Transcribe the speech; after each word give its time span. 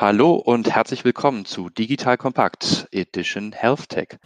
Hallo 0.00 0.36
und 0.36 0.74
herzlich 0.74 1.04
willkommen 1.04 1.44
zu 1.44 1.68
Digital 1.68 2.16
Kompakt 2.16 2.88
Edition 2.90 3.52
Health 3.52 3.90
Tech. 3.90 4.16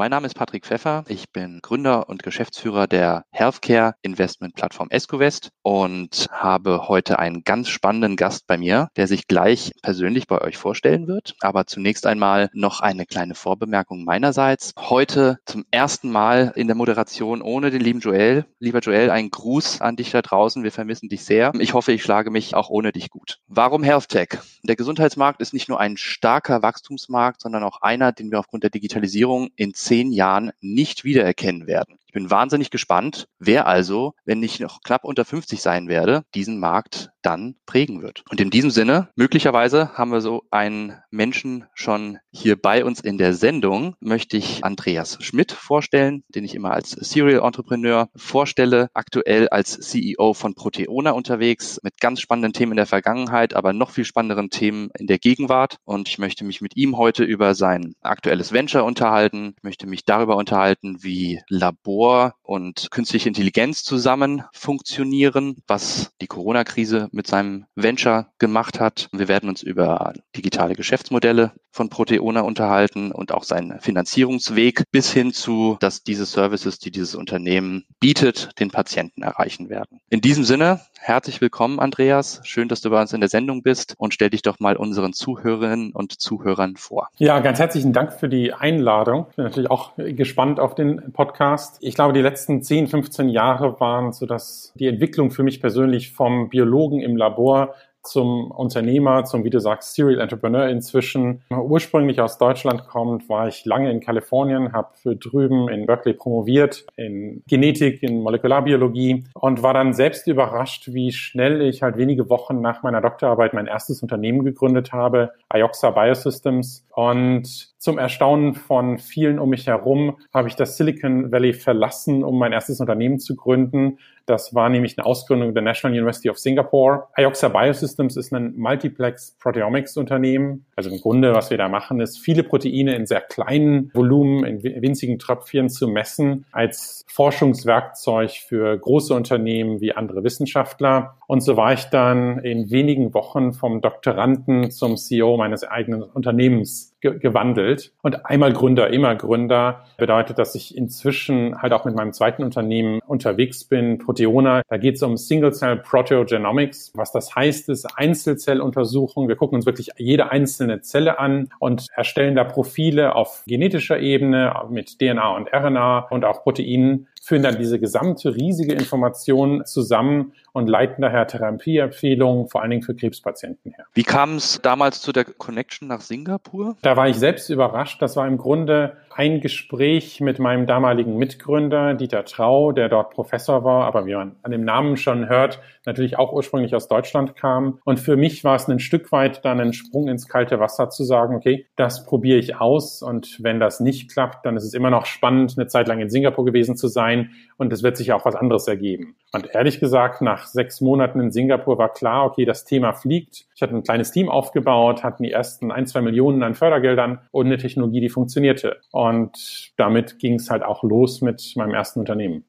Mein 0.00 0.12
Name 0.12 0.26
ist 0.26 0.34
Patrick 0.34 0.64
Pfeffer. 0.64 1.04
Ich 1.08 1.30
bin 1.30 1.58
Gründer 1.60 2.08
und 2.08 2.22
Geschäftsführer 2.22 2.86
der 2.86 3.26
Healthcare 3.32 3.96
Investment 4.00 4.54
Plattform 4.54 4.88
EscoVest 4.88 5.50
und 5.60 6.26
habe 6.30 6.88
heute 6.88 7.18
einen 7.18 7.44
ganz 7.44 7.68
spannenden 7.68 8.16
Gast 8.16 8.46
bei 8.46 8.56
mir, 8.56 8.88
der 8.96 9.06
sich 9.06 9.26
gleich 9.26 9.72
persönlich 9.82 10.26
bei 10.26 10.40
euch 10.40 10.56
vorstellen 10.56 11.06
wird. 11.06 11.34
Aber 11.40 11.66
zunächst 11.66 12.06
einmal 12.06 12.48
noch 12.54 12.80
eine 12.80 13.04
kleine 13.04 13.34
Vorbemerkung 13.34 14.04
meinerseits. 14.04 14.72
Heute 14.78 15.36
zum 15.44 15.66
ersten 15.70 16.10
Mal 16.10 16.54
in 16.56 16.66
der 16.66 16.76
Moderation 16.76 17.42
ohne 17.42 17.70
den 17.70 17.82
lieben 17.82 18.00
Joel. 18.00 18.46
Lieber 18.58 18.78
Joel, 18.78 19.10
ein 19.10 19.28
Gruß 19.28 19.82
an 19.82 19.96
dich 19.96 20.12
da 20.12 20.22
draußen. 20.22 20.64
Wir 20.64 20.72
vermissen 20.72 21.10
dich 21.10 21.26
sehr. 21.26 21.52
Ich 21.58 21.74
hoffe, 21.74 21.92
ich 21.92 22.02
schlage 22.02 22.30
mich 22.30 22.54
auch 22.54 22.70
ohne 22.70 22.92
dich 22.92 23.10
gut. 23.10 23.36
Warum 23.48 23.82
Health 23.82 24.08
Tech? 24.08 24.38
Der 24.62 24.76
Gesundheitsmarkt 24.76 25.42
ist 25.42 25.52
nicht 25.52 25.68
nur 25.68 25.78
ein 25.78 25.98
starker 25.98 26.62
Wachstumsmarkt, 26.62 27.42
sondern 27.42 27.64
auch 27.64 27.82
einer, 27.82 28.12
den 28.12 28.30
wir 28.30 28.38
aufgrund 28.38 28.62
der 28.62 28.70
Digitalisierung 28.70 29.50
in 29.56 29.74
zehn 29.90 30.12
Jahren 30.12 30.52
nicht 30.60 31.02
wiedererkennen 31.02 31.66
werden. 31.66 31.98
Ich 32.06 32.12
bin 32.12 32.30
wahnsinnig 32.30 32.70
gespannt, 32.70 33.26
wer 33.40 33.66
also, 33.66 34.14
wenn 34.24 34.40
ich 34.40 34.60
noch 34.60 34.82
knapp 34.84 35.02
unter 35.04 35.24
50 35.24 35.60
sein 35.60 35.88
werde, 35.88 36.22
diesen 36.32 36.60
Markt 36.60 37.10
dann 37.22 37.56
prägen 37.66 38.02
wird. 38.02 38.22
Und 38.30 38.40
in 38.40 38.50
diesem 38.50 38.70
Sinne, 38.70 39.08
möglicherweise 39.16 39.92
haben 39.94 40.12
wir 40.12 40.20
so 40.20 40.42
einen 40.50 40.96
Menschen 41.10 41.64
schon 41.74 42.18
hier 42.30 42.60
bei 42.60 42.84
uns 42.84 43.00
in 43.00 43.18
der 43.18 43.34
Sendung, 43.34 43.94
möchte 44.00 44.36
ich 44.36 44.64
Andreas 44.64 45.18
Schmidt 45.20 45.52
vorstellen, 45.52 46.24
den 46.28 46.44
ich 46.44 46.54
immer 46.54 46.72
als 46.72 46.90
Serial 46.90 47.44
Entrepreneur 47.44 48.08
vorstelle, 48.14 48.88
aktuell 48.94 49.48
als 49.48 49.78
CEO 49.78 50.34
von 50.34 50.54
Proteona 50.54 51.10
unterwegs, 51.12 51.80
mit 51.82 52.00
ganz 52.00 52.20
spannenden 52.20 52.52
Themen 52.52 52.72
in 52.72 52.76
der 52.76 52.86
Vergangenheit, 52.86 53.54
aber 53.54 53.72
noch 53.72 53.90
viel 53.90 54.04
spannenderen 54.04 54.50
Themen 54.50 54.90
in 54.98 55.06
der 55.06 55.18
Gegenwart. 55.18 55.76
Und 55.84 56.08
ich 56.08 56.18
möchte 56.18 56.44
mich 56.44 56.60
mit 56.60 56.76
ihm 56.76 56.96
heute 56.96 57.24
über 57.24 57.54
sein 57.54 57.94
aktuelles 58.00 58.52
Venture 58.52 58.84
unterhalten, 58.84 59.54
ich 59.56 59.62
möchte 59.62 59.86
mich 59.86 60.04
darüber 60.04 60.36
unterhalten, 60.36 61.02
wie 61.02 61.40
Labor 61.48 62.34
und 62.42 62.90
künstliche 62.90 63.28
Intelligenz 63.28 63.82
zusammen 63.82 64.44
funktionieren, 64.52 65.56
was 65.66 66.12
die 66.20 66.26
Corona-Krise 66.26 67.08
mit 67.12 67.26
seinem 67.26 67.66
Venture 67.74 68.26
gemacht 68.38 68.80
hat. 68.80 69.08
Wir 69.12 69.28
werden 69.28 69.48
uns 69.48 69.62
über 69.62 70.12
digitale 70.36 70.74
Geschäftsmodelle 70.74 71.52
von 71.70 71.88
Proteona 71.88 72.40
unterhalten 72.40 73.12
und 73.12 73.32
auch 73.32 73.44
seinen 73.44 73.80
Finanzierungsweg 73.80 74.84
bis 74.90 75.12
hin 75.12 75.32
zu, 75.32 75.76
dass 75.80 76.02
diese 76.02 76.26
Services, 76.26 76.78
die 76.78 76.90
dieses 76.90 77.14
Unternehmen 77.14 77.84
bietet, 78.00 78.50
den 78.58 78.70
Patienten 78.70 79.22
erreichen 79.22 79.68
werden. 79.68 80.00
In 80.08 80.20
diesem 80.20 80.44
Sinne, 80.44 80.80
herzlich 81.02 81.40
willkommen, 81.40 81.80
Andreas. 81.80 82.40
Schön, 82.44 82.68
dass 82.68 82.82
du 82.82 82.90
bei 82.90 83.00
uns 83.00 83.12
in 83.12 83.20
der 83.20 83.30
Sendung 83.30 83.62
bist 83.62 83.94
und 83.98 84.12
stell 84.12 84.30
dich 84.30 84.42
doch 84.42 84.60
mal 84.60 84.76
unseren 84.76 85.12
Zuhörerinnen 85.12 85.92
und 85.92 86.20
Zuhörern 86.20 86.76
vor. 86.76 87.08
Ja, 87.16 87.40
ganz 87.40 87.58
herzlichen 87.58 87.92
Dank 87.92 88.12
für 88.12 88.28
die 88.28 88.52
Einladung. 88.52 89.26
Ich 89.30 89.36
bin 89.36 89.44
natürlich 89.46 89.70
auch 89.70 89.92
gespannt 89.96 90.60
auf 90.60 90.74
den 90.74 91.12
Podcast. 91.12 91.78
Ich 91.80 91.94
glaube, 91.94 92.12
die 92.12 92.20
letzten 92.20 92.62
10, 92.62 92.88
15 92.88 93.30
Jahre 93.30 93.80
waren 93.80 94.12
so, 94.12 94.26
dass 94.26 94.72
die 94.74 94.86
Entwicklung 94.86 95.30
für 95.30 95.42
mich 95.42 95.60
persönlich 95.60 96.12
vom 96.12 96.50
Biologen 96.50 97.00
im 97.00 97.16
Labor 97.16 97.74
zum 98.02 98.50
Unternehmer, 98.50 99.24
zum, 99.24 99.44
wie 99.44 99.50
du 99.50 99.60
sagst, 99.60 99.94
Serial 99.94 100.20
Entrepreneur 100.20 100.68
inzwischen. 100.68 101.42
Ursprünglich 101.50 102.20
aus 102.20 102.38
Deutschland 102.38 102.86
kommt, 102.86 103.28
war 103.28 103.48
ich 103.48 103.64
lange 103.64 103.90
in 103.90 104.00
Kalifornien, 104.00 104.72
habe 104.72 105.16
drüben 105.16 105.68
in 105.68 105.86
Berkeley 105.86 106.14
promoviert, 106.14 106.86
in 106.96 107.42
Genetik, 107.48 108.02
in 108.02 108.22
Molekularbiologie 108.22 109.24
und 109.34 109.62
war 109.62 109.74
dann 109.74 109.92
selbst 109.92 110.26
überrascht, 110.26 110.88
wie 110.92 111.12
schnell 111.12 111.62
ich 111.62 111.82
halt 111.82 111.96
wenige 111.96 112.28
Wochen 112.28 112.60
nach 112.60 112.82
meiner 112.82 113.00
Doktorarbeit 113.00 113.54
mein 113.54 113.66
erstes 113.66 114.02
Unternehmen 114.02 114.44
gegründet 114.44 114.92
habe, 114.92 115.32
Ioxa 115.52 115.90
Biosystems. 115.90 116.86
Und 116.94 117.70
zum 117.78 117.98
Erstaunen 117.98 118.54
von 118.54 118.98
vielen 118.98 119.38
um 119.38 119.50
mich 119.50 119.66
herum 119.66 120.18
habe 120.34 120.48
ich 120.48 120.56
das 120.56 120.76
Silicon 120.76 121.32
Valley 121.32 121.52
verlassen, 121.52 122.24
um 122.24 122.38
mein 122.38 122.52
erstes 122.52 122.80
Unternehmen 122.80 123.18
zu 123.18 123.36
gründen. 123.36 123.98
Das 124.30 124.54
war 124.54 124.68
nämlich 124.68 124.96
eine 124.96 125.06
Ausgründung 125.06 125.54
der 125.54 125.62
National 125.64 125.98
University 125.98 126.30
of 126.30 126.38
Singapore. 126.38 127.08
Ioxa 127.16 127.48
Biosystems 127.48 128.16
ist 128.16 128.32
ein 128.32 128.54
Multiplex 128.56 129.36
Proteomics 129.40 129.96
Unternehmen. 129.96 130.66
Also 130.76 130.88
im 130.88 131.00
Grunde, 131.00 131.34
was 131.34 131.50
wir 131.50 131.58
da 131.58 131.68
machen, 131.68 132.00
ist 132.00 132.18
viele 132.18 132.44
Proteine 132.44 132.94
in 132.94 133.06
sehr 133.06 133.22
kleinen 133.22 133.90
Volumen, 133.92 134.44
in 134.44 134.62
winzigen 134.62 135.18
Tröpfchen 135.18 135.68
zu 135.68 135.88
messen, 135.88 136.44
als 136.52 137.04
Forschungswerkzeug 137.08 138.30
für 138.30 138.78
große 138.78 139.12
Unternehmen 139.14 139.80
wie 139.80 139.94
andere 139.94 140.22
Wissenschaftler. 140.22 141.16
Und 141.26 141.40
so 141.40 141.56
war 141.56 141.72
ich 141.72 141.86
dann 141.86 142.38
in 142.38 142.70
wenigen 142.70 143.12
Wochen 143.14 143.52
vom 143.52 143.80
Doktoranden 143.80 144.70
zum 144.70 144.96
CEO 144.96 145.36
meines 145.38 145.64
eigenen 145.64 146.04
Unternehmens 146.04 146.94
ge 147.00 147.18
gewandelt. 147.18 147.92
Und 148.02 148.26
einmal 148.26 148.52
Gründer, 148.52 148.90
immer 148.90 149.14
Gründer 149.14 149.84
bedeutet, 149.96 150.38
dass 150.38 150.54
ich 150.54 150.76
inzwischen 150.76 151.60
halt 151.60 151.72
auch 151.72 151.84
mit 151.84 151.94
meinem 151.94 152.12
zweiten 152.12 152.42
Unternehmen 152.42 153.00
unterwegs 153.06 153.64
bin, 153.64 153.98
Proteona. 153.98 154.62
Da 154.68 154.76
geht 154.76 154.96
es 154.96 155.02
um 155.02 155.16
Single-Cell 155.16 155.76
Proteogenomics. 155.76 156.92
Was 156.94 157.12
das 157.12 157.34
heißt, 157.34 157.68
ist 157.68 157.86
Einzelzelluntersuchung. 157.96 159.28
Wir 159.28 159.36
gucken 159.36 159.56
uns 159.56 159.66
wirklich 159.66 159.90
jede 159.96 160.30
einzelne 160.30 160.80
Zelle 160.80 161.18
an 161.18 161.48
und 161.58 161.86
erstellen 161.94 162.34
da 162.34 162.44
Profile 162.44 163.14
auf 163.14 163.42
genetischer 163.46 163.98
Ebene 163.98 164.54
mit 164.70 164.98
DNA 164.98 165.36
und 165.36 165.52
RNA 165.52 166.08
und 166.10 166.24
auch 166.24 166.42
Proteinen 166.42 167.08
führen 167.20 167.42
dann 167.42 167.58
diese 167.58 167.78
gesamte 167.78 168.34
riesige 168.34 168.72
Information 168.72 169.64
zusammen 169.66 170.32
und 170.52 170.68
leiten 170.68 171.02
daher 171.02 171.26
Therapieempfehlungen, 171.26 172.48
vor 172.48 172.62
allen 172.62 172.70
Dingen 172.70 172.82
für 172.82 172.94
Krebspatienten 172.94 173.72
her. 173.72 173.84
Wie 173.92 174.02
kam 174.02 174.36
es 174.36 174.60
damals 174.62 175.02
zu 175.02 175.12
der 175.12 175.24
Connection 175.24 175.86
nach 175.86 176.00
Singapur? 176.00 176.76
Da 176.82 176.96
war 176.96 177.08
ich 177.08 177.16
selbst 177.16 177.50
überrascht. 177.50 178.00
Das 178.00 178.16
war 178.16 178.26
im 178.26 178.38
Grunde 178.38 178.96
ein 179.20 179.42
Gespräch 179.42 180.22
mit 180.22 180.38
meinem 180.38 180.66
damaligen 180.66 181.18
Mitgründer 181.18 181.92
Dieter 181.92 182.24
Trau, 182.24 182.72
der 182.72 182.88
dort 182.88 183.10
Professor 183.10 183.64
war, 183.64 183.84
aber 183.84 184.06
wie 184.06 184.14
man 184.14 184.36
an 184.42 184.50
dem 184.50 184.64
Namen 184.64 184.96
schon 184.96 185.28
hört, 185.28 185.60
natürlich 185.84 186.18
auch 186.18 186.32
ursprünglich 186.32 186.74
aus 186.74 186.88
Deutschland 186.88 187.36
kam. 187.36 187.80
Und 187.84 188.00
für 188.00 188.16
mich 188.16 188.44
war 188.44 188.56
es 188.56 188.66
ein 188.66 188.78
Stück 188.78 189.12
weit 189.12 189.44
dann 189.44 189.60
ein 189.60 189.74
Sprung 189.74 190.08
ins 190.08 190.26
kalte 190.26 190.58
Wasser 190.58 190.88
zu 190.88 191.04
sagen, 191.04 191.36
okay, 191.36 191.66
das 191.76 192.06
probiere 192.06 192.38
ich 192.38 192.56
aus 192.56 193.02
und 193.02 193.36
wenn 193.42 193.60
das 193.60 193.78
nicht 193.78 194.10
klappt, 194.10 194.46
dann 194.46 194.56
ist 194.56 194.64
es 194.64 194.72
immer 194.72 194.88
noch 194.88 195.04
spannend, 195.04 195.52
eine 195.58 195.66
Zeit 195.66 195.86
lang 195.86 196.00
in 196.00 196.08
Singapur 196.08 196.46
gewesen 196.46 196.74
zu 196.74 196.88
sein 196.88 197.32
und 197.60 197.70
es 197.74 197.82
wird 197.82 197.98
sich 197.98 198.12
auch 198.12 198.24
was 198.24 198.34
anderes 198.34 198.66
ergeben. 198.66 199.16
Und 199.32 199.54
ehrlich 199.54 199.80
gesagt, 199.80 200.22
nach 200.22 200.46
sechs 200.46 200.80
Monaten 200.80 201.20
in 201.20 201.30
Singapur 201.30 201.76
war 201.76 201.92
klar, 201.92 202.24
okay, 202.24 202.46
das 202.46 202.64
Thema 202.64 202.94
fliegt. 202.94 203.44
Ich 203.54 203.60
hatte 203.60 203.76
ein 203.76 203.82
kleines 203.82 204.12
Team 204.12 204.30
aufgebaut, 204.30 205.04
hatten 205.04 205.22
die 205.22 205.30
ersten 205.30 205.70
ein, 205.70 205.86
zwei 205.86 206.00
Millionen 206.00 206.42
an 206.42 206.54
Fördergeldern 206.54 207.20
und 207.32 207.46
eine 207.46 207.58
Technologie, 207.58 208.00
die 208.00 208.08
funktionierte. 208.08 208.78
Und 208.92 209.72
damit 209.76 210.18
ging 210.18 210.36
es 210.36 210.48
halt 210.48 210.62
auch 210.62 210.82
los 210.82 211.20
mit 211.20 211.52
meinem 211.54 211.74
ersten 211.74 212.00
Unternehmen. 212.00 212.46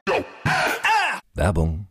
Werbung. 1.33 1.90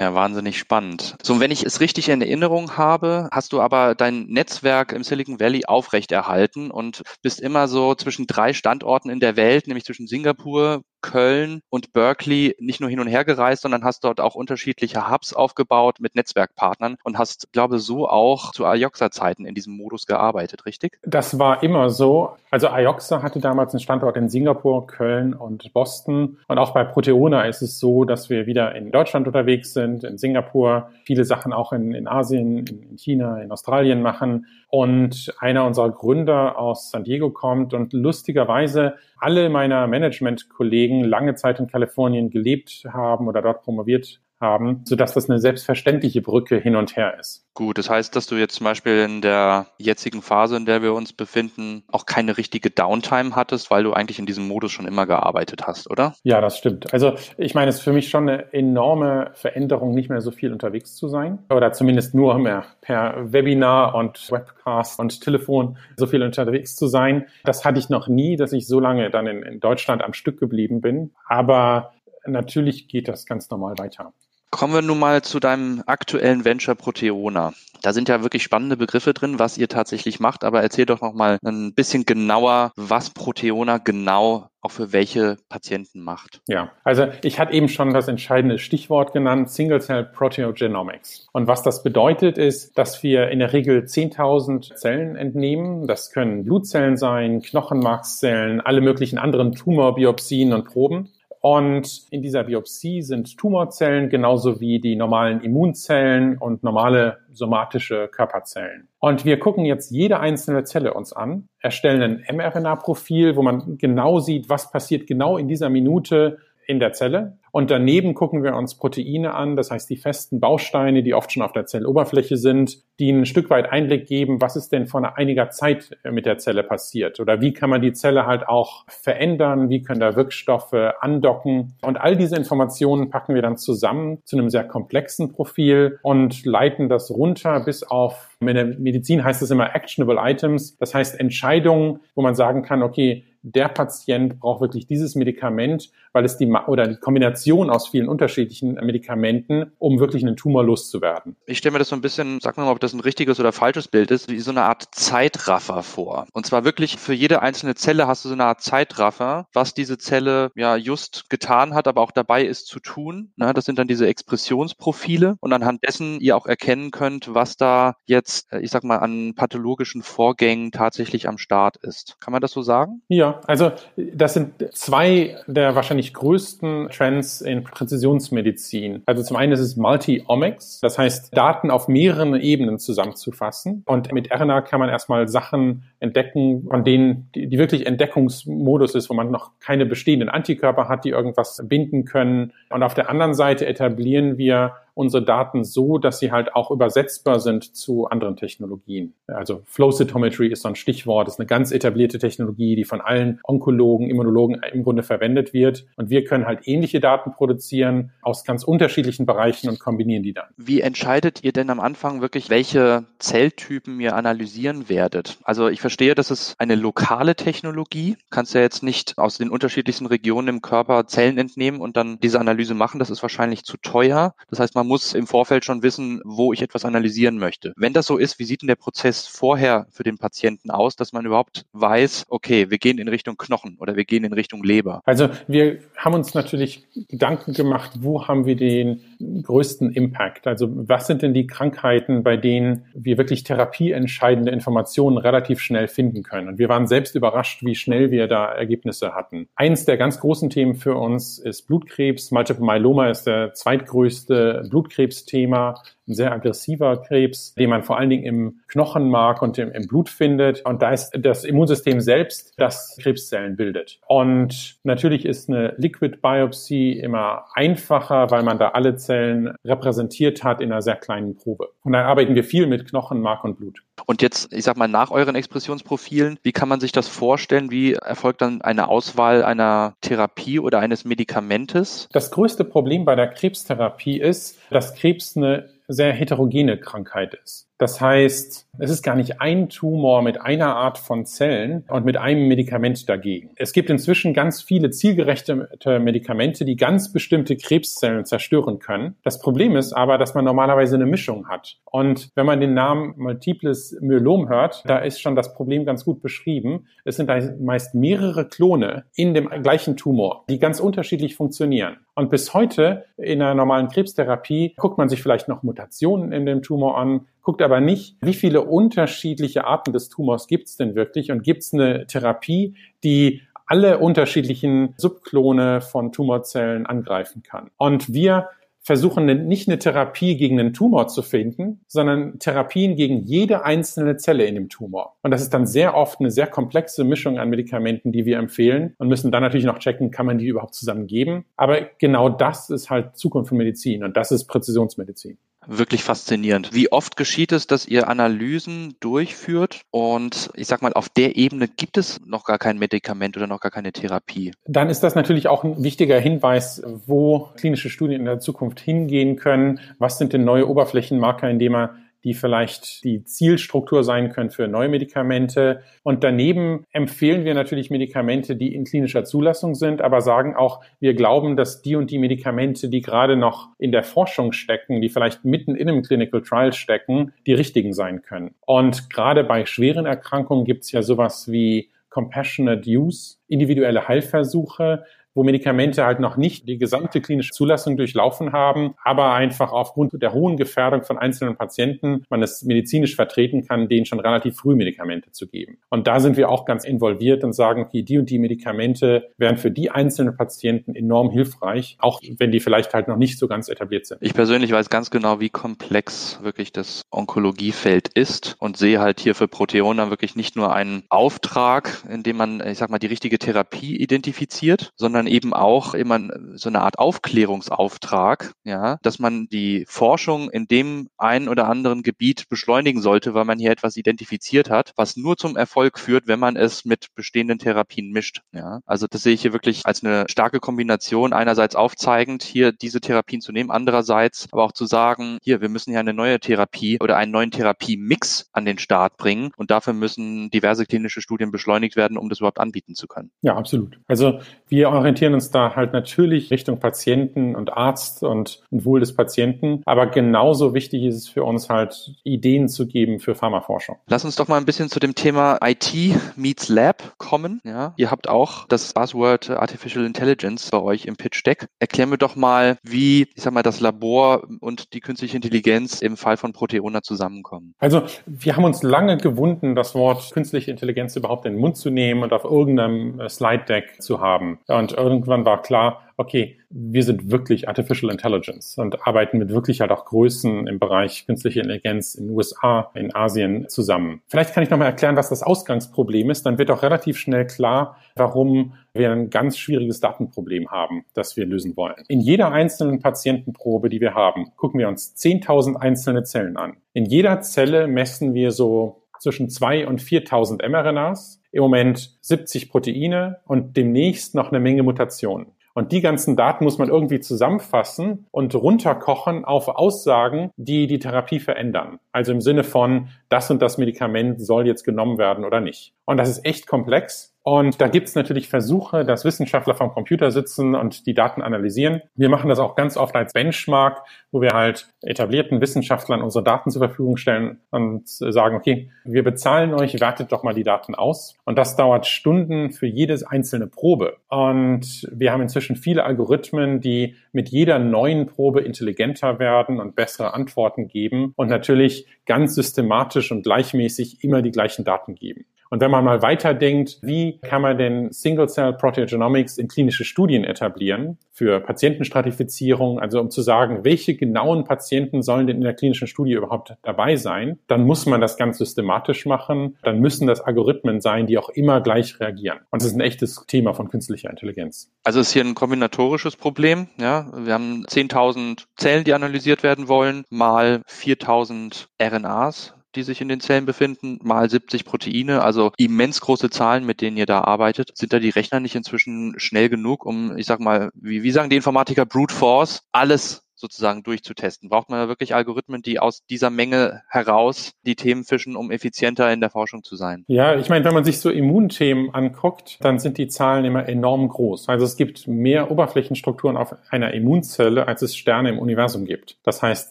Ja, 0.00 0.14
wahnsinnig 0.14 0.58
spannend. 0.58 1.14
So, 1.22 1.40
wenn 1.40 1.50
ich 1.50 1.62
es 1.64 1.80
richtig 1.80 2.08
in 2.08 2.22
Erinnerung 2.22 2.78
habe, 2.78 3.28
hast 3.32 3.52
du 3.52 3.60
aber 3.60 3.94
dein 3.94 4.24
Netzwerk 4.28 4.92
im 4.92 5.04
Silicon 5.04 5.38
Valley 5.38 5.66
aufrechterhalten 5.66 6.70
und 6.70 7.02
bist 7.22 7.38
immer 7.38 7.68
so 7.68 7.94
zwischen 7.94 8.26
drei 8.26 8.54
Standorten 8.54 9.10
in 9.10 9.20
der 9.20 9.36
Welt, 9.36 9.66
nämlich 9.66 9.84
zwischen 9.84 10.06
Singapur, 10.06 10.80
Köln 11.00 11.62
und 11.70 11.92
Berkeley 11.92 12.56
nicht 12.58 12.80
nur 12.80 12.90
hin 12.90 13.00
und 13.00 13.06
her 13.06 13.24
gereist, 13.24 13.62
sondern 13.62 13.84
hast 13.84 14.04
dort 14.04 14.20
auch 14.20 14.34
unterschiedliche 14.34 15.10
Hubs 15.10 15.32
aufgebaut 15.32 15.96
mit 16.00 16.14
Netzwerkpartnern 16.14 16.96
und 17.04 17.18
hast, 17.18 17.52
glaube 17.52 17.78
so 17.78 18.08
auch 18.08 18.52
zu 18.52 18.64
Ayoxa-Zeiten 18.66 19.44
in 19.44 19.54
diesem 19.54 19.76
Modus 19.76 20.06
gearbeitet, 20.06 20.66
richtig? 20.66 20.98
Das 21.02 21.38
war 21.38 21.62
immer 21.62 21.90
so. 21.90 22.36
Also 22.50 22.68
Ayoxa 22.68 23.22
hatte 23.22 23.40
damals 23.40 23.72
einen 23.72 23.80
Standort 23.80 24.16
in 24.16 24.28
Singapur, 24.28 24.86
Köln 24.86 25.34
und 25.34 25.72
Boston. 25.72 26.38
Und 26.48 26.58
auch 26.58 26.72
bei 26.72 26.84
Proteona 26.84 27.42
ist 27.44 27.62
es 27.62 27.78
so, 27.78 28.04
dass 28.04 28.28
wir 28.28 28.46
wieder 28.46 28.74
in 28.74 28.90
Deutschland 28.90 29.26
unterwegs 29.26 29.72
sind, 29.72 30.04
in 30.04 30.18
Singapur, 30.18 30.90
viele 31.04 31.24
Sachen 31.24 31.52
auch 31.52 31.72
in, 31.72 31.94
in 31.94 32.08
Asien, 32.08 32.66
in 32.66 32.98
China, 32.98 33.40
in 33.40 33.52
Australien 33.52 34.02
machen. 34.02 34.46
Und 34.68 35.34
einer 35.38 35.64
unserer 35.64 35.90
Gründer 35.90 36.58
aus 36.58 36.90
San 36.90 37.04
Diego 37.04 37.30
kommt 37.30 37.74
und 37.74 37.92
lustigerweise 37.92 38.94
alle 39.20 39.50
meiner 39.50 39.86
Management-Kollegen 39.86 41.04
lange 41.04 41.34
Zeit 41.34 41.60
in 41.60 41.66
Kalifornien 41.66 42.30
gelebt 42.30 42.84
haben 42.90 43.28
oder 43.28 43.42
dort 43.42 43.62
promoviert 43.62 44.20
haben, 44.40 44.82
sodass 44.84 45.14
das 45.14 45.28
eine 45.28 45.38
selbstverständliche 45.38 46.22
Brücke 46.22 46.58
hin 46.58 46.76
und 46.76 46.96
her 46.96 47.18
ist. 47.18 47.46
Gut, 47.54 47.78
das 47.78 47.90
heißt, 47.90 48.16
dass 48.16 48.26
du 48.26 48.36
jetzt 48.36 48.54
zum 48.54 48.64
Beispiel 48.64 49.00
in 49.00 49.20
der 49.20 49.66
jetzigen 49.76 50.22
Phase, 50.22 50.56
in 50.56 50.64
der 50.64 50.82
wir 50.82 50.94
uns 50.94 51.12
befinden, 51.12 51.82
auch 51.88 52.06
keine 52.06 52.38
richtige 52.38 52.70
Downtime 52.70 53.36
hattest, 53.36 53.70
weil 53.70 53.82
du 53.82 53.92
eigentlich 53.92 54.18
in 54.18 54.26
diesem 54.26 54.48
Modus 54.48 54.72
schon 54.72 54.86
immer 54.86 55.06
gearbeitet 55.06 55.66
hast, 55.66 55.90
oder? 55.90 56.14
Ja, 56.22 56.40
das 56.40 56.56
stimmt. 56.56 56.92
Also 56.92 57.14
ich 57.36 57.54
meine, 57.54 57.68
es 57.68 57.76
ist 57.76 57.82
für 57.82 57.92
mich 57.92 58.08
schon 58.08 58.28
eine 58.28 58.52
enorme 58.52 59.32
Veränderung, 59.34 59.94
nicht 59.94 60.08
mehr 60.08 60.20
so 60.20 60.30
viel 60.30 60.52
unterwegs 60.52 60.94
zu 60.94 61.08
sein 61.08 61.40
oder 61.50 61.72
zumindest 61.72 62.14
nur 62.14 62.38
mehr 62.38 62.64
per 62.80 63.32
Webinar 63.32 63.94
und 63.94 64.30
Webcast 64.30 64.98
und 64.98 65.20
Telefon 65.20 65.76
so 65.96 66.06
viel 66.06 66.22
unterwegs 66.22 66.76
zu 66.76 66.86
sein. 66.86 67.26
Das 67.44 67.64
hatte 67.64 67.78
ich 67.78 67.90
noch 67.90 68.08
nie, 68.08 68.36
dass 68.36 68.52
ich 68.52 68.66
so 68.66 68.80
lange 68.80 69.10
dann 69.10 69.26
in, 69.26 69.42
in 69.42 69.60
Deutschland 69.60 70.02
am 70.02 70.14
Stück 70.14 70.38
geblieben 70.40 70.80
bin. 70.80 71.12
Aber 71.28 71.92
natürlich 72.26 72.88
geht 72.88 73.08
das 73.08 73.26
ganz 73.26 73.50
normal 73.50 73.78
weiter. 73.78 74.12
Kommen 74.50 74.74
wir 74.74 74.82
nun 74.82 74.98
mal 74.98 75.22
zu 75.22 75.38
deinem 75.38 75.82
aktuellen 75.86 76.44
Venture 76.44 76.74
Proteona. 76.74 77.52
Da 77.82 77.92
sind 77.92 78.08
ja 78.08 78.22
wirklich 78.22 78.42
spannende 78.42 78.76
Begriffe 78.76 79.14
drin, 79.14 79.38
was 79.38 79.56
ihr 79.56 79.68
tatsächlich 79.68 80.20
macht, 80.20 80.44
aber 80.44 80.60
erzähl 80.60 80.86
doch 80.86 81.00
noch 81.00 81.14
mal 81.14 81.38
ein 81.44 81.72
bisschen 81.72 82.04
genauer, 82.04 82.72
was 82.76 83.10
Proteona 83.10 83.78
genau 83.78 84.50
auch 84.60 84.70
für 84.70 84.92
welche 84.92 85.38
Patienten 85.48 86.02
macht. 86.02 86.42
Ja, 86.46 86.72
also 86.84 87.06
ich 87.22 87.40
hatte 87.40 87.54
eben 87.54 87.68
schon 87.68 87.94
das 87.94 88.08
entscheidende 88.08 88.58
Stichwort 88.58 89.12
genannt, 89.14 89.50
Single 89.50 89.80
Cell 89.80 90.04
Proteogenomics. 90.04 91.28
Und 91.32 91.46
was 91.46 91.62
das 91.62 91.82
bedeutet 91.82 92.36
ist, 92.36 92.76
dass 92.76 93.02
wir 93.02 93.28
in 93.28 93.38
der 93.38 93.54
Regel 93.54 93.84
10.000 93.84 94.74
Zellen 94.74 95.16
entnehmen. 95.16 95.86
Das 95.86 96.10
können 96.10 96.44
Blutzellen 96.44 96.98
sein, 96.98 97.40
Knochenmarkszellen, 97.40 98.60
alle 98.60 98.82
möglichen 98.82 99.18
anderen 99.18 99.52
Tumorbiopsien 99.52 100.52
und 100.52 100.64
Proben. 100.64 101.08
Und 101.40 102.02
in 102.10 102.20
dieser 102.20 102.44
Biopsie 102.44 103.00
sind 103.00 103.38
Tumorzellen 103.38 104.10
genauso 104.10 104.60
wie 104.60 104.78
die 104.78 104.94
normalen 104.94 105.40
Immunzellen 105.40 106.36
und 106.36 106.62
normale 106.62 107.18
somatische 107.32 108.08
Körperzellen. 108.08 108.88
Und 108.98 109.24
wir 109.24 109.38
gucken 109.38 109.64
jetzt 109.64 109.90
jede 109.90 110.20
einzelne 110.20 110.64
Zelle 110.64 110.92
uns 110.92 111.14
an, 111.14 111.48
erstellen 111.60 112.22
ein 112.26 112.36
mRNA-Profil, 112.36 113.36
wo 113.36 113.42
man 113.42 113.78
genau 113.78 114.20
sieht, 114.20 114.50
was 114.50 114.70
passiert 114.70 115.06
genau 115.06 115.38
in 115.38 115.48
dieser 115.48 115.70
Minute 115.70 116.38
in 116.66 116.78
der 116.78 116.92
Zelle. 116.92 117.38
Und 117.52 117.70
daneben 117.70 118.14
gucken 118.14 118.42
wir 118.42 118.54
uns 118.54 118.76
Proteine 118.76 119.34
an, 119.34 119.56
das 119.56 119.70
heißt 119.70 119.88
die 119.90 119.96
festen 119.96 120.40
Bausteine, 120.40 121.02
die 121.02 121.14
oft 121.14 121.32
schon 121.32 121.42
auf 121.42 121.52
der 121.52 121.66
Zelloberfläche 121.66 122.36
sind, 122.36 122.78
die 122.98 123.10
ein 123.10 123.26
Stück 123.26 123.50
weit 123.50 123.70
Einblick 123.70 124.06
geben, 124.06 124.40
was 124.40 124.56
ist 124.56 124.70
denn 124.70 124.86
vor 124.86 125.16
einiger 125.16 125.50
Zeit 125.50 125.96
mit 126.10 126.26
der 126.26 126.38
Zelle 126.38 126.62
passiert? 126.62 127.18
Oder 127.18 127.40
wie 127.40 127.52
kann 127.52 127.70
man 127.70 127.80
die 127.80 127.92
Zelle 127.92 128.26
halt 128.26 128.46
auch 128.48 128.84
verändern, 128.88 129.68
wie 129.70 129.82
können 129.82 130.00
da 130.00 130.16
Wirkstoffe 130.16 130.74
andocken. 131.00 131.74
Und 131.82 132.00
all 132.00 132.16
diese 132.16 132.36
Informationen 132.36 133.10
packen 133.10 133.34
wir 133.34 133.42
dann 133.42 133.56
zusammen 133.56 134.18
zu 134.24 134.36
einem 134.36 134.50
sehr 134.50 134.64
komplexen 134.64 135.32
Profil 135.32 135.98
und 136.02 136.44
leiten 136.44 136.88
das 136.88 137.10
runter 137.10 137.60
bis 137.60 137.82
auf, 137.82 138.36
in 138.40 138.54
der 138.54 138.66
Medizin 138.66 139.24
heißt 139.24 139.42
es 139.42 139.50
immer 139.50 139.74
actionable 139.74 140.18
items, 140.20 140.76
das 140.78 140.94
heißt 140.94 141.18
Entscheidungen, 141.18 142.00
wo 142.14 142.22
man 142.22 142.34
sagen 142.34 142.62
kann, 142.62 142.82
okay, 142.82 143.24
der 143.42 143.68
Patient 143.68 144.38
braucht 144.38 144.60
wirklich 144.60 144.86
dieses 144.86 145.14
Medikament, 145.14 145.90
weil 146.12 146.24
es 146.24 146.36
die 146.36 146.50
oder 146.50 146.86
die 146.86 146.96
Kombination 146.96 147.70
aus 147.70 147.88
vielen 147.88 148.08
unterschiedlichen 148.08 148.74
Medikamenten, 148.74 149.72
um 149.78 150.00
wirklich 150.00 150.22
einen 150.22 150.36
Tumor 150.36 150.64
loszuwerden. 150.64 151.36
Ich 151.46 151.58
stelle 151.58 151.72
mir 151.72 151.78
das 151.78 151.88
so 151.88 151.96
ein 151.96 152.00
bisschen, 152.00 152.40
sag 152.40 152.56
mal, 152.56 152.70
ob 152.70 152.80
das 152.80 152.92
ein 152.92 153.00
richtiges 153.00 153.40
oder 153.40 153.52
falsches 153.52 153.88
Bild 153.88 154.10
ist, 154.10 154.30
wie 154.30 154.40
so 154.40 154.50
eine 154.50 154.62
Art 154.62 154.86
Zeitraffer 154.92 155.82
vor. 155.82 156.26
Und 156.32 156.46
zwar 156.46 156.64
wirklich 156.64 156.96
für 156.96 157.14
jede 157.14 157.42
einzelne 157.42 157.74
Zelle 157.74 158.06
hast 158.06 158.24
du 158.24 158.28
so 158.28 158.34
eine 158.34 158.44
Art 158.44 158.60
Zeitraffer, 158.60 159.46
was 159.52 159.74
diese 159.74 159.98
Zelle 159.98 160.50
ja 160.54 160.76
just 160.76 161.30
getan 161.30 161.74
hat, 161.74 161.86
aber 161.88 162.00
auch 162.00 162.12
dabei 162.12 162.44
ist 162.44 162.66
zu 162.66 162.80
tun. 162.80 163.32
Na, 163.36 163.52
das 163.52 163.64
sind 163.64 163.78
dann 163.78 163.88
diese 163.88 164.06
Expressionsprofile 164.06 165.36
und 165.40 165.52
anhand 165.52 165.84
dessen 165.86 166.20
ihr 166.20 166.36
auch 166.36 166.46
erkennen 166.46 166.90
könnt, 166.90 167.34
was 167.34 167.56
da 167.56 167.94
jetzt, 168.06 168.52
äh, 168.52 168.60
ich 168.60 168.70
sag 168.70 168.84
mal, 168.84 168.98
an 168.98 169.34
pathologischen 169.34 170.02
Vorgängen 170.02 170.72
tatsächlich 170.72 171.28
am 171.28 171.38
Start 171.38 171.76
ist. 171.76 172.16
Kann 172.20 172.32
man 172.32 172.40
das 172.40 172.52
so 172.52 172.62
sagen? 172.62 173.02
Ja, 173.08 173.40
also 173.46 173.72
das 173.96 174.34
sind 174.34 174.54
zwei 174.72 175.36
der 175.46 175.74
wahrscheinlich 175.74 175.99
größten 176.14 176.88
Trends 176.90 177.40
in 177.40 177.64
Präzisionsmedizin. 177.64 179.02
Also 179.06 179.22
zum 179.22 179.36
einen 179.36 179.52
ist 179.52 179.60
es 179.60 179.76
Multi-Omics, 179.76 180.80
das 180.80 180.98
heißt 180.98 181.36
Daten 181.36 181.70
auf 181.70 181.88
mehreren 181.88 182.34
Ebenen 182.34 182.78
zusammenzufassen. 182.78 183.82
Und 183.86 184.12
mit 184.12 184.32
RNA 184.32 184.62
kann 184.62 184.80
man 184.80 184.88
erstmal 184.88 185.28
Sachen 185.28 185.84
entdecken, 186.00 186.66
von 186.68 186.82
denen 186.82 187.30
die, 187.34 187.46
die 187.46 187.58
wirklich 187.58 187.86
Entdeckungsmodus 187.86 188.94
ist, 188.94 189.10
wo 189.10 189.14
man 189.14 189.30
noch 189.30 189.52
keine 189.60 189.86
bestehenden 189.86 190.28
Antikörper 190.28 190.88
hat, 190.88 191.04
die 191.04 191.10
irgendwas 191.10 191.62
binden 191.68 192.04
können. 192.04 192.52
Und 192.70 192.82
auf 192.82 192.94
der 192.94 193.10
anderen 193.10 193.34
Seite 193.34 193.66
etablieren 193.66 194.38
wir 194.38 194.74
unsere 194.94 195.24
Daten 195.24 195.64
so, 195.64 195.98
dass 195.98 196.18
sie 196.18 196.30
halt 196.30 196.54
auch 196.54 196.70
übersetzbar 196.70 197.40
sind 197.40 197.74
zu 197.74 198.06
anderen 198.06 198.36
Technologien. 198.36 199.14
Also 199.26 199.62
Flow 199.64 199.90
Cytometry 199.90 200.48
ist 200.48 200.62
so 200.62 200.68
ein 200.68 200.76
Stichwort, 200.76 201.28
ist 201.28 201.38
eine 201.38 201.46
ganz 201.46 201.72
etablierte 201.72 202.18
Technologie, 202.18 202.76
die 202.76 202.84
von 202.84 203.00
allen 203.00 203.40
Onkologen, 203.44 204.10
Immunologen 204.10 204.60
im 204.72 204.82
Grunde 204.82 205.02
verwendet 205.02 205.54
wird. 205.54 205.86
Und 205.96 206.10
wir 206.10 206.24
können 206.24 206.46
halt 206.46 206.66
ähnliche 206.68 207.00
Daten 207.00 207.32
produzieren 207.32 208.12
aus 208.20 208.44
ganz 208.44 208.62
unterschiedlichen 208.62 209.26
Bereichen 209.26 209.70
und 209.70 209.80
kombinieren 209.80 210.22
die 210.22 210.34
dann. 210.34 210.46
Wie 210.58 210.82
entscheidet 210.82 211.42
ihr 211.44 211.52
denn 211.52 211.70
am 211.70 211.80
Anfang 211.80 212.20
wirklich, 212.20 212.50
welche 212.50 213.04
Zelltypen 213.18 214.00
ihr 214.00 214.16
analysieren 214.16 214.88
werdet? 214.88 215.38
Also 215.44 215.68
ich 215.68 215.80
verstehe, 215.90 216.14
das 216.14 216.30
ist 216.30 216.54
eine 216.58 216.76
lokale 216.76 217.34
Technologie. 217.34 218.12
Du 218.12 218.26
kannst 218.30 218.54
ja 218.54 218.60
jetzt 218.60 218.84
nicht 218.84 219.18
aus 219.18 219.38
den 219.38 219.50
unterschiedlichsten 219.50 220.06
Regionen 220.06 220.46
im 220.46 220.62
Körper 220.62 221.08
Zellen 221.08 221.36
entnehmen 221.36 221.80
und 221.80 221.96
dann 221.96 222.20
diese 222.20 222.38
Analyse 222.38 222.74
machen. 222.74 223.00
Das 223.00 223.10
ist 223.10 223.22
wahrscheinlich 223.22 223.64
zu 223.64 223.76
teuer. 223.76 224.34
Das 224.50 224.60
heißt, 224.60 224.76
man 224.76 224.86
muss 224.86 225.14
im 225.14 225.26
Vorfeld 225.26 225.64
schon 225.64 225.82
wissen, 225.82 226.20
wo 226.24 226.52
ich 226.52 226.62
etwas 226.62 226.84
analysieren 226.84 227.38
möchte. 227.38 227.72
Wenn 227.76 227.92
das 227.92 228.06
so 228.06 228.18
ist, 228.18 228.38
wie 228.38 228.44
sieht 228.44 228.62
denn 228.62 228.68
der 228.68 228.76
Prozess 228.76 229.26
vorher 229.26 229.88
für 229.90 230.04
den 230.04 230.16
Patienten 230.16 230.70
aus, 230.70 230.94
dass 230.94 231.12
man 231.12 231.26
überhaupt 231.26 231.66
weiß, 231.72 232.26
okay, 232.28 232.70
wir 232.70 232.78
gehen 232.78 232.98
in 232.98 233.08
Richtung 233.08 233.36
Knochen 233.36 233.76
oder 233.80 233.96
wir 233.96 234.04
gehen 234.04 234.22
in 234.22 234.32
Richtung 234.32 234.62
Leber? 234.62 235.02
Also 235.06 235.28
wir 235.48 235.80
haben 235.96 236.14
uns 236.14 236.34
natürlich 236.34 236.86
Gedanken 237.08 237.52
gemacht, 237.52 237.94
wo 237.98 238.28
haben 238.28 238.46
wir 238.46 238.54
den 238.54 239.02
größten 239.42 239.90
Impact? 239.92 240.46
Also 240.46 240.68
was 240.70 241.06
sind 241.06 241.22
denn 241.22 241.34
die 241.34 241.46
Krankheiten, 241.46 242.22
bei 242.22 242.36
denen 242.36 242.86
wir 242.94 243.18
wirklich 243.18 243.44
therapieentscheidende 243.44 244.50
Informationen 244.50 245.18
relativ 245.18 245.60
schnell 245.60 245.88
finden 245.88 246.22
können? 246.22 246.48
Und 246.48 246.58
wir 246.58 246.68
waren 246.68 246.86
selbst 246.86 247.14
überrascht, 247.14 247.62
wie 247.62 247.74
schnell 247.74 248.10
wir 248.10 248.26
da 248.28 248.46
Ergebnisse 248.46 249.14
hatten. 249.14 249.48
Eins 249.56 249.84
der 249.84 249.96
ganz 249.96 250.20
großen 250.20 250.50
Themen 250.50 250.74
für 250.74 250.94
uns 250.94 251.38
ist 251.38 251.66
Blutkrebs. 251.66 252.30
Multiple 252.30 252.64
Myeloma 252.64 253.10
ist 253.10 253.24
der 253.24 253.54
zweitgrößte 253.54 254.66
Blutkrebsthema 254.70 255.82
ein 256.10 256.14
sehr 256.14 256.32
aggressiver 256.32 256.98
Krebs, 256.98 257.54
den 257.54 257.70
man 257.70 257.82
vor 257.82 257.98
allen 257.98 258.10
Dingen 258.10 258.24
im 258.24 258.60
Knochenmark 258.68 259.40
und 259.42 259.56
im, 259.58 259.70
im, 259.72 259.86
Blut 259.86 260.08
findet. 260.08 260.64
Und 260.64 260.82
da 260.82 260.90
ist 260.90 261.12
das 261.18 261.44
Immunsystem 261.44 262.00
selbst, 262.00 262.54
das 262.58 262.98
Krebszellen 263.00 263.56
bildet. 263.56 264.00
Und 264.06 264.76
natürlich 264.82 265.24
ist 265.24 265.48
eine 265.48 265.74
Liquid 265.78 266.18
Biopsy 266.20 266.92
immer 266.92 267.46
einfacher, 267.54 268.30
weil 268.30 268.42
man 268.42 268.58
da 268.58 268.68
alle 268.68 268.96
Zellen 268.96 269.54
repräsentiert 269.64 270.44
hat 270.44 270.60
in 270.60 270.72
einer 270.72 270.82
sehr 270.82 270.96
kleinen 270.96 271.36
Probe. 271.36 271.68
Und 271.82 271.92
da 271.92 272.04
arbeiten 272.04 272.34
wir 272.34 272.44
viel 272.44 272.66
mit 272.66 272.88
Knochen, 272.88 273.20
Mark 273.20 273.44
und 273.44 273.56
Blut. 273.56 273.82
Und 274.06 274.22
jetzt, 274.22 274.52
ich 274.52 274.64
sag 274.64 274.76
mal, 274.76 274.88
nach 274.88 275.10
euren 275.10 275.34
Expressionsprofilen, 275.34 276.38
wie 276.42 276.52
kann 276.52 276.68
man 276.68 276.80
sich 276.80 276.92
das 276.92 277.08
vorstellen? 277.08 277.70
Wie 277.70 277.94
erfolgt 277.94 278.42
dann 278.42 278.62
eine 278.62 278.88
Auswahl 278.88 279.44
einer 279.44 279.94
Therapie 280.00 280.58
oder 280.58 280.80
eines 280.80 281.04
Medikamentes? 281.04 282.08
Das 282.12 282.30
größte 282.30 282.64
Problem 282.64 283.04
bei 283.04 283.14
der 283.14 283.28
Krebstherapie 283.28 284.20
ist, 284.20 284.58
dass 284.70 284.94
Krebs 284.94 285.36
eine 285.36 285.68
sehr 285.92 286.12
heterogene 286.12 286.78
Krankheit 286.78 287.34
ist. 287.34 287.69
Das 287.80 287.98
heißt, 287.98 288.68
es 288.78 288.90
ist 288.90 289.02
gar 289.02 289.16
nicht 289.16 289.40
ein 289.40 289.70
Tumor 289.70 290.20
mit 290.20 290.38
einer 290.38 290.76
Art 290.76 290.98
von 290.98 291.24
Zellen 291.24 291.84
und 291.88 292.04
mit 292.04 292.18
einem 292.18 292.46
Medikament 292.46 293.08
dagegen. 293.08 293.52
Es 293.56 293.72
gibt 293.72 293.88
inzwischen 293.88 294.34
ganz 294.34 294.60
viele 294.60 294.90
zielgerechte 294.90 295.66
Medikamente, 295.98 296.66
die 296.66 296.76
ganz 296.76 297.10
bestimmte 297.10 297.56
Krebszellen 297.56 298.26
zerstören 298.26 298.80
können. 298.80 299.16
Das 299.24 299.40
Problem 299.40 299.76
ist 299.76 299.94
aber, 299.94 300.18
dass 300.18 300.34
man 300.34 300.44
normalerweise 300.44 300.96
eine 300.96 301.06
Mischung 301.06 301.48
hat. 301.48 301.78
Und 301.86 302.28
wenn 302.34 302.44
man 302.44 302.60
den 302.60 302.74
Namen 302.74 303.14
Multiples 303.16 303.96
Myelom 304.02 304.50
hört, 304.50 304.82
da 304.84 304.98
ist 304.98 305.22
schon 305.22 305.34
das 305.34 305.54
Problem 305.54 305.86
ganz 305.86 306.04
gut 306.04 306.20
beschrieben. 306.20 306.86
Es 307.06 307.16
sind 307.16 307.30
meist 307.62 307.94
mehrere 307.94 308.46
Klone 308.46 309.06
in 309.14 309.32
dem 309.32 309.48
gleichen 309.62 309.96
Tumor, 309.96 310.44
die 310.50 310.58
ganz 310.58 310.80
unterschiedlich 310.80 311.34
funktionieren. 311.34 311.96
Und 312.14 312.28
bis 312.28 312.52
heute 312.52 313.06
in 313.16 313.40
einer 313.40 313.54
normalen 313.54 313.88
Krebstherapie 313.88 314.74
guckt 314.76 314.98
man 314.98 315.08
sich 315.08 315.22
vielleicht 315.22 315.48
noch 315.48 315.62
Mutationen 315.62 316.32
in 316.32 316.44
dem 316.44 316.60
Tumor 316.60 316.98
an, 316.98 317.26
guckt 317.42 317.62
aber 317.62 317.80
nicht, 317.80 318.16
wie 318.20 318.34
viele 318.34 318.62
unterschiedliche 318.62 319.64
Arten 319.64 319.92
des 319.92 320.08
Tumors 320.08 320.46
gibt 320.46 320.68
es 320.68 320.76
denn 320.76 320.94
wirklich 320.94 321.30
und 321.30 321.42
gibt 321.42 321.62
es 321.62 321.72
eine 321.72 322.06
Therapie, 322.06 322.74
die 323.04 323.42
alle 323.66 323.98
unterschiedlichen 323.98 324.94
Subklone 324.96 325.80
von 325.80 326.10
Tumorzellen 326.10 326.86
angreifen 326.86 327.42
kann. 327.42 327.70
Und 327.76 328.12
wir 328.12 328.48
versuchen 328.82 329.26
nicht 329.46 329.68
eine 329.68 329.78
Therapie 329.78 330.36
gegen 330.36 330.58
einen 330.58 330.72
Tumor 330.72 331.06
zu 331.06 331.22
finden, 331.22 331.80
sondern 331.86 332.38
Therapien 332.38 332.96
gegen 332.96 333.22
jede 333.24 333.64
einzelne 333.64 334.16
Zelle 334.16 334.44
in 334.44 334.54
dem 334.54 334.68
Tumor. 334.68 335.16
Und 335.22 335.30
das 335.30 335.42
ist 335.42 335.52
dann 335.52 335.66
sehr 335.66 335.94
oft 335.94 336.18
eine 336.18 336.30
sehr 336.30 336.46
komplexe 336.46 337.04
Mischung 337.04 337.38
an 337.38 337.50
Medikamenten, 337.50 338.10
die 338.10 338.24
wir 338.24 338.38
empfehlen 338.38 338.94
und 338.98 339.08
müssen 339.08 339.30
dann 339.30 339.42
natürlich 339.42 339.66
noch 339.66 339.78
checken, 339.78 340.10
kann 340.10 340.26
man 340.26 340.38
die 340.38 340.46
überhaupt 340.46 340.74
zusammen 340.74 341.06
geben. 341.06 341.44
Aber 341.56 341.82
genau 341.98 342.30
das 342.30 342.70
ist 342.70 342.90
halt 342.90 343.16
Zukunft 343.16 343.50
von 343.50 343.58
Medizin 343.58 344.02
und 344.02 344.16
das 344.16 344.32
ist 344.32 344.46
Präzisionsmedizin 344.46 345.38
wirklich 345.66 346.02
faszinierend. 346.02 346.70
Wie 346.72 346.90
oft 346.90 347.16
geschieht 347.16 347.52
es, 347.52 347.66
dass 347.66 347.86
ihr 347.86 348.08
Analysen 348.08 348.96
durchführt 349.00 349.82
und 349.90 350.50
ich 350.54 350.66
sag 350.66 350.82
mal, 350.82 350.92
auf 350.92 351.08
der 351.08 351.36
Ebene 351.36 351.68
gibt 351.68 351.98
es 351.98 352.20
noch 352.24 352.44
gar 352.44 352.58
kein 352.58 352.78
Medikament 352.78 353.36
oder 353.36 353.46
noch 353.46 353.60
gar 353.60 353.70
keine 353.70 353.92
Therapie? 353.92 354.52
Dann 354.66 354.88
ist 354.88 355.00
das 355.00 355.14
natürlich 355.14 355.48
auch 355.48 355.64
ein 355.64 355.82
wichtiger 355.82 356.18
Hinweis, 356.18 356.82
wo 357.06 357.50
klinische 357.56 357.90
Studien 357.90 358.20
in 358.20 358.26
der 358.26 358.40
Zukunft 358.40 358.80
hingehen 358.80 359.36
können. 359.36 359.80
Was 359.98 360.18
sind 360.18 360.32
denn 360.32 360.44
neue 360.44 360.68
Oberflächenmarker, 360.68 361.48
indem 361.48 361.72
man 361.72 361.90
die 362.24 362.34
vielleicht 362.34 363.04
die 363.04 363.24
Zielstruktur 363.24 364.04
sein 364.04 364.30
können 364.30 364.50
für 364.50 364.68
neue 364.68 364.88
Medikamente. 364.88 365.82
Und 366.02 366.22
daneben 366.24 366.84
empfehlen 366.92 367.44
wir 367.44 367.54
natürlich 367.54 367.90
Medikamente, 367.90 368.56
die 368.56 368.74
in 368.74 368.84
klinischer 368.84 369.24
Zulassung 369.24 369.74
sind, 369.74 370.02
aber 370.02 370.20
sagen 370.20 370.54
auch, 370.54 370.82
wir 371.00 371.14
glauben, 371.14 371.56
dass 371.56 371.82
die 371.82 371.96
und 371.96 372.10
die 372.10 372.18
Medikamente, 372.18 372.88
die 372.88 373.00
gerade 373.00 373.36
noch 373.36 373.68
in 373.78 373.92
der 373.92 374.02
Forschung 374.02 374.52
stecken, 374.52 375.00
die 375.00 375.08
vielleicht 375.08 375.44
mitten 375.44 375.74
in 375.74 375.88
einem 375.88 376.02
Clinical 376.02 376.42
Trial 376.42 376.72
stecken, 376.72 377.32
die 377.46 377.54
richtigen 377.54 377.92
sein 377.92 378.22
können. 378.22 378.54
Und 378.66 379.10
gerade 379.10 379.44
bei 379.44 379.64
schweren 379.66 380.06
Erkrankungen 380.06 380.64
gibt 380.64 380.84
es 380.84 380.92
ja 380.92 381.02
sowas 381.02 381.50
wie 381.50 381.90
Compassionate 382.10 382.88
Use, 382.90 383.36
individuelle 383.46 384.08
Heilversuche, 384.08 385.04
wo 385.34 385.42
Medikamente 385.42 386.04
halt 386.04 386.20
noch 386.20 386.36
nicht 386.36 386.68
die 386.68 386.78
gesamte 386.78 387.20
klinische 387.20 387.52
Zulassung 387.52 387.96
durchlaufen 387.96 388.52
haben, 388.52 388.94
aber 389.04 389.34
einfach 389.34 389.72
aufgrund 389.72 390.20
der 390.20 390.32
hohen 390.32 390.56
Gefährdung 390.56 391.02
von 391.02 391.18
einzelnen 391.18 391.56
Patienten 391.56 392.24
man 392.28 392.42
es 392.42 392.62
medizinisch 392.62 393.16
vertreten 393.16 393.66
kann, 393.66 393.88
denen 393.88 394.06
schon 394.06 394.20
relativ 394.20 394.56
früh 394.56 394.74
Medikamente 394.74 395.32
zu 395.32 395.46
geben. 395.46 395.78
Und 395.88 396.06
da 396.06 396.20
sind 396.20 396.36
wir 396.36 396.48
auch 396.48 396.64
ganz 396.64 396.84
involviert 396.84 397.44
und 397.44 397.52
sagen, 397.52 397.82
okay, 397.82 398.02
die 398.02 398.18
und 398.18 398.30
die 398.30 398.38
Medikamente 398.38 399.30
wären 399.36 399.56
für 399.56 399.70
die 399.70 399.90
einzelnen 399.90 400.36
Patienten 400.36 400.94
enorm 400.94 401.30
hilfreich, 401.30 401.96
auch 402.00 402.20
wenn 402.38 402.50
die 402.50 402.60
vielleicht 402.60 402.94
halt 402.94 403.08
noch 403.08 403.16
nicht 403.16 403.38
so 403.38 403.48
ganz 403.48 403.68
etabliert 403.68 404.06
sind. 404.06 404.18
Ich 404.22 404.34
persönlich 404.34 404.72
weiß 404.72 404.90
ganz 404.90 405.10
genau, 405.10 405.40
wie 405.40 405.50
komplex 405.50 406.40
wirklich 406.42 406.72
das 406.72 407.02
Onkologiefeld 407.10 408.08
ist 408.08 408.56
und 408.58 408.76
sehe 408.76 409.00
halt 409.00 409.20
hier 409.20 409.34
für 409.34 409.48
Proteona 409.48 410.10
wirklich 410.10 410.36
nicht 410.36 410.56
nur 410.56 410.74
einen 410.74 411.04
Auftrag, 411.08 412.04
in 412.08 412.22
dem 412.22 412.36
man, 412.36 412.60
ich 412.66 412.78
sag 412.78 412.90
mal, 412.90 412.98
die 412.98 413.06
richtige 413.06 413.38
Therapie 413.38 413.96
identifiziert, 413.96 414.92
sondern 414.96 415.19
sondern 415.20 415.34
eben 415.34 415.52
auch 415.52 415.92
immer 415.92 416.18
so 416.54 416.70
eine 416.70 416.80
Art 416.80 416.98
Aufklärungsauftrag, 416.98 418.52
ja, 418.64 418.96
dass 419.02 419.18
man 419.18 419.48
die 419.48 419.84
Forschung 419.86 420.48
in 420.50 420.66
dem 420.66 421.08
einen 421.18 421.48
oder 421.48 421.68
anderen 421.68 422.02
Gebiet 422.02 422.48
beschleunigen 422.48 423.02
sollte, 423.02 423.34
weil 423.34 423.44
man 423.44 423.58
hier 423.58 423.70
etwas 423.70 423.98
identifiziert 423.98 424.70
hat, 424.70 424.92
was 424.96 425.18
nur 425.18 425.36
zum 425.36 425.58
Erfolg 425.58 425.98
führt, 425.98 426.26
wenn 426.26 426.38
man 426.38 426.56
es 426.56 426.86
mit 426.86 427.08
bestehenden 427.14 427.58
Therapien 427.58 428.12
mischt. 428.12 428.40
Ja, 428.52 428.80
also 428.86 429.06
das 429.10 429.22
sehe 429.22 429.34
ich 429.34 429.42
hier 429.42 429.52
wirklich 429.52 429.82
als 429.84 430.02
eine 430.02 430.24
starke 430.28 430.58
Kombination. 430.58 431.34
Einerseits 431.34 431.76
aufzeigend, 431.76 432.42
hier 432.42 432.72
diese 432.72 433.02
Therapien 433.02 433.42
zu 433.42 433.52
nehmen, 433.52 433.70
andererseits 433.70 434.48
aber 434.52 434.64
auch 434.64 434.72
zu 434.72 434.86
sagen, 434.86 435.36
hier, 435.42 435.60
wir 435.60 435.68
müssen 435.68 435.90
hier 435.90 436.00
eine 436.00 436.14
neue 436.14 436.40
Therapie 436.40 436.98
oder 436.98 437.18
einen 437.18 437.32
neuen 437.32 437.50
Therapiemix 437.50 438.48
an 438.52 438.64
den 438.64 438.78
Start 438.78 439.18
bringen 439.18 439.50
und 439.58 439.70
dafür 439.70 439.92
müssen 439.92 440.48
diverse 440.48 440.86
klinische 440.86 441.20
Studien 441.20 441.50
beschleunigt 441.50 441.96
werden, 441.96 442.16
um 442.16 442.30
das 442.30 442.38
überhaupt 442.38 442.58
anbieten 442.58 442.94
zu 442.94 443.06
können. 443.06 443.30
Ja, 443.42 443.56
absolut. 443.56 443.98
Also 444.06 444.40
wir 444.68 444.88
orientieren 445.10 445.34
uns 445.34 445.50
da 445.50 445.74
halt 445.74 445.92
natürlich 445.92 446.52
Richtung 446.52 446.78
Patienten 446.78 447.56
und 447.56 447.72
Arzt 447.72 448.22
und, 448.22 448.60
Wohl 448.70 449.00
des 449.00 449.16
Patienten. 449.16 449.82
Aber 449.84 450.06
genauso 450.06 450.74
wichtig 450.74 451.02
ist 451.02 451.16
es 451.16 451.28
für 451.28 451.42
uns 451.42 451.68
halt, 451.68 452.12
Ideen 452.22 452.68
zu 452.68 452.86
geben 452.86 453.18
für 453.18 453.34
Pharmaforschung. 453.34 453.96
Lass 454.06 454.24
uns 454.24 454.36
doch 454.36 454.46
mal 454.46 454.58
ein 454.58 454.64
bisschen 454.64 454.88
zu 454.88 455.00
dem 455.00 455.14
Thema 455.14 455.58
IT 455.62 455.92
meets 456.36 456.68
Lab 456.68 457.14
kommen. 457.18 457.60
Ja, 457.64 457.94
ihr 457.96 458.10
habt 458.10 458.28
auch 458.28 458.68
das 458.68 458.92
Buzzword 458.92 459.50
Artificial 459.50 460.04
Intelligence 460.04 460.70
bei 460.70 460.80
euch 460.80 461.06
im 461.06 461.16
Pitch 461.16 461.44
Deck. 461.44 461.66
Erklär 461.80 462.06
mir 462.06 462.18
doch 462.18 462.36
mal, 462.36 462.78
wie, 462.84 463.26
ich 463.34 463.42
sag 463.42 463.52
mal, 463.52 463.62
das 463.62 463.80
Labor 463.80 464.46
und 464.60 464.94
die 464.94 465.00
künstliche 465.00 465.36
Intelligenz 465.36 466.00
im 466.00 466.16
Fall 466.16 466.36
von 466.36 466.52
Proteona 466.52 467.02
zusammenkommen. 467.02 467.74
Also, 467.78 468.02
wir 468.26 468.56
haben 468.56 468.64
uns 468.64 468.82
lange 468.82 469.16
gewunden, 469.16 469.74
das 469.74 469.94
Wort 469.94 470.30
künstliche 470.32 470.70
Intelligenz 470.70 471.16
überhaupt 471.16 471.44
in 471.46 471.54
den 471.54 471.60
Mund 471.60 471.76
zu 471.76 471.90
nehmen 471.90 472.22
und 472.22 472.32
auf 472.32 472.44
irgendeinem 472.44 473.28
Slide 473.28 473.64
Deck 473.64 474.00
zu 474.00 474.20
haben. 474.20 474.60
Und 474.68 474.96
irgendwann 475.02 475.44
war 475.44 475.62
klar, 475.62 476.02
okay, 476.16 476.58
wir 476.68 477.02
sind 477.02 477.30
wirklich 477.30 477.68
Artificial 477.68 478.12
Intelligence 478.12 478.76
und 478.78 479.06
arbeiten 479.06 479.38
mit 479.38 479.48
wirklich 479.48 479.80
halt 479.80 479.90
auch 479.90 480.04
Größen 480.04 480.66
im 480.66 480.78
Bereich 480.78 481.26
künstliche 481.26 481.60
Intelligenz 481.60 482.14
in 482.14 482.26
den 482.26 482.36
USA, 482.36 482.90
in 482.94 483.14
Asien 483.14 483.68
zusammen. 483.68 484.20
Vielleicht 484.28 484.52
kann 484.52 484.62
ich 484.62 484.70
nochmal 484.70 484.88
erklären, 484.88 485.16
was 485.16 485.30
das 485.30 485.42
Ausgangsproblem 485.42 486.30
ist. 486.30 486.44
Dann 486.44 486.58
wird 486.58 486.70
auch 486.70 486.82
relativ 486.82 487.16
schnell 487.16 487.46
klar, 487.46 487.96
warum 488.16 488.74
wir 488.92 489.10
ein 489.10 489.30
ganz 489.30 489.56
schwieriges 489.56 490.00
Datenproblem 490.00 490.70
haben, 490.70 491.04
das 491.14 491.36
wir 491.36 491.46
lösen 491.46 491.76
wollen. 491.76 492.04
In 492.08 492.20
jeder 492.20 492.52
einzelnen 492.52 493.00
Patientenprobe, 493.00 493.88
die 493.88 494.00
wir 494.00 494.14
haben, 494.14 494.52
gucken 494.56 494.78
wir 494.78 494.88
uns 494.88 495.16
10.000 495.16 495.76
einzelne 495.76 496.22
Zellen 496.24 496.56
an. 496.56 496.76
In 496.92 497.06
jeder 497.06 497.40
Zelle 497.40 497.88
messen 497.88 498.34
wir 498.34 498.50
so 498.50 499.02
zwischen 499.18 499.48
2 499.48 499.86
und 499.86 500.02
4.000 500.02 500.66
mRNAs 500.68 501.39
im 501.52 501.62
Moment 501.62 502.18
70 502.20 502.70
Proteine 502.70 503.40
und 503.46 503.76
demnächst 503.76 504.34
noch 504.34 504.50
eine 504.50 504.60
Menge 504.60 504.82
Mutationen. 504.82 505.52
Und 505.74 505.92
die 505.92 506.00
ganzen 506.00 506.36
Daten 506.36 506.64
muss 506.64 506.78
man 506.78 506.88
irgendwie 506.88 507.20
zusammenfassen 507.20 508.26
und 508.32 508.54
runterkochen 508.54 509.44
auf 509.44 509.68
Aussagen, 509.68 510.50
die 510.56 510.86
die 510.86 510.98
Therapie 510.98 511.38
verändern. 511.38 512.00
Also 512.12 512.32
im 512.32 512.40
Sinne 512.40 512.64
von, 512.64 513.08
das 513.28 513.50
und 513.50 513.62
das 513.62 513.78
Medikament 513.78 514.44
soll 514.44 514.66
jetzt 514.66 514.84
genommen 514.84 515.18
werden 515.18 515.44
oder 515.44 515.60
nicht. 515.60 515.94
Und 516.06 516.16
das 516.16 516.28
ist 516.28 516.44
echt 516.44 516.66
komplex. 516.66 517.29
Und 517.42 517.80
da 517.80 517.88
gibt 517.88 518.08
es 518.08 518.14
natürlich 518.14 518.48
Versuche, 518.48 519.04
dass 519.04 519.24
Wissenschaftler 519.24 519.74
vom 519.74 519.90
Computer 519.90 520.30
sitzen 520.30 520.74
und 520.74 521.06
die 521.06 521.14
Daten 521.14 521.40
analysieren. 521.40 522.02
Wir 522.14 522.28
machen 522.28 522.50
das 522.50 522.58
auch 522.58 522.76
ganz 522.76 522.96
oft 522.96 523.14
als 523.16 523.32
Benchmark, 523.32 524.02
wo 524.30 524.42
wir 524.42 524.50
halt 524.50 524.88
etablierten 525.02 525.60
Wissenschaftlern 525.60 526.20
unsere 526.20 526.44
Daten 526.44 526.70
zur 526.70 526.80
Verfügung 526.80 527.16
stellen 527.16 527.60
und 527.70 528.08
sagen, 528.08 528.56
okay, 528.56 528.90
wir 529.04 529.24
bezahlen 529.24 529.72
euch, 529.72 529.98
wertet 530.00 530.32
doch 530.32 530.42
mal 530.42 530.54
die 530.54 530.64
Daten 530.64 530.94
aus. 530.94 531.34
Und 531.44 531.56
das 531.56 531.76
dauert 531.76 532.06
Stunden 532.06 532.72
für 532.72 532.86
jede 532.86 533.18
einzelne 533.26 533.66
Probe. 533.66 534.18
Und 534.28 535.08
wir 535.10 535.32
haben 535.32 535.42
inzwischen 535.42 535.76
viele 535.76 536.04
Algorithmen, 536.04 536.80
die 536.80 537.16
mit 537.32 537.48
jeder 537.48 537.78
neuen 537.78 538.26
Probe 538.26 538.60
intelligenter 538.60 539.38
werden 539.38 539.80
und 539.80 539.96
bessere 539.96 540.34
Antworten 540.34 540.88
geben 540.88 541.32
und 541.36 541.48
natürlich 541.48 542.06
ganz 542.26 542.54
systematisch 542.54 543.32
und 543.32 543.42
gleichmäßig 543.42 544.22
immer 544.22 544.42
die 544.42 544.50
gleichen 544.50 544.84
Daten 544.84 545.14
geben. 545.14 545.46
Und 545.70 545.80
wenn 545.80 545.90
man 545.90 546.04
mal 546.04 546.20
weiterdenkt, 546.20 546.98
wie 547.00 547.38
kann 547.38 547.62
man 547.62 547.78
denn 547.78 548.10
Single-Cell 548.10 548.72
Proteogenomics 548.72 549.56
in 549.56 549.68
klinische 549.68 550.04
Studien 550.04 550.42
etablieren 550.42 551.16
für 551.30 551.60
Patientenstratifizierung, 551.60 552.98
also 552.98 553.20
um 553.20 553.30
zu 553.30 553.40
sagen, 553.40 553.84
welche 553.84 554.16
genauen 554.16 554.64
Patienten 554.64 555.22
sollen 555.22 555.46
denn 555.46 555.56
in 555.56 555.62
der 555.62 555.74
klinischen 555.74 556.08
Studie 556.08 556.32
überhaupt 556.32 556.74
dabei 556.82 557.14
sein, 557.14 557.58
dann 557.68 557.84
muss 557.84 558.04
man 558.04 558.20
das 558.20 558.36
ganz 558.36 558.58
systematisch 558.58 559.26
machen. 559.26 559.78
Dann 559.82 560.00
müssen 560.00 560.26
das 560.26 560.40
Algorithmen 560.40 561.00
sein, 561.00 561.26
die 561.26 561.38
auch 561.38 561.48
immer 561.50 561.80
gleich 561.80 562.18
reagieren. 562.18 562.58
Und 562.70 562.82
das 562.82 562.88
ist 562.88 562.96
ein 562.96 563.00
echtes 563.00 563.44
Thema 563.46 563.72
von 563.72 563.88
künstlicher 563.88 564.28
Intelligenz. 564.28 564.90
Also 565.04 565.20
ist 565.20 565.32
hier 565.32 565.44
ein 565.44 565.54
kombinatorisches 565.54 566.34
Problem. 566.34 566.88
Ja, 566.98 567.30
wir 567.34 567.54
haben 567.54 567.84
10.000 567.86 568.64
Zellen, 568.76 569.04
die 569.04 569.14
analysiert 569.14 569.62
werden 569.62 569.86
wollen, 569.86 570.24
mal 570.30 570.82
4.000 570.88 571.86
RNAs 572.02 572.74
die 572.94 573.02
sich 573.02 573.20
in 573.20 573.28
den 573.28 573.40
Zellen 573.40 573.66
befinden, 573.66 574.18
mal 574.22 574.48
70 574.48 574.84
Proteine, 574.84 575.42
also 575.42 575.72
immens 575.76 576.20
große 576.20 576.50
Zahlen, 576.50 576.84
mit 576.84 577.00
denen 577.00 577.16
ihr 577.16 577.26
da 577.26 577.42
arbeitet. 577.42 577.92
Sind 577.94 578.12
da 578.12 578.18
die 578.18 578.30
Rechner 578.30 578.60
nicht 578.60 578.74
inzwischen 578.74 579.34
schnell 579.38 579.68
genug, 579.68 580.04
um, 580.04 580.36
ich 580.36 580.46
sag 580.46 580.60
mal, 580.60 580.90
wie, 580.94 581.22
wie 581.22 581.30
sagen 581.30 581.50
die 581.50 581.56
Informatiker, 581.56 582.06
Brute 582.06 582.34
Force, 582.34 582.82
alles 582.92 583.49
sozusagen 583.60 584.02
durchzutesten? 584.02 584.68
Braucht 584.68 584.90
man 584.90 584.98
da 584.98 585.08
wirklich 585.08 585.34
Algorithmen, 585.34 585.82
die 585.82 585.98
aus 585.98 586.24
dieser 586.26 586.50
Menge 586.50 587.02
heraus 587.08 587.72
die 587.86 587.94
Themen 587.94 588.24
fischen, 588.24 588.56
um 588.56 588.70
effizienter 588.70 589.32
in 589.32 589.40
der 589.40 589.50
Forschung 589.50 589.84
zu 589.84 589.96
sein? 589.96 590.24
Ja, 590.26 590.56
ich 590.56 590.68
meine, 590.68 590.84
wenn 590.84 590.94
man 590.94 591.04
sich 591.04 591.20
so 591.20 591.30
Immunthemen 591.30 592.14
anguckt, 592.14 592.78
dann 592.80 592.98
sind 592.98 593.18
die 593.18 593.28
Zahlen 593.28 593.64
immer 593.64 593.88
enorm 593.88 594.28
groß. 594.28 594.68
Also 594.68 594.84
es 594.84 594.96
gibt 594.96 595.26
mehr 595.28 595.70
Oberflächenstrukturen 595.70 596.56
auf 596.56 596.74
einer 596.90 597.12
Immunzelle, 597.14 597.86
als 597.86 598.02
es 598.02 598.16
Sterne 598.16 598.50
im 598.50 598.58
Universum 598.58 599.04
gibt. 599.04 599.38
Das 599.42 599.62
heißt, 599.62 599.90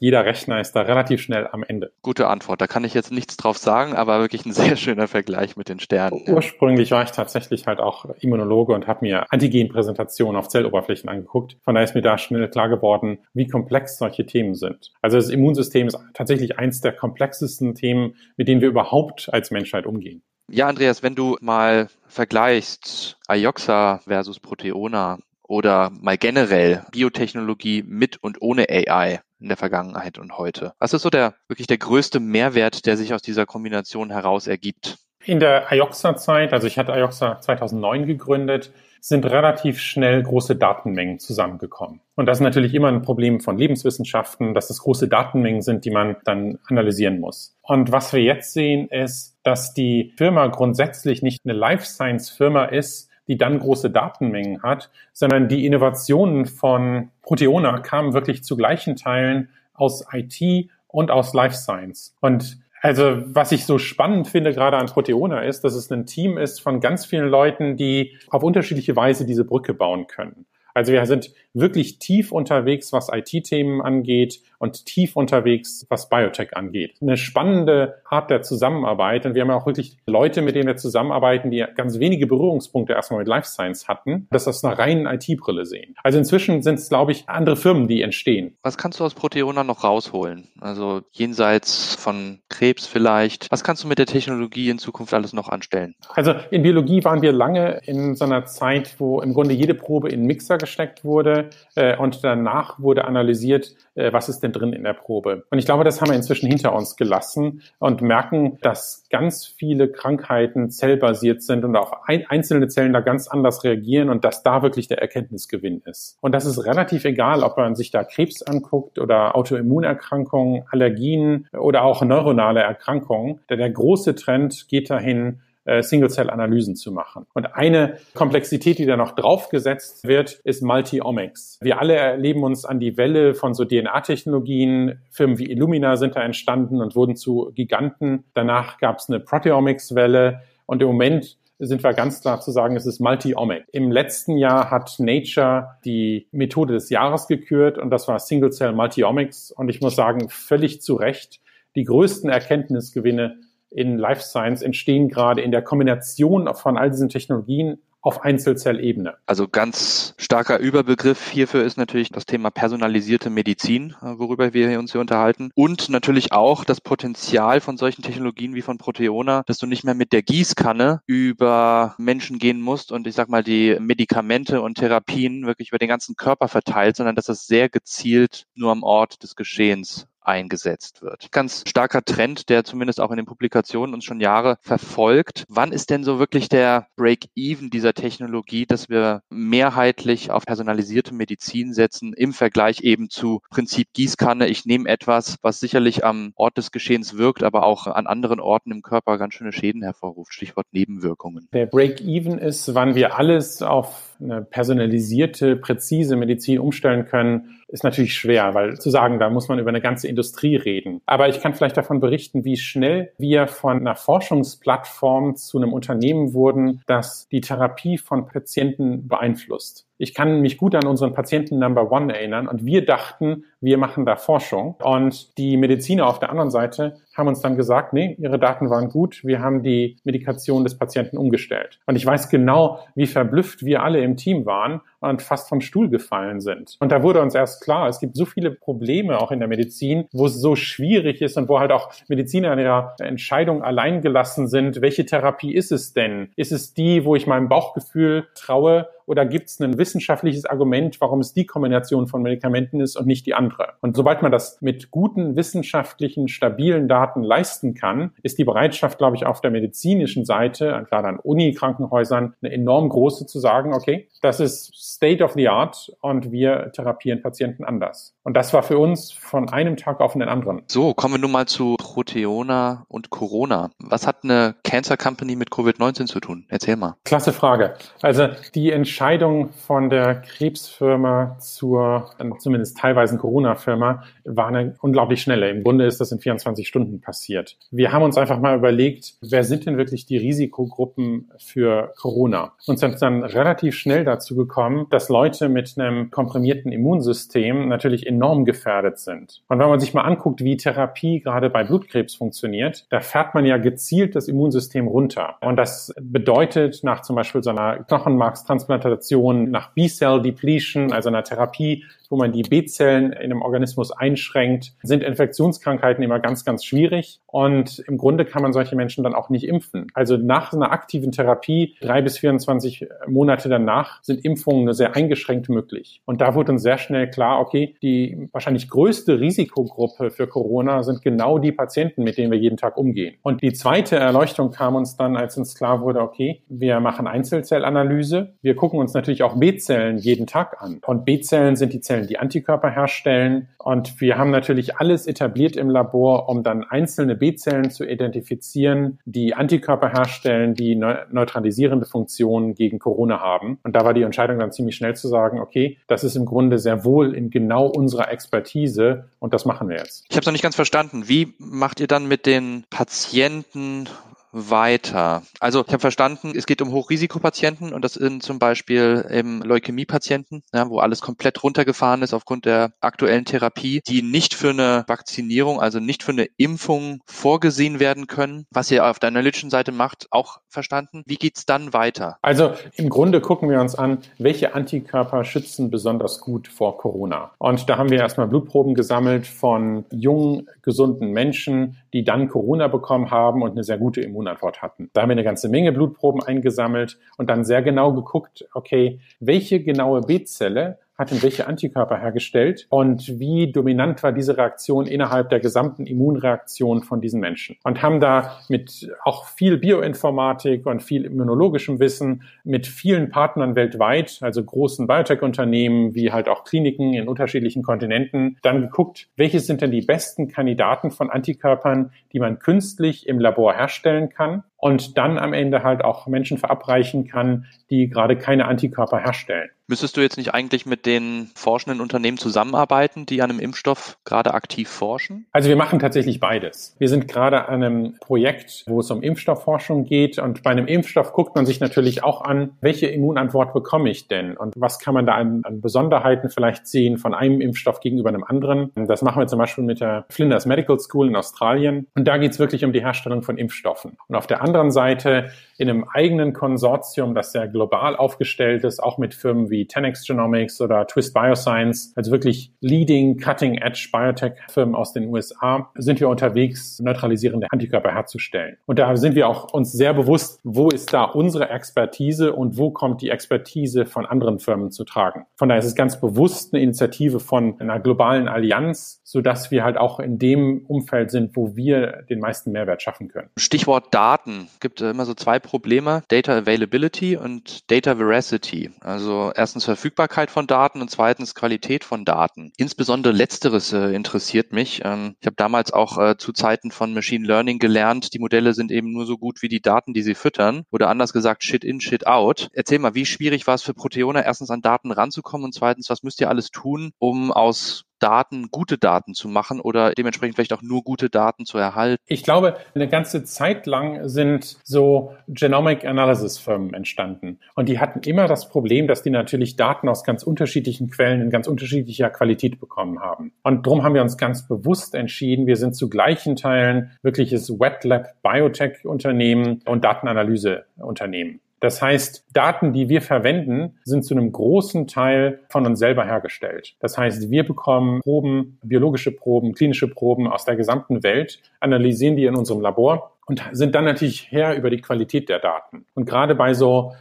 jeder 0.00 0.24
Rechner 0.24 0.60
ist 0.60 0.72
da 0.72 0.82
relativ 0.82 1.20
schnell 1.20 1.48
am 1.50 1.62
Ende. 1.62 1.92
Gute 2.02 2.28
Antwort. 2.28 2.60
Da 2.60 2.66
kann 2.66 2.84
ich 2.84 2.94
jetzt 2.94 3.12
nichts 3.12 3.36
drauf 3.36 3.58
sagen, 3.58 3.94
aber 3.94 4.20
wirklich 4.20 4.46
ein 4.46 4.52
sehr 4.52 4.76
schöner 4.76 5.08
Vergleich 5.08 5.56
mit 5.56 5.68
den 5.68 5.80
Sternen. 5.80 6.22
Ursprünglich 6.28 6.90
war 6.90 7.02
ich 7.02 7.10
tatsächlich 7.10 7.66
halt 7.66 7.80
auch 7.80 8.06
Immunologe 8.20 8.74
und 8.74 8.86
habe 8.86 9.04
mir 9.04 9.32
Antigenpräsentationen 9.32 10.38
auf 10.38 10.48
Zelloberflächen 10.48 11.08
angeguckt. 11.08 11.56
Von 11.64 11.74
daher 11.74 11.84
ist 11.84 11.94
mir 11.94 12.02
da 12.02 12.18
schnell 12.18 12.48
klar 12.48 12.68
geworden, 12.68 13.18
wie 13.34 13.46
komplex 13.56 13.96
solche 13.96 14.26
Themen 14.26 14.54
sind. 14.54 14.92
Also 15.00 15.16
das 15.16 15.30
Immunsystem 15.30 15.86
ist 15.86 15.96
tatsächlich 16.12 16.58
eins 16.58 16.82
der 16.82 16.92
komplexesten 16.92 17.74
Themen, 17.74 18.14
mit 18.36 18.48
denen 18.48 18.60
wir 18.60 18.68
überhaupt 18.68 19.30
als 19.32 19.50
Menschheit 19.50 19.86
umgehen. 19.86 20.22
Ja, 20.50 20.68
Andreas, 20.68 21.02
wenn 21.02 21.14
du 21.14 21.38
mal 21.40 21.88
vergleichst 22.06 23.16
IOXA 23.30 24.02
versus 24.04 24.40
Proteona 24.40 25.20
oder 25.42 25.90
mal 25.90 26.18
generell 26.18 26.84
Biotechnologie 26.92 27.82
mit 27.82 28.22
und 28.22 28.42
ohne 28.42 28.68
AI 28.68 29.22
in 29.40 29.48
der 29.48 29.56
Vergangenheit 29.56 30.18
und 30.18 30.36
heute. 30.36 30.74
Was 30.78 30.92
ist 30.92 31.00
so 31.00 31.08
der 31.08 31.34
wirklich 31.48 31.66
der 31.66 31.78
größte 31.78 32.20
Mehrwert, 32.20 32.84
der 32.84 32.98
sich 32.98 33.14
aus 33.14 33.22
dieser 33.22 33.46
Kombination 33.46 34.10
heraus 34.10 34.46
ergibt? 34.48 34.98
In 35.26 35.40
der 35.40 35.72
IOXA-Zeit, 35.72 36.52
also 36.52 36.68
ich 36.68 36.78
hatte 36.78 36.92
IOXA 36.92 37.40
2009 37.40 38.06
gegründet, 38.06 38.70
sind 39.00 39.26
relativ 39.26 39.80
schnell 39.80 40.22
große 40.22 40.54
Datenmengen 40.54 41.18
zusammengekommen. 41.18 42.00
Und 42.14 42.26
das 42.26 42.38
ist 42.38 42.42
natürlich 42.42 42.74
immer 42.74 42.86
ein 42.88 43.02
Problem 43.02 43.40
von 43.40 43.58
Lebenswissenschaften, 43.58 44.54
dass 44.54 44.70
es 44.70 44.78
große 44.78 45.08
Datenmengen 45.08 45.62
sind, 45.62 45.84
die 45.84 45.90
man 45.90 46.14
dann 46.24 46.60
analysieren 46.68 47.18
muss. 47.18 47.56
Und 47.62 47.90
was 47.90 48.12
wir 48.12 48.22
jetzt 48.22 48.52
sehen, 48.52 48.86
ist, 48.88 49.36
dass 49.42 49.74
die 49.74 50.14
Firma 50.16 50.46
grundsätzlich 50.46 51.22
nicht 51.22 51.44
eine 51.44 51.54
Life 51.54 51.86
Science 51.86 52.30
Firma 52.30 52.66
ist, 52.66 53.10
die 53.26 53.36
dann 53.36 53.58
große 53.58 53.90
Datenmengen 53.90 54.62
hat, 54.62 54.90
sondern 55.12 55.48
die 55.48 55.66
Innovationen 55.66 56.46
von 56.46 57.10
Proteona 57.22 57.80
kamen 57.80 58.12
wirklich 58.12 58.44
zu 58.44 58.56
gleichen 58.56 58.94
Teilen 58.94 59.48
aus 59.74 60.06
IT 60.12 60.70
und 60.86 61.10
aus 61.10 61.34
Life 61.34 61.56
Science. 61.56 62.14
Und 62.20 62.58
also 62.86 63.20
was 63.26 63.50
ich 63.50 63.66
so 63.66 63.78
spannend 63.78 64.28
finde 64.28 64.52
gerade 64.52 64.76
an 64.76 64.86
Proteona 64.86 65.40
ist, 65.40 65.64
dass 65.64 65.74
es 65.74 65.90
ein 65.90 66.06
Team 66.06 66.38
ist 66.38 66.60
von 66.60 66.80
ganz 66.80 67.04
vielen 67.04 67.28
Leuten, 67.28 67.76
die 67.76 68.16
auf 68.28 68.44
unterschiedliche 68.44 68.94
Weise 68.94 69.26
diese 69.26 69.44
Brücke 69.44 69.74
bauen 69.74 70.06
können. 70.06 70.46
Also 70.76 70.92
wir 70.92 71.04
sind 71.06 71.30
wirklich 71.54 71.98
tief 71.98 72.32
unterwegs, 72.32 72.92
was 72.92 73.08
IT-Themen 73.10 73.80
angeht 73.80 74.42
und 74.58 74.84
tief 74.84 75.16
unterwegs, 75.16 75.86
was 75.88 76.10
Biotech 76.10 76.54
angeht. 76.54 76.98
Eine 77.00 77.16
spannende 77.16 78.02
Art 78.04 78.30
der 78.30 78.42
Zusammenarbeit. 78.42 79.24
Und 79.24 79.34
wir 79.34 79.40
haben 79.40 79.48
ja 79.48 79.56
auch 79.56 79.64
wirklich 79.64 79.96
Leute, 80.06 80.42
mit 80.42 80.54
denen 80.54 80.66
wir 80.66 80.76
zusammenarbeiten, 80.76 81.50
die 81.50 81.64
ganz 81.74 81.98
wenige 81.98 82.26
Berührungspunkte 82.26 82.92
erstmal 82.92 83.20
mit 83.20 83.28
Life 83.28 83.48
Science 83.48 83.88
hatten, 83.88 84.28
das 84.30 84.46
aus 84.46 84.62
einer 84.64 84.78
reinen 84.78 85.06
IT-Brille 85.06 85.64
sehen. 85.64 85.94
Also 86.02 86.18
inzwischen 86.18 86.62
sind 86.62 86.78
es, 86.78 86.90
glaube 86.90 87.12
ich, 87.12 87.26
andere 87.26 87.56
Firmen, 87.56 87.88
die 87.88 88.02
entstehen. 88.02 88.58
Was 88.62 88.76
kannst 88.76 89.00
du 89.00 89.04
aus 89.04 89.14
Proteona 89.14 89.64
noch 89.64 89.82
rausholen? 89.82 90.48
Also 90.60 91.00
jenseits 91.10 91.94
von 91.94 92.40
Krebs 92.50 92.86
vielleicht. 92.86 93.50
Was 93.50 93.64
kannst 93.64 93.82
du 93.82 93.88
mit 93.88 93.98
der 93.98 94.06
Technologie 94.06 94.68
in 94.68 94.78
Zukunft 94.78 95.14
alles 95.14 95.32
noch 95.32 95.48
anstellen? 95.48 95.94
Also 96.10 96.34
in 96.50 96.62
Biologie 96.62 97.02
waren 97.02 97.22
wir 97.22 97.32
lange 97.32 97.80
in 97.86 98.14
so 98.14 98.26
einer 98.26 98.44
Zeit, 98.44 98.96
wo 98.98 99.22
im 99.22 99.32
Grunde 99.32 99.54
jede 99.54 99.72
Probe 99.72 100.10
in 100.10 100.26
Mixer 100.26 100.58
gesteckt 100.66 101.04
wurde 101.04 101.50
äh, 101.76 101.96
und 101.96 102.22
danach 102.24 102.78
wurde 102.80 103.04
analysiert, 103.04 103.74
äh, 103.94 104.12
was 104.12 104.28
ist 104.28 104.40
denn 104.40 104.52
drin 104.52 104.72
in 104.72 104.82
der 104.82 104.94
Probe. 104.94 105.44
Und 105.50 105.58
ich 105.58 105.64
glaube, 105.64 105.84
das 105.84 106.00
haben 106.00 106.10
wir 106.10 106.16
inzwischen 106.16 106.48
hinter 106.48 106.74
uns 106.74 106.96
gelassen 106.96 107.62
und 107.78 108.02
merken, 108.02 108.58
dass 108.62 109.04
ganz 109.10 109.46
viele 109.46 109.88
Krankheiten 109.90 110.70
zellbasiert 110.70 111.42
sind 111.42 111.64
und 111.64 111.76
auch 111.76 111.92
ein, 112.06 112.26
einzelne 112.28 112.66
Zellen 112.68 112.92
da 112.92 113.00
ganz 113.00 113.28
anders 113.28 113.62
reagieren 113.62 114.10
und 114.10 114.24
dass 114.24 114.42
da 114.42 114.62
wirklich 114.62 114.88
der 114.88 114.98
Erkenntnisgewinn 114.98 115.82
ist. 115.86 116.18
Und 116.20 116.32
das 116.32 116.44
ist 116.44 116.64
relativ 116.64 117.04
egal, 117.04 117.44
ob 117.44 117.56
man 117.56 117.76
sich 117.76 117.92
da 117.92 118.02
Krebs 118.02 118.42
anguckt 118.42 118.98
oder 118.98 119.36
Autoimmunerkrankungen, 119.36 120.64
Allergien 120.70 121.46
oder 121.52 121.84
auch 121.84 122.02
neuronale 122.02 122.60
Erkrankungen. 122.60 123.40
Der, 123.48 123.56
der 123.56 123.70
große 123.70 124.16
Trend 124.16 124.66
geht 124.68 124.90
dahin, 124.90 125.40
äh, 125.66 125.82
Single-Cell-Analysen 125.82 126.76
zu 126.76 126.92
machen. 126.92 127.26
Und 127.34 127.54
eine 127.54 127.98
Komplexität, 128.14 128.78
die 128.78 128.86
da 128.86 128.96
noch 128.96 129.12
draufgesetzt 129.12 130.06
wird, 130.06 130.40
ist 130.44 130.62
Multi-Omics. 130.62 131.58
Wir 131.60 131.80
alle 131.80 131.94
erleben 131.94 132.42
uns 132.44 132.64
an 132.64 132.80
die 132.80 132.96
Welle 132.96 133.34
von 133.34 133.52
so 133.52 133.64
DNA-Technologien. 133.64 135.00
Firmen 135.10 135.38
wie 135.38 135.50
Illumina 135.50 135.96
sind 135.96 136.16
da 136.16 136.22
entstanden 136.22 136.80
und 136.80 136.96
wurden 136.96 137.16
zu 137.16 137.52
Giganten. 137.54 138.24
Danach 138.34 138.78
gab 138.78 138.98
es 138.98 139.08
eine 139.08 139.20
Proteomics-Welle 139.20 140.40
und 140.66 140.82
im 140.82 140.88
Moment 140.88 141.36
sind 141.58 141.82
wir 141.82 141.94
ganz 141.94 142.20
klar 142.20 142.40
zu 142.40 142.50
sagen, 142.50 142.76
es 142.76 142.86
ist 142.86 143.00
Multi-Omic. 143.00 143.64
Im 143.72 143.90
letzten 143.90 144.36
Jahr 144.36 144.70
hat 144.70 144.96
Nature 144.98 145.76
die 145.84 146.28
Methode 146.30 146.74
des 146.74 146.90
Jahres 146.90 147.28
gekürt 147.28 147.78
und 147.78 147.90
das 147.90 148.08
war 148.08 148.18
Single-Cell 148.18 148.72
Multi-Omics 148.72 149.52
und 149.52 149.68
ich 149.68 149.80
muss 149.80 149.96
sagen, 149.96 150.28
völlig 150.28 150.82
zu 150.82 150.94
Recht. 150.94 151.40
Die 151.74 151.84
größten 151.84 152.30
Erkenntnisgewinne 152.30 153.38
in 153.70 153.98
Life 153.98 154.22
Science 154.22 154.62
entstehen 154.62 155.08
gerade 155.08 155.42
in 155.42 155.50
der 155.50 155.62
Kombination 155.62 156.48
von 156.54 156.76
all 156.76 156.90
diesen 156.90 157.08
Technologien 157.08 157.78
auf 158.06 158.22
Einzelzellebene. 158.22 159.16
Also 159.26 159.48
ganz 159.48 160.14
starker 160.16 160.60
Überbegriff 160.60 161.28
hierfür 161.28 161.64
ist 161.64 161.76
natürlich 161.76 162.10
das 162.10 162.24
Thema 162.24 162.50
personalisierte 162.50 163.30
Medizin, 163.30 163.96
äh, 164.00 164.16
worüber 164.16 164.54
wir 164.54 164.78
uns 164.78 164.92
hier 164.92 165.00
unterhalten. 165.00 165.50
Und 165.56 165.88
natürlich 165.88 166.30
auch 166.30 166.64
das 166.64 166.80
Potenzial 166.80 167.60
von 167.60 167.76
solchen 167.76 168.02
Technologien 168.02 168.54
wie 168.54 168.62
von 168.62 168.78
Proteona, 168.78 169.42
dass 169.48 169.58
du 169.58 169.66
nicht 169.66 169.82
mehr 169.82 169.94
mit 169.94 170.12
der 170.12 170.22
Gießkanne 170.22 171.00
über 171.06 171.96
Menschen 171.98 172.38
gehen 172.38 172.60
musst 172.60 172.92
und 172.92 173.08
ich 173.08 173.16
sag 173.16 173.28
mal 173.28 173.42
die 173.42 173.76
Medikamente 173.80 174.62
und 174.62 174.78
Therapien 174.78 175.44
wirklich 175.44 175.70
über 175.70 175.78
den 175.78 175.88
ganzen 175.88 176.14
Körper 176.14 176.46
verteilt, 176.46 176.94
sondern 176.94 177.16
dass 177.16 177.26
das 177.26 177.48
sehr 177.48 177.68
gezielt 177.68 178.46
nur 178.54 178.70
am 178.70 178.84
Ort 178.84 179.24
des 179.24 179.34
Geschehens 179.34 180.06
eingesetzt 180.26 181.02
wird. 181.02 181.30
Ganz 181.32 181.62
starker 181.66 182.02
Trend, 182.02 182.48
der 182.48 182.64
zumindest 182.64 183.00
auch 183.00 183.10
in 183.10 183.16
den 183.16 183.26
Publikationen 183.26 183.94
uns 183.94 184.04
schon 184.04 184.20
Jahre 184.20 184.58
verfolgt. 184.60 185.44
Wann 185.48 185.72
ist 185.72 185.90
denn 185.90 186.04
so 186.04 186.18
wirklich 186.18 186.48
der 186.48 186.86
Break-Even 186.96 187.70
dieser 187.70 187.94
Technologie, 187.94 188.66
dass 188.66 188.88
wir 188.88 189.22
mehrheitlich 189.30 190.30
auf 190.30 190.44
personalisierte 190.44 191.14
Medizin 191.14 191.72
setzen 191.72 192.12
im 192.12 192.32
Vergleich 192.32 192.80
eben 192.82 193.10
zu 193.10 193.40
Prinzip 193.50 193.88
Gießkanne? 193.92 194.48
Ich 194.48 194.66
nehme 194.66 194.88
etwas, 194.88 195.36
was 195.42 195.60
sicherlich 195.60 196.04
am 196.04 196.32
Ort 196.36 196.58
des 196.58 196.70
Geschehens 196.70 197.16
wirkt, 197.16 197.42
aber 197.42 197.64
auch 197.64 197.86
an 197.86 198.06
anderen 198.06 198.40
Orten 198.40 198.72
im 198.72 198.82
Körper 198.82 199.18
ganz 199.18 199.34
schöne 199.34 199.52
Schäden 199.52 199.82
hervorruft. 199.82 200.32
Stichwort 200.32 200.66
Nebenwirkungen. 200.72 201.48
Der 201.52 201.66
Break-Even 201.66 202.38
ist, 202.38 202.74
wann 202.74 202.94
wir 202.94 203.16
alles 203.16 203.62
auf 203.62 204.16
eine 204.20 204.42
personalisierte, 204.42 205.56
präzise 205.56 206.16
Medizin 206.16 206.58
umstellen 206.58 207.06
können, 207.06 207.55
ist 207.68 207.84
natürlich 207.84 208.14
schwer, 208.14 208.54
weil 208.54 208.78
zu 208.78 208.90
sagen, 208.90 209.18
da 209.18 209.28
muss 209.30 209.48
man 209.48 209.58
über 209.58 209.70
eine 209.70 209.80
ganze 209.80 210.08
Industrie 210.08 210.56
reden. 210.56 211.02
Aber 211.06 211.28
ich 211.28 211.40
kann 211.40 211.54
vielleicht 211.54 211.76
davon 211.76 212.00
berichten, 212.00 212.44
wie 212.44 212.56
schnell 212.56 213.12
wir 213.18 213.48
von 213.48 213.78
einer 213.78 213.96
Forschungsplattform 213.96 215.36
zu 215.36 215.58
einem 215.58 215.72
Unternehmen 215.72 216.32
wurden, 216.32 216.82
das 216.86 217.28
die 217.28 217.40
Therapie 217.40 217.98
von 217.98 218.26
Patienten 218.26 219.08
beeinflusst. 219.08 219.85
Ich 219.98 220.14
kann 220.14 220.40
mich 220.40 220.58
gut 220.58 220.74
an 220.74 220.86
unseren 220.86 221.14
Patienten 221.14 221.58
Number 221.58 221.90
One 221.90 222.14
erinnern 222.14 222.48
und 222.48 222.66
wir 222.66 222.84
dachten, 222.84 223.44
wir 223.60 223.78
machen 223.78 224.04
da 224.04 224.16
Forschung. 224.16 224.76
Und 224.82 225.38
die 225.38 225.56
Mediziner 225.56 226.06
auf 226.06 226.18
der 226.18 226.30
anderen 226.30 226.50
Seite 226.50 226.96
haben 227.14 227.28
uns 227.28 227.40
dann 227.40 227.56
gesagt, 227.56 227.94
nee, 227.94 228.14
ihre 228.18 228.38
Daten 228.38 228.68
waren 228.68 228.90
gut, 228.90 229.24
wir 229.24 229.40
haben 229.40 229.62
die 229.62 229.96
Medikation 230.04 230.64
des 230.64 230.76
Patienten 230.76 231.16
umgestellt. 231.16 231.80
Und 231.86 231.96
ich 231.96 232.04
weiß 232.04 232.28
genau, 232.28 232.80
wie 232.94 233.06
verblüfft 233.06 233.64
wir 233.64 233.82
alle 233.82 234.00
im 234.00 234.16
Team 234.16 234.44
waren 234.44 234.82
und 235.00 235.22
fast 235.22 235.48
vom 235.48 235.60
Stuhl 235.60 235.88
gefallen 235.88 236.40
sind. 236.40 236.76
Und 236.80 236.92
da 236.92 237.02
wurde 237.02 237.22
uns 237.22 237.34
erst 237.34 237.62
klar, 237.62 237.88
es 237.88 238.00
gibt 238.00 238.16
so 238.16 238.26
viele 238.26 238.50
Probleme 238.50 239.18
auch 239.18 239.30
in 239.30 239.38
der 239.38 239.48
Medizin, 239.48 240.06
wo 240.12 240.26
es 240.26 240.40
so 240.40 240.56
schwierig 240.56 241.22
ist 241.22 241.36
und 241.38 241.48
wo 241.48 241.58
halt 241.58 241.72
auch 241.72 241.90
Mediziner 242.08 242.52
in 242.52 242.58
ihrer 242.58 242.96
Entscheidung 242.98 243.62
allein 243.62 244.02
gelassen 244.02 244.46
sind, 244.46 244.82
welche 244.82 245.06
Therapie 245.06 245.54
ist 245.54 245.72
es 245.72 245.94
denn? 245.94 246.30
Ist 246.36 246.52
es 246.52 246.74
die, 246.74 247.04
wo 247.04 247.16
ich 247.16 247.26
meinem 247.26 247.48
Bauchgefühl 247.48 248.26
traue 248.34 248.88
oder 249.06 249.24
gibt 249.24 249.48
es 249.48 249.60
ein 249.60 249.78
wissenschaftliches 249.78 250.44
Argument, 250.44 251.00
warum 251.00 251.20
es 251.20 251.32
die 251.32 251.46
Kombination 251.46 252.06
von 252.06 252.22
Medikamenten 252.22 252.80
ist 252.80 252.96
und 252.96 253.06
nicht 253.06 253.26
die 253.26 253.34
andere? 253.34 253.74
Und 253.80 253.96
sobald 253.96 254.22
man 254.22 254.32
das 254.32 254.60
mit 254.60 254.90
guten, 254.90 255.36
wissenschaftlichen, 255.36 256.28
stabilen 256.28 256.88
Daten 256.88 257.22
leisten 257.22 257.74
kann, 257.74 258.12
ist 258.22 258.38
die 258.38 258.44
Bereitschaft, 258.44 258.98
glaube 258.98 259.16
ich, 259.16 259.26
auf 259.26 259.40
der 259.40 259.50
medizinischen 259.50 260.24
Seite, 260.24 260.84
gerade 260.88 261.08
an 261.08 261.18
Uni-Krankenhäusern, 261.18 262.34
eine 262.42 262.52
enorm 262.52 262.88
große 262.88 263.26
zu 263.26 263.38
sagen, 263.38 263.74
okay, 263.74 264.08
das 264.22 264.40
ist 264.40 264.74
State 264.74 265.22
of 265.22 265.32
the 265.34 265.48
Art 265.48 265.92
und 266.00 266.32
wir 266.32 266.72
therapieren 266.72 267.22
Patienten 267.22 267.64
anders. 267.64 268.15
Und 268.26 268.34
das 268.34 268.52
war 268.52 268.64
für 268.64 268.76
uns 268.76 269.12
von 269.12 269.50
einem 269.50 269.76
Tag 269.76 270.00
auf 270.00 270.14
den 270.14 270.22
anderen. 270.22 270.62
So, 270.66 270.94
kommen 270.94 271.14
wir 271.14 271.20
nun 271.20 271.30
mal 271.30 271.46
zu 271.46 271.76
Proteona 271.78 272.84
und 272.88 273.10
Corona. 273.10 273.70
Was 273.78 274.08
hat 274.08 274.24
eine 274.24 274.56
Cancer 274.64 274.96
Company 274.96 275.36
mit 275.36 275.50
Covid-19 275.50 276.06
zu 276.06 276.18
tun? 276.18 276.44
Erzähl 276.48 276.74
mal. 276.74 276.96
Klasse 277.04 277.32
Frage. 277.32 277.74
Also 278.02 278.26
die 278.56 278.72
Entscheidung 278.72 279.50
von 279.50 279.90
der 279.90 280.22
Krebsfirma 280.22 281.36
zur 281.38 282.10
zumindest 282.40 282.76
teilweise 282.78 283.16
Corona-Firma 283.16 284.02
war 284.24 284.48
eine 284.48 284.74
unglaublich 284.80 285.22
schnelle. 285.22 285.48
Im 285.48 285.62
Grunde 285.62 285.86
ist 285.86 286.00
das 286.00 286.10
in 286.10 286.18
24 286.18 286.66
Stunden 286.66 287.00
passiert. 287.00 287.56
Wir 287.70 287.92
haben 287.92 288.02
uns 288.02 288.18
einfach 288.18 288.40
mal 288.40 288.56
überlegt, 288.56 289.14
wer 289.20 289.44
sind 289.44 289.66
denn 289.66 289.78
wirklich 289.78 290.04
die 290.04 290.16
Risikogruppen 290.16 291.30
für 291.38 291.92
Corona? 291.96 292.54
Und 292.66 292.80
sind 292.80 293.00
dann 293.00 293.22
relativ 293.22 293.76
schnell 293.76 294.04
dazu 294.04 294.34
gekommen, 294.34 294.88
dass 294.90 295.08
Leute 295.08 295.48
mit 295.48 295.74
einem 295.78 296.10
komprimierten 296.10 296.72
Immunsystem 296.72 297.68
natürlich 297.68 298.04
enorm 298.16 298.44
gefährdet 298.44 298.98
sind. 298.98 299.42
Und 299.48 299.58
wenn 299.58 299.68
man 299.68 299.80
sich 299.80 299.94
mal 299.94 300.02
anguckt, 300.02 300.42
wie 300.42 300.56
Therapie 300.56 301.20
gerade 301.20 301.50
bei 301.50 301.64
Blutkrebs 301.64 302.14
funktioniert, 302.14 302.86
da 302.90 303.00
fährt 303.00 303.34
man 303.34 303.44
ja 303.44 303.58
gezielt 303.58 304.16
das 304.16 304.28
Immunsystem 304.28 304.88
runter. 304.88 305.36
Und 305.40 305.56
das 305.56 305.94
bedeutet 306.00 306.80
nach 306.82 307.02
zum 307.02 307.16
Beispiel 307.16 307.42
so 307.42 307.50
einer 307.50 307.84
Knochenmarkstransplantation, 307.84 309.50
nach 309.50 309.72
B-Cell 309.74 310.22
Depletion, 310.22 310.92
also 310.92 311.08
einer 311.08 311.24
Therapie, 311.24 311.84
wo 312.10 312.16
man 312.16 312.32
die 312.32 312.42
B-Zellen 312.42 313.12
in 313.12 313.32
einem 313.32 313.42
Organismus 313.42 313.90
einschränkt, 313.90 314.72
sind 314.82 315.02
Infektionskrankheiten 315.02 316.02
immer 316.02 316.20
ganz, 316.20 316.44
ganz 316.44 316.64
schwierig. 316.64 317.20
Und 317.26 317.80
im 317.86 317.98
Grunde 317.98 318.24
kann 318.24 318.42
man 318.42 318.52
solche 318.52 318.76
Menschen 318.76 319.04
dann 319.04 319.14
auch 319.14 319.30
nicht 319.30 319.44
impfen. 319.44 319.88
Also 319.94 320.16
nach 320.16 320.52
einer 320.52 320.72
aktiven 320.72 321.12
Therapie, 321.12 321.76
drei 321.80 322.02
bis 322.02 322.18
24 322.18 322.88
Monate 323.06 323.48
danach, 323.48 324.02
sind 324.02 324.24
Impfungen 324.24 324.64
nur 324.64 324.74
sehr 324.74 324.96
eingeschränkt 324.96 325.48
möglich. 325.48 326.02
Und 326.04 326.20
da 326.20 326.34
wurde 326.34 326.52
uns 326.52 326.62
sehr 326.62 326.78
schnell 326.78 327.10
klar, 327.10 327.40
okay, 327.40 327.74
die 327.82 328.28
wahrscheinlich 328.32 328.68
größte 328.68 329.20
Risikogruppe 329.20 330.10
für 330.10 330.26
Corona 330.26 330.82
sind 330.82 331.02
genau 331.02 331.38
die 331.38 331.52
Patienten, 331.52 332.04
mit 332.04 332.18
denen 332.18 332.30
wir 332.30 332.38
jeden 332.38 332.56
Tag 332.56 332.76
umgehen. 332.76 333.16
Und 333.22 333.42
die 333.42 333.52
zweite 333.52 333.96
Erleuchtung 333.96 334.50
kam 334.50 334.74
uns 334.74 334.96
dann, 334.96 335.16
als 335.16 335.36
uns 335.36 335.54
klar 335.54 335.80
wurde, 335.80 336.00
okay, 336.00 336.42
wir 336.48 336.80
machen 336.80 337.06
Einzelzellanalyse. 337.06 338.34
Wir 338.42 338.56
gucken 338.56 338.78
uns 338.80 338.94
natürlich 338.94 339.22
auch 339.22 339.36
B-Zellen 339.36 339.98
jeden 339.98 340.26
Tag 340.26 340.62
an. 340.62 340.80
Und 340.86 341.04
B-Zellen 341.04 341.56
sind 341.56 341.72
die 341.72 341.80
Zellen, 341.80 341.95
Zellen, 341.96 342.06
die 342.06 342.18
Antikörper 342.18 342.70
herstellen. 342.70 343.48
Und 343.58 344.00
wir 344.00 344.18
haben 344.18 344.30
natürlich 344.30 344.76
alles 344.76 345.06
etabliert 345.06 345.56
im 345.56 345.70
Labor, 345.70 346.28
um 346.28 346.42
dann 346.42 346.64
einzelne 346.64 347.16
B-Zellen 347.16 347.70
zu 347.70 347.84
identifizieren, 347.84 348.98
die 349.04 349.34
Antikörper 349.34 349.88
herstellen, 349.88 350.54
die 350.54 350.76
neutralisierende 350.76 351.86
Funktionen 351.86 352.54
gegen 352.54 352.78
Corona 352.78 353.20
haben. 353.20 353.58
Und 353.62 353.74
da 353.74 353.84
war 353.84 353.94
die 353.94 354.02
Entscheidung 354.02 354.38
dann 354.38 354.52
ziemlich 354.52 354.76
schnell 354.76 354.94
zu 354.94 355.08
sagen, 355.08 355.40
okay, 355.40 355.78
das 355.86 356.04
ist 356.04 356.16
im 356.16 356.26
Grunde 356.26 356.58
sehr 356.58 356.84
wohl 356.84 357.14
in 357.14 357.30
genau 357.30 357.66
unserer 357.66 358.10
Expertise 358.10 359.08
und 359.18 359.34
das 359.34 359.44
machen 359.44 359.68
wir 359.68 359.76
jetzt. 359.76 360.04
Ich 360.08 360.16
habe 360.16 360.20
es 360.20 360.26
noch 360.26 360.32
nicht 360.32 360.42
ganz 360.42 360.56
verstanden. 360.56 361.08
Wie 361.08 361.34
macht 361.38 361.80
ihr 361.80 361.86
dann 361.86 362.06
mit 362.06 362.26
den 362.26 362.64
Patienten 362.70 363.88
weiter? 364.36 365.22
Also 365.40 365.62
ich 365.66 365.72
habe 365.72 365.80
verstanden, 365.80 366.32
es 366.36 366.46
geht 366.46 366.60
um 366.62 366.72
Hochrisikopatienten 366.72 367.72
und 367.72 367.82
das 367.82 367.94
sind 367.94 368.22
zum 368.22 368.38
Beispiel 368.38 369.04
Leukämiepatienten, 369.44 370.42
ja, 370.52 370.68
wo 370.68 370.78
alles 370.78 371.00
komplett 371.00 371.42
runtergefahren 371.42 372.02
ist 372.02 372.14
aufgrund 372.14 372.44
der 372.44 372.72
aktuellen 372.80 373.24
Therapie, 373.24 373.80
die 373.86 374.02
nicht 374.02 374.34
für 374.34 374.50
eine 374.50 374.84
Vakzinierung, 374.86 375.60
also 375.60 375.80
nicht 375.80 376.02
für 376.02 376.12
eine 376.12 376.26
Impfung 376.36 377.00
vorgesehen 377.06 377.80
werden 377.80 378.06
können. 378.06 378.46
Was 378.50 378.70
ihr 378.70 378.86
auf 378.86 378.98
der 378.98 379.08
analytischen 379.08 379.50
Seite 379.50 379.72
macht, 379.72 380.06
auch 380.10 380.38
verstanden. 380.48 381.02
Wie 381.06 381.16
geht's 381.16 381.46
dann 381.46 381.72
weiter? 381.72 382.16
Also 382.22 382.52
im 382.74 382.88
Grunde 382.88 383.20
gucken 383.20 383.50
wir 383.50 383.60
uns 383.60 383.74
an, 383.74 383.98
welche 384.18 384.54
Antikörper 384.54 385.24
schützen 385.24 385.70
besonders 385.70 386.20
gut 386.20 386.48
vor 386.48 386.78
Corona. 386.78 387.32
Und 387.38 387.68
da 387.68 387.76
haben 387.76 387.90
wir 387.90 387.98
erstmal 387.98 388.26
Blutproben 388.26 388.74
gesammelt 388.74 389.26
von 389.26 389.84
jungen, 389.90 390.48
gesunden 390.62 391.12
Menschen, 391.12 391.76
die 391.92 392.04
dann 392.04 392.28
Corona 392.28 392.68
bekommen 392.68 393.10
haben 393.10 393.42
und 393.42 393.52
eine 393.52 393.64
sehr 393.64 393.78
gute 393.78 394.00
Immunantwort 394.26 394.62
hatten. 394.62 394.90
Da 394.92 395.02
haben 395.02 395.08
wir 395.08 395.12
eine 395.12 395.24
ganze 395.24 395.48
Menge 395.48 395.72
Blutproben 395.72 396.22
eingesammelt 396.22 396.98
und 397.16 397.30
dann 397.30 397.44
sehr 397.44 397.62
genau 397.62 397.92
geguckt, 397.92 398.46
okay, 398.52 399.00
welche 399.20 399.62
genaue 399.62 400.02
B-Zelle 400.02 400.78
hat 400.98 401.10
denn 401.10 401.22
welche 401.22 401.46
Antikörper 401.46 401.98
hergestellt 401.98 402.66
und 402.70 403.18
wie 403.18 403.52
dominant 403.52 404.02
war 404.02 404.12
diese 404.12 404.36
Reaktion 404.36 404.86
innerhalb 404.86 405.28
der 405.28 405.40
gesamten 405.40 405.86
Immunreaktion 405.86 406.82
von 406.82 407.00
diesen 407.00 407.20
Menschen. 407.20 407.56
Und 407.64 407.82
haben 407.82 408.00
da 408.00 408.38
mit 408.48 408.88
auch 409.04 409.26
viel 409.26 409.58
Bioinformatik 409.58 410.66
und 410.66 410.82
viel 410.82 411.04
immunologischem 411.04 411.78
Wissen 411.80 412.22
mit 412.44 412.66
vielen 412.66 413.10
Partnern 413.10 413.54
weltweit, 413.56 414.18
also 414.22 414.42
großen 414.42 414.86
Biotech-Unternehmen 414.86 415.94
wie 415.94 416.12
halt 416.12 416.28
auch 416.28 416.44
Kliniken 416.44 416.94
in 416.94 417.08
unterschiedlichen 417.08 417.62
Kontinenten, 417.62 418.38
dann 418.42 418.62
geguckt, 418.62 419.08
welche 419.16 419.40
sind 419.40 419.60
denn 419.60 419.70
die 419.70 419.82
besten 419.82 420.28
Kandidaten 420.28 420.90
von 420.90 421.10
Antikörpern, 421.10 421.92
die 422.12 422.20
man 422.20 422.38
künstlich 422.38 423.06
im 423.06 423.20
Labor 423.20 423.54
herstellen 423.54 424.08
kann 424.08 424.44
und 424.56 424.96
dann 424.98 425.18
am 425.18 425.32
Ende 425.32 425.62
halt 425.62 425.84
auch 425.84 426.06
Menschen 426.06 426.38
verabreichen 426.38 427.06
kann, 427.06 427.46
die 427.70 427.88
gerade 427.88 428.16
keine 428.16 428.46
Antikörper 428.46 428.98
herstellen. 428.98 429.50
Müsstest 429.68 429.96
du 429.96 430.00
jetzt 430.00 430.16
nicht 430.16 430.32
eigentlich 430.32 430.64
mit 430.64 430.86
den 430.86 431.28
forschenden 431.34 431.80
Unternehmen 431.80 432.18
zusammenarbeiten, 432.18 433.04
die 433.04 433.20
an 433.20 433.30
einem 433.30 433.40
Impfstoff 433.40 433.98
gerade 434.04 434.32
aktiv 434.32 434.68
forschen? 434.68 435.26
Also 435.32 435.48
wir 435.48 435.56
machen 435.56 435.80
tatsächlich 435.80 436.20
beides. 436.20 436.76
Wir 436.78 436.88
sind 436.88 437.08
gerade 437.08 437.48
an 437.48 437.64
einem 437.64 437.96
Projekt, 437.98 438.62
wo 438.68 438.78
es 438.78 438.90
um 438.92 439.02
Impfstoffforschung 439.02 439.84
geht 439.84 440.20
und 440.20 440.44
bei 440.44 440.50
einem 440.50 440.68
Impfstoff 440.68 441.12
guckt 441.12 441.34
man 441.34 441.46
sich 441.46 441.58
natürlich 441.58 442.04
auch 442.04 442.22
an, 442.22 442.50
welche 442.60 442.86
Immunantwort 442.86 443.52
bekomme 443.54 443.90
ich 443.90 444.06
denn 444.06 444.36
und 444.36 444.54
was 444.56 444.78
kann 444.78 444.94
man 444.94 445.04
da 445.04 445.14
an, 445.14 445.40
an 445.42 445.60
Besonderheiten 445.60 446.30
vielleicht 446.30 446.68
sehen 446.68 446.96
von 446.96 447.12
einem 447.12 447.40
Impfstoff 447.40 447.80
gegenüber 447.80 448.10
einem 448.10 448.22
anderen. 448.22 448.70
Das 448.76 449.02
machen 449.02 449.20
wir 449.20 449.26
zum 449.26 449.40
Beispiel 449.40 449.64
mit 449.64 449.80
der 449.80 450.06
Flinders 450.10 450.46
Medical 450.46 450.78
School 450.78 451.08
in 451.08 451.16
Australien 451.16 451.88
und 451.96 452.06
da 452.06 452.18
geht 452.18 452.30
es 452.30 452.38
wirklich 452.38 452.64
um 452.64 452.72
die 452.72 452.82
Herstellung 452.82 453.22
von 453.24 453.36
Impfstoffen. 453.36 453.96
Und 454.06 454.14
auf 454.14 454.28
der 454.28 454.42
anderen 454.46 454.70
Seite 454.70 455.30
in 455.58 455.70
einem 455.70 455.86
eigenen 455.92 456.32
Konsortium, 456.32 457.14
das 457.14 457.32
sehr 457.32 457.48
global 457.48 457.96
aufgestellt 457.96 458.64
ist, 458.64 458.82
auch 458.82 458.98
mit 458.98 459.14
Firmen 459.14 459.50
wie 459.50 459.64
10x 459.64 460.06
Genomics 460.06 460.60
oder 460.60 460.86
Twist 460.86 461.14
Bioscience, 461.14 461.92
also 461.96 462.10
wirklich 462.10 462.52
leading, 462.60 463.18
cutting 463.18 463.56
edge 463.56 463.88
Biotech-Firmen 463.92 464.74
aus 464.74 464.92
den 464.92 465.08
USA, 465.08 465.70
sind 465.76 466.00
wir 466.00 466.08
unterwegs, 466.08 466.78
neutralisierende 466.80 467.46
Antikörper 467.50 467.92
herzustellen. 467.92 468.56
Und 468.66 468.78
da 468.78 468.96
sind 468.96 469.14
wir 469.14 469.28
auch 469.28 469.52
uns 469.52 469.72
sehr 469.72 469.94
bewusst, 469.94 470.40
wo 470.44 470.68
ist 470.68 470.92
da 470.92 471.04
unsere 471.04 471.50
Expertise 471.50 472.32
und 472.32 472.58
wo 472.58 472.70
kommt 472.70 473.00
die 473.00 473.10
Expertise 473.10 473.86
von 473.86 474.06
anderen 474.06 474.38
Firmen 474.38 474.70
zu 474.70 474.84
tragen. 474.84 475.26
Von 475.36 475.48
daher 475.48 475.60
ist 475.60 475.66
es 475.66 475.74
ganz 475.74 476.00
bewusst 476.00 476.52
eine 476.52 476.62
Initiative 476.62 477.20
von 477.20 477.58
einer 477.60 477.80
globalen 477.80 478.28
Allianz, 478.28 479.00
so 479.04 479.20
dass 479.20 479.50
wir 479.50 479.64
halt 479.64 479.78
auch 479.78 480.00
in 480.00 480.18
dem 480.18 480.64
Umfeld 480.66 481.10
sind, 481.10 481.36
wo 481.36 481.56
wir 481.56 482.02
den 482.08 482.20
meisten 482.20 482.52
Mehrwert 482.52 482.82
schaffen 482.82 483.08
können. 483.08 483.30
Stichwort 483.38 483.94
Daten. 483.94 484.48
Gibt 484.60 484.80
immer 484.80 485.04
so 485.04 485.14
zwei 485.14 485.38
Probleme. 485.46 486.02
Data 486.08 486.36
Availability 486.36 487.16
und 487.16 487.70
Data 487.70 487.96
Veracity. 487.96 488.72
Also 488.80 489.32
erstens 489.34 489.64
Verfügbarkeit 489.64 490.30
von 490.30 490.48
Daten 490.48 490.80
und 490.80 490.90
zweitens 490.90 491.36
Qualität 491.36 491.84
von 491.84 492.04
Daten. 492.04 492.52
Insbesondere 492.56 493.14
letzteres 493.14 493.72
äh, 493.72 493.94
interessiert 493.94 494.52
mich. 494.52 494.82
Ähm, 494.84 495.14
ich 495.20 495.26
habe 495.26 495.36
damals 495.36 495.72
auch 495.72 495.98
äh, 495.98 496.16
zu 496.18 496.32
Zeiten 496.32 496.72
von 496.72 496.92
Machine 496.92 497.26
Learning 497.26 497.60
gelernt, 497.60 498.12
die 498.12 498.18
Modelle 498.18 498.54
sind 498.54 498.72
eben 498.72 498.92
nur 498.92 499.06
so 499.06 499.18
gut 499.18 499.40
wie 499.40 499.48
die 499.48 499.62
Daten, 499.62 499.94
die 499.94 500.02
sie 500.02 500.16
füttern. 500.16 500.64
Oder 500.72 500.88
anders 500.88 501.12
gesagt, 501.12 501.44
Shit 501.44 501.62
in, 501.64 501.80
Shit 501.80 502.08
out. 502.08 502.48
Erzähl 502.52 502.80
mal, 502.80 502.96
wie 502.96 503.06
schwierig 503.06 503.46
war 503.46 503.54
es 503.54 503.62
für 503.62 503.74
Proteona, 503.74 504.22
erstens 504.22 504.50
an 504.50 504.62
Daten 504.62 504.90
ranzukommen 504.90 505.44
und 505.44 505.54
zweitens, 505.54 505.88
was 505.88 506.02
müsst 506.02 506.20
ihr 506.20 506.28
alles 506.28 506.50
tun, 506.50 506.90
um 506.98 507.30
aus 507.30 507.84
Daten 507.98 508.48
gute 508.50 508.78
Daten 508.78 509.14
zu 509.14 509.28
machen 509.28 509.60
oder 509.60 509.92
dementsprechend 509.92 510.36
vielleicht 510.36 510.52
auch 510.52 510.62
nur 510.62 510.82
gute 510.82 511.10
Daten 511.10 511.46
zu 511.46 511.58
erhalten? 511.58 512.02
Ich 512.06 512.22
glaube, 512.22 512.56
eine 512.74 512.88
ganze 512.88 513.24
Zeit 513.24 513.66
lang 513.66 514.08
sind 514.08 514.58
so 514.64 515.14
Genomic 515.28 515.84
Analysis 515.84 516.38
Firmen 516.38 516.74
entstanden. 516.74 517.40
Und 517.54 517.68
die 517.68 517.78
hatten 517.78 518.00
immer 518.00 518.26
das 518.26 518.48
Problem, 518.48 518.86
dass 518.86 519.02
die 519.02 519.10
natürlich 519.10 519.56
Daten 519.56 519.88
aus 519.88 520.04
ganz 520.04 520.22
unterschiedlichen 520.22 520.90
Quellen 520.90 521.20
in 521.20 521.30
ganz 521.30 521.46
unterschiedlicher 521.46 522.10
Qualität 522.10 522.60
bekommen 522.60 523.00
haben. 523.00 523.32
Und 523.42 523.66
darum 523.66 523.82
haben 523.82 523.94
wir 523.94 524.02
uns 524.02 524.16
ganz 524.16 524.46
bewusst 524.46 524.94
entschieden, 524.94 525.46
wir 525.46 525.56
sind 525.56 525.74
zu 525.74 525.88
gleichen 525.88 526.36
Teilen 526.36 526.92
wirkliches 527.02 527.50
Wet 527.58 527.84
Lab 527.84 528.22
Biotech 528.22 528.84
Unternehmen 528.84 529.62
und 529.66 529.84
Datenanalyse 529.84 530.66
Unternehmen. 530.76 531.40
Das 531.60 531.80
heißt, 531.80 532.26
Daten, 532.32 532.72
die 532.72 532.88
wir 532.88 533.00
verwenden, 533.00 533.78
sind 533.84 534.04
zu 534.04 534.14
einem 534.14 534.30
großen 534.30 534.86
Teil 534.86 535.40
von 535.48 535.64
uns 535.66 535.78
selber 535.78 536.04
hergestellt. 536.04 536.76
Das 536.80 536.98
heißt, 536.98 537.30
wir 537.30 537.46
bekommen 537.46 538.00
Proben, 538.02 538.58
biologische 538.62 539.10
Proben, 539.10 539.54
klinische 539.54 539.88
Proben 539.88 540.26
aus 540.26 540.44
der 540.44 540.56
gesamten 540.56 541.02
Welt, 541.02 541.40
analysieren 541.60 542.16
die 542.16 542.26
in 542.26 542.36
unserem 542.36 542.60
Labor 542.60 543.12
und 543.26 543.42
sind 543.52 543.74
dann 543.74 543.84
natürlich 543.84 544.30
her 544.30 544.56
über 544.56 544.70
die 544.70 544.80
Qualität 544.80 545.28
der 545.28 545.38
Daten. 545.38 545.86
Und 545.94 546.04
gerade 546.04 546.34
bei 546.34 546.54
so 546.54 546.92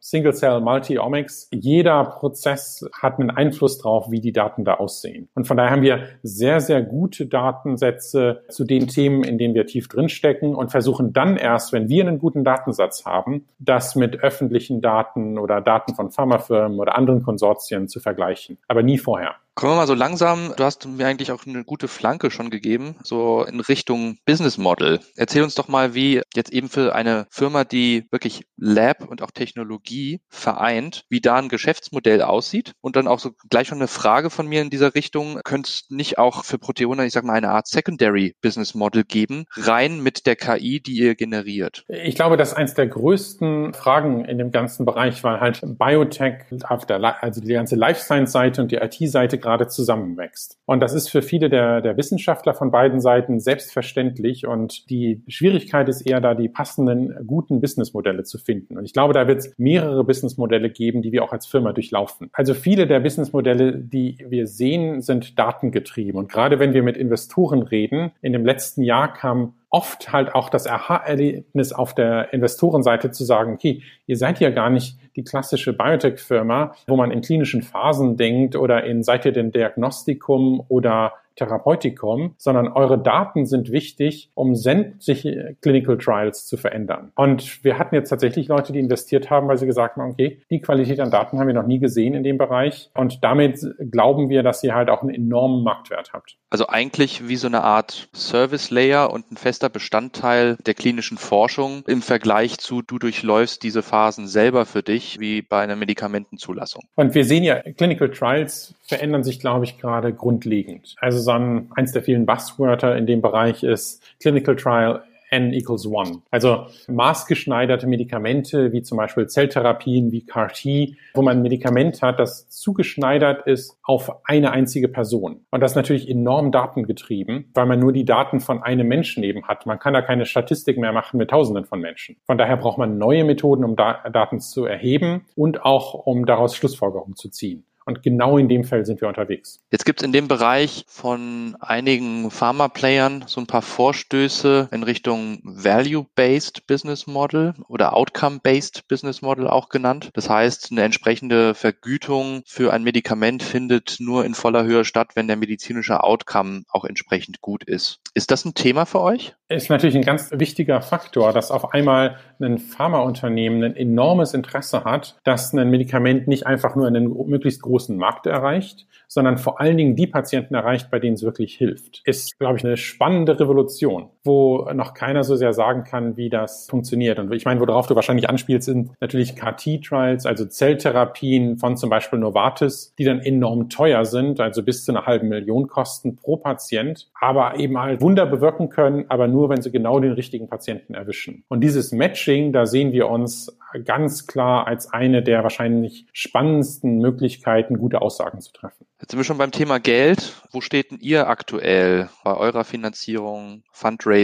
Single 0.00 0.34
Cell 0.34 0.60
Multi-Omics, 0.60 1.48
jeder 1.52 2.04
Prozess 2.04 2.88
hat 2.92 3.18
einen 3.18 3.30
Einfluss 3.30 3.78
drauf, 3.78 4.10
wie 4.10 4.20
die 4.20 4.32
Daten 4.32 4.64
da 4.64 4.74
aussehen. 4.74 5.28
Und 5.34 5.46
von 5.46 5.56
daher 5.56 5.70
haben 5.70 5.82
wir 5.82 6.08
sehr, 6.22 6.60
sehr 6.60 6.82
gute 6.82 7.26
Datensätze 7.26 8.42
zu 8.48 8.64
den 8.64 8.88
Themen, 8.88 9.24
in 9.24 9.38
denen 9.38 9.54
wir 9.54 9.66
tief 9.66 9.88
drinstecken 9.88 10.54
und 10.54 10.70
versuchen 10.70 11.12
dann 11.12 11.36
erst, 11.36 11.72
wenn 11.72 11.88
wir 11.88 12.06
einen 12.06 12.18
guten 12.18 12.44
Datensatz 12.44 13.04
haben, 13.04 13.46
das 13.58 13.96
mit 13.96 14.22
öffentlichen 14.22 14.80
Daten 14.80 15.38
oder 15.38 15.60
Daten 15.60 15.94
von 15.94 16.10
Pharmafirmen 16.10 16.78
oder 16.78 16.96
anderen 16.96 17.22
Konsortien 17.22 17.88
zu 17.88 18.00
vergleichen. 18.00 18.58
Aber 18.68 18.82
nie 18.82 18.98
vorher. 18.98 19.36
Kommen 19.56 19.72
wir 19.72 19.76
mal 19.76 19.86
so 19.86 19.94
langsam. 19.94 20.52
Du 20.54 20.64
hast 20.64 20.86
mir 20.86 21.06
eigentlich 21.06 21.32
auch 21.32 21.46
eine 21.46 21.64
gute 21.64 21.88
Flanke 21.88 22.30
schon 22.30 22.50
gegeben, 22.50 22.94
so 23.02 23.42
in 23.42 23.60
Richtung 23.60 24.18
Business 24.26 24.58
Model. 24.58 25.00
Erzähl 25.16 25.42
uns 25.42 25.54
doch 25.54 25.66
mal, 25.66 25.94
wie 25.94 26.20
jetzt 26.34 26.52
eben 26.52 26.68
für 26.68 26.94
eine 26.94 27.26
Firma, 27.30 27.64
die 27.64 28.06
wirklich 28.10 28.42
Lab 28.58 29.08
und 29.08 29.22
auch 29.22 29.30
Technologie 29.30 30.20
vereint, 30.28 31.04
wie 31.08 31.22
da 31.22 31.36
ein 31.36 31.48
Geschäftsmodell 31.48 32.20
aussieht. 32.20 32.72
Und 32.82 32.96
dann 32.96 33.08
auch 33.08 33.18
so 33.18 33.30
gleich 33.48 33.68
schon 33.68 33.78
eine 33.78 33.88
Frage 33.88 34.28
von 34.28 34.46
mir 34.46 34.60
in 34.60 34.68
dieser 34.68 34.94
Richtung. 34.94 35.40
Könnte 35.42 35.72
nicht 35.88 36.18
auch 36.18 36.44
für 36.44 36.58
Proteona, 36.58 37.06
ich 37.06 37.14
sag 37.14 37.24
mal, 37.24 37.32
eine 37.32 37.48
Art 37.48 37.66
Secondary 37.66 38.34
Business 38.42 38.74
Model 38.74 39.04
geben, 39.04 39.46
rein 39.54 40.02
mit 40.02 40.26
der 40.26 40.36
KI, 40.36 40.82
die 40.82 40.98
ihr 40.98 41.14
generiert? 41.14 41.84
Ich 41.88 42.14
glaube, 42.14 42.36
dass 42.36 42.52
eins 42.52 42.74
der 42.74 42.88
größten 42.88 43.72
Fragen 43.72 44.26
in 44.26 44.36
dem 44.36 44.50
ganzen 44.50 44.84
Bereich, 44.84 45.24
weil 45.24 45.40
halt 45.40 45.62
Biotech 45.64 46.44
auf 46.68 46.84
der, 46.84 47.22
also 47.22 47.40
die 47.40 47.54
ganze 47.54 47.76
Life 47.76 48.02
Science 48.02 48.32
Seite 48.32 48.60
und 48.60 48.70
die 48.70 48.76
IT-Seite 48.76 49.45
gerade 49.46 49.68
zusammenwächst. 49.68 50.58
Und 50.64 50.80
das 50.80 50.92
ist 50.92 51.08
für 51.08 51.22
viele 51.22 51.48
der, 51.48 51.80
der 51.80 51.96
Wissenschaftler 51.96 52.52
von 52.52 52.72
beiden 52.72 53.00
Seiten 53.00 53.38
selbstverständlich. 53.38 54.44
Und 54.44 54.90
die 54.90 55.22
Schwierigkeit 55.28 55.88
ist 55.88 56.00
eher 56.00 56.20
da, 56.20 56.34
die 56.34 56.48
passenden, 56.48 57.14
guten 57.28 57.60
Businessmodelle 57.60 58.24
zu 58.24 58.38
finden. 58.38 58.76
Und 58.76 58.84
ich 58.84 58.92
glaube, 58.92 59.14
da 59.14 59.28
wird 59.28 59.38
es 59.38 59.54
mehrere 59.56 60.02
Businessmodelle 60.02 60.68
geben, 60.68 61.00
die 61.00 61.12
wir 61.12 61.22
auch 61.22 61.32
als 61.32 61.46
Firma 61.46 61.72
durchlaufen. 61.72 62.28
Also 62.32 62.54
viele 62.54 62.88
der 62.88 62.98
Businessmodelle, 62.98 63.78
die 63.78 64.18
wir 64.28 64.48
sehen, 64.48 65.00
sind 65.00 65.38
datengetrieben. 65.38 66.18
Und 66.18 66.28
gerade 66.28 66.58
wenn 66.58 66.74
wir 66.74 66.82
mit 66.82 66.96
Investoren 66.96 67.62
reden, 67.62 68.10
in 68.22 68.32
dem 68.32 68.44
letzten 68.44 68.82
Jahr 68.82 69.12
kam 69.12 69.54
oft 69.70 70.12
halt 70.12 70.34
auch 70.34 70.48
das 70.48 70.66
Aha-Erlebnis 70.66 71.72
auf 71.72 71.94
der 71.94 72.32
Investorenseite 72.32 73.10
zu 73.10 73.24
sagen, 73.24 73.54
okay, 73.54 73.82
ihr 74.06 74.16
seid 74.16 74.40
ja 74.40 74.50
gar 74.50 74.70
nicht 74.70 74.96
die 75.16 75.24
klassische 75.24 75.72
Biotech-Firma, 75.72 76.74
wo 76.86 76.96
man 76.96 77.10
in 77.10 77.20
klinischen 77.20 77.62
Phasen 77.62 78.16
denkt 78.16 78.56
oder 78.56 78.84
in 78.84 79.02
seid 79.02 79.24
ihr 79.24 79.32
denn 79.32 79.50
Diagnostikum 79.50 80.64
oder 80.68 81.12
Therapeutikum, 81.36 82.34
sondern 82.38 82.68
eure 82.68 82.98
Daten 82.98 83.46
sind 83.46 83.70
wichtig, 83.70 84.30
um 84.34 84.54
sämtliche 84.54 85.56
Clinical 85.60 85.98
Trials 85.98 86.46
zu 86.46 86.56
verändern. 86.56 87.12
Und 87.14 87.62
wir 87.64 87.78
hatten 87.78 87.94
jetzt 87.94 88.08
tatsächlich 88.08 88.48
Leute, 88.48 88.72
die 88.72 88.78
investiert 88.78 89.30
haben, 89.30 89.48
weil 89.48 89.58
sie 89.58 89.66
gesagt 89.66 89.96
haben, 89.96 90.10
okay, 90.10 90.40
die 90.50 90.60
Qualität 90.60 91.00
an 91.00 91.10
Daten 91.10 91.38
haben 91.38 91.46
wir 91.46 91.54
noch 91.54 91.66
nie 91.66 91.78
gesehen 91.78 92.14
in 92.14 92.24
dem 92.24 92.38
Bereich. 92.38 92.90
Und 92.94 93.22
damit 93.22 93.60
glauben 93.90 94.28
wir, 94.28 94.42
dass 94.42 94.62
ihr 94.64 94.74
halt 94.74 94.88
auch 94.88 95.02
einen 95.02 95.14
enormen 95.14 95.62
Marktwert 95.62 96.12
habt. 96.12 96.36
Also 96.50 96.68
eigentlich 96.68 97.28
wie 97.28 97.36
so 97.36 97.46
eine 97.46 97.62
Art 97.62 98.08
Service 98.14 98.70
Layer 98.70 99.12
und 99.12 99.30
ein 99.30 99.36
fester 99.36 99.68
Bestandteil 99.68 100.56
der 100.66 100.74
klinischen 100.74 101.18
Forschung 101.18 101.84
im 101.86 102.02
Vergleich 102.02 102.58
zu, 102.58 102.82
du 102.82 102.98
durchläufst 102.98 103.62
diese 103.62 103.82
Phasen 103.82 104.26
selber 104.26 104.64
für 104.64 104.82
dich, 104.82 105.18
wie 105.20 105.42
bei 105.42 105.60
einer 105.60 105.76
Medikamentenzulassung. 105.76 106.82
Und 106.94 107.14
wir 107.14 107.24
sehen 107.24 107.44
ja, 107.44 107.60
Clinical 107.60 108.10
Trials 108.10 108.74
verändern 108.86 109.24
sich, 109.24 109.40
glaube 109.40 109.64
ich, 109.64 109.78
gerade 109.78 110.12
grundlegend. 110.12 110.96
Also 111.00 111.18
so 111.18 111.32
ein, 111.32 111.70
eins 111.74 111.92
der 111.92 112.02
vielen 112.02 112.26
Buzzwörter 112.26 112.96
in 112.96 113.06
dem 113.06 113.20
Bereich 113.22 113.62
ist 113.62 114.02
Clinical 114.20 114.56
Trial 114.56 115.02
n 115.30 115.52
equals 115.52 115.86
one. 115.86 116.22
Also 116.30 116.66
maßgeschneiderte 116.88 117.86
Medikamente, 117.86 118.72
wie 118.72 118.82
zum 118.82 118.98
Beispiel 118.98 119.26
Zelltherapien, 119.26 120.12
wie 120.12 120.24
CAR-T, 120.24 120.96
wo 121.14 121.22
man 121.22 121.38
ein 121.38 121.42
Medikament 121.42 122.02
hat, 122.02 122.20
das 122.20 122.48
zugeschneidert 122.48 123.46
ist 123.46 123.76
auf 123.82 124.24
eine 124.24 124.52
einzige 124.52 124.88
Person. 124.88 125.44
Und 125.50 125.60
das 125.60 125.72
ist 125.72 125.76
natürlich 125.76 126.08
enorm 126.08 126.52
datengetrieben, 126.52 127.50
weil 127.54 127.66
man 127.66 127.80
nur 127.80 127.92
die 127.92 128.04
Daten 128.04 128.40
von 128.40 128.62
einem 128.62 128.86
Menschen 128.86 129.22
eben 129.24 129.46
hat. 129.48 129.66
Man 129.66 129.78
kann 129.78 129.94
da 129.94 130.02
keine 130.02 130.26
Statistik 130.26 130.78
mehr 130.78 130.92
machen 130.92 131.18
mit 131.18 131.30
Tausenden 131.30 131.64
von 131.64 131.80
Menschen. 131.80 132.16
Von 132.26 132.38
daher 132.38 132.56
braucht 132.56 132.78
man 132.78 132.98
neue 132.98 133.24
Methoden, 133.24 133.64
um 133.64 133.76
Daten 133.76 134.40
zu 134.40 134.64
erheben 134.64 135.26
und 135.34 135.64
auch 135.64 135.94
um 135.94 136.26
daraus 136.26 136.54
Schlussfolgerungen 136.54 137.16
zu 137.16 137.30
ziehen. 137.30 137.64
Und 137.86 138.02
genau 138.02 138.36
in 138.36 138.48
dem 138.48 138.64
Feld 138.64 138.84
sind 138.84 139.00
wir 139.00 139.06
unterwegs. 139.06 139.60
Jetzt 139.70 139.84
gibt 139.86 140.00
es 140.00 140.04
in 140.04 140.12
dem 140.12 140.26
Bereich 140.26 140.84
von 140.88 141.56
einigen 141.60 142.32
Pharma-Playern 142.32 143.24
so 143.28 143.40
ein 143.40 143.46
paar 143.46 143.62
Vorstöße 143.62 144.68
in 144.72 144.82
Richtung 144.82 145.38
Value-Based 145.44 146.66
Business 146.66 147.06
Model 147.06 147.54
oder 147.68 147.94
Outcome-Based 147.94 148.88
Business 148.88 149.22
Model 149.22 149.46
auch 149.46 149.68
genannt. 149.68 150.10
Das 150.14 150.28
heißt, 150.28 150.72
eine 150.72 150.82
entsprechende 150.82 151.54
Vergütung 151.54 152.42
für 152.44 152.72
ein 152.72 152.82
Medikament 152.82 153.44
findet 153.44 153.98
nur 154.00 154.24
in 154.24 154.34
voller 154.34 154.64
Höhe 154.64 154.84
statt, 154.84 155.12
wenn 155.14 155.28
der 155.28 155.36
medizinische 155.36 156.02
Outcome 156.02 156.64
auch 156.68 156.84
entsprechend 156.84 157.40
gut 157.40 157.62
ist. 157.62 158.00
Ist 158.16 158.30
das 158.30 158.46
ein 158.46 158.54
Thema 158.54 158.86
für 158.86 159.02
euch? 159.02 159.34
Ist 159.50 159.68
natürlich 159.68 159.94
ein 159.94 160.00
ganz 160.00 160.30
wichtiger 160.32 160.80
Faktor, 160.80 161.34
dass 161.34 161.50
auf 161.50 161.74
einmal 161.74 162.16
ein 162.40 162.56
Pharmaunternehmen 162.56 163.62
ein 163.62 163.76
enormes 163.76 164.32
Interesse 164.32 164.84
hat, 164.84 165.18
dass 165.22 165.52
ein 165.52 165.68
Medikament 165.68 166.26
nicht 166.26 166.46
einfach 166.46 166.76
nur 166.76 166.86
einen 166.86 167.14
möglichst 167.28 167.60
großen 167.60 167.94
Markt 167.94 168.24
erreicht, 168.24 168.86
sondern 169.06 169.36
vor 169.36 169.60
allen 169.60 169.76
Dingen 169.76 169.96
die 169.96 170.06
Patienten 170.06 170.54
erreicht, 170.54 170.90
bei 170.90 170.98
denen 170.98 171.16
es 171.16 171.24
wirklich 171.24 171.56
hilft. 171.56 172.00
Ist, 172.06 172.38
glaube 172.38 172.56
ich, 172.56 172.64
eine 172.64 172.78
spannende 172.78 173.38
Revolution, 173.38 174.08
wo 174.26 174.68
noch 174.74 174.94
keiner 174.94 175.24
so 175.24 175.36
sehr 175.36 175.52
sagen 175.52 175.84
kann, 175.84 176.16
wie 176.16 176.28
das 176.28 176.68
funktioniert. 176.68 177.18
Und 177.18 177.32
ich 177.32 177.44
meine, 177.44 177.60
worauf 177.60 177.86
du 177.86 177.94
wahrscheinlich 177.94 178.28
anspielst, 178.28 178.66
sind 178.66 178.90
natürlich 179.00 179.36
CAR-T-Trials, 179.36 180.26
also 180.26 180.44
Zelltherapien 180.44 181.56
von 181.56 181.76
zum 181.76 181.90
Beispiel 181.90 182.18
Novartis, 182.18 182.94
die 182.98 183.04
dann 183.04 183.20
enorm 183.20 183.68
teuer 183.68 184.04
sind, 184.04 184.40
also 184.40 184.62
bis 184.62 184.84
zu 184.84 184.92
einer 184.92 185.06
halben 185.06 185.28
Million 185.28 185.68
kosten 185.68 186.16
pro 186.16 186.36
Patient, 186.36 187.08
aber 187.20 187.58
eben 187.58 187.78
halt 187.78 188.00
Wunder 188.00 188.26
bewirken 188.26 188.68
können, 188.68 189.06
aber 189.08 189.28
nur, 189.28 189.48
wenn 189.48 189.62
sie 189.62 189.70
genau 189.70 190.00
den 190.00 190.12
richtigen 190.12 190.48
Patienten 190.48 190.94
erwischen. 190.94 191.44
Und 191.48 191.60
dieses 191.60 191.92
Matching, 191.92 192.52
da 192.52 192.66
sehen 192.66 192.92
wir 192.92 193.08
uns 193.08 193.56
ganz 193.84 194.26
klar 194.26 194.66
als 194.66 194.92
eine 194.92 195.22
der 195.22 195.42
wahrscheinlich 195.42 196.06
spannendsten 196.12 196.98
Möglichkeiten, 196.98 197.78
gute 197.78 198.02
Aussagen 198.02 198.40
zu 198.40 198.52
treffen. 198.52 198.86
Jetzt 199.00 199.10
sind 199.10 199.20
wir 199.20 199.24
schon 199.24 199.38
beim 199.38 199.50
Thema 199.50 199.78
Geld. 199.78 200.32
Wo 200.50 200.60
steht 200.60 200.90
denn 200.90 200.98
ihr 201.00 201.28
aktuell 201.28 202.08
bei 202.24 202.34
eurer 202.34 202.64
Finanzierung, 202.64 203.62
Fundraising, 203.70 204.15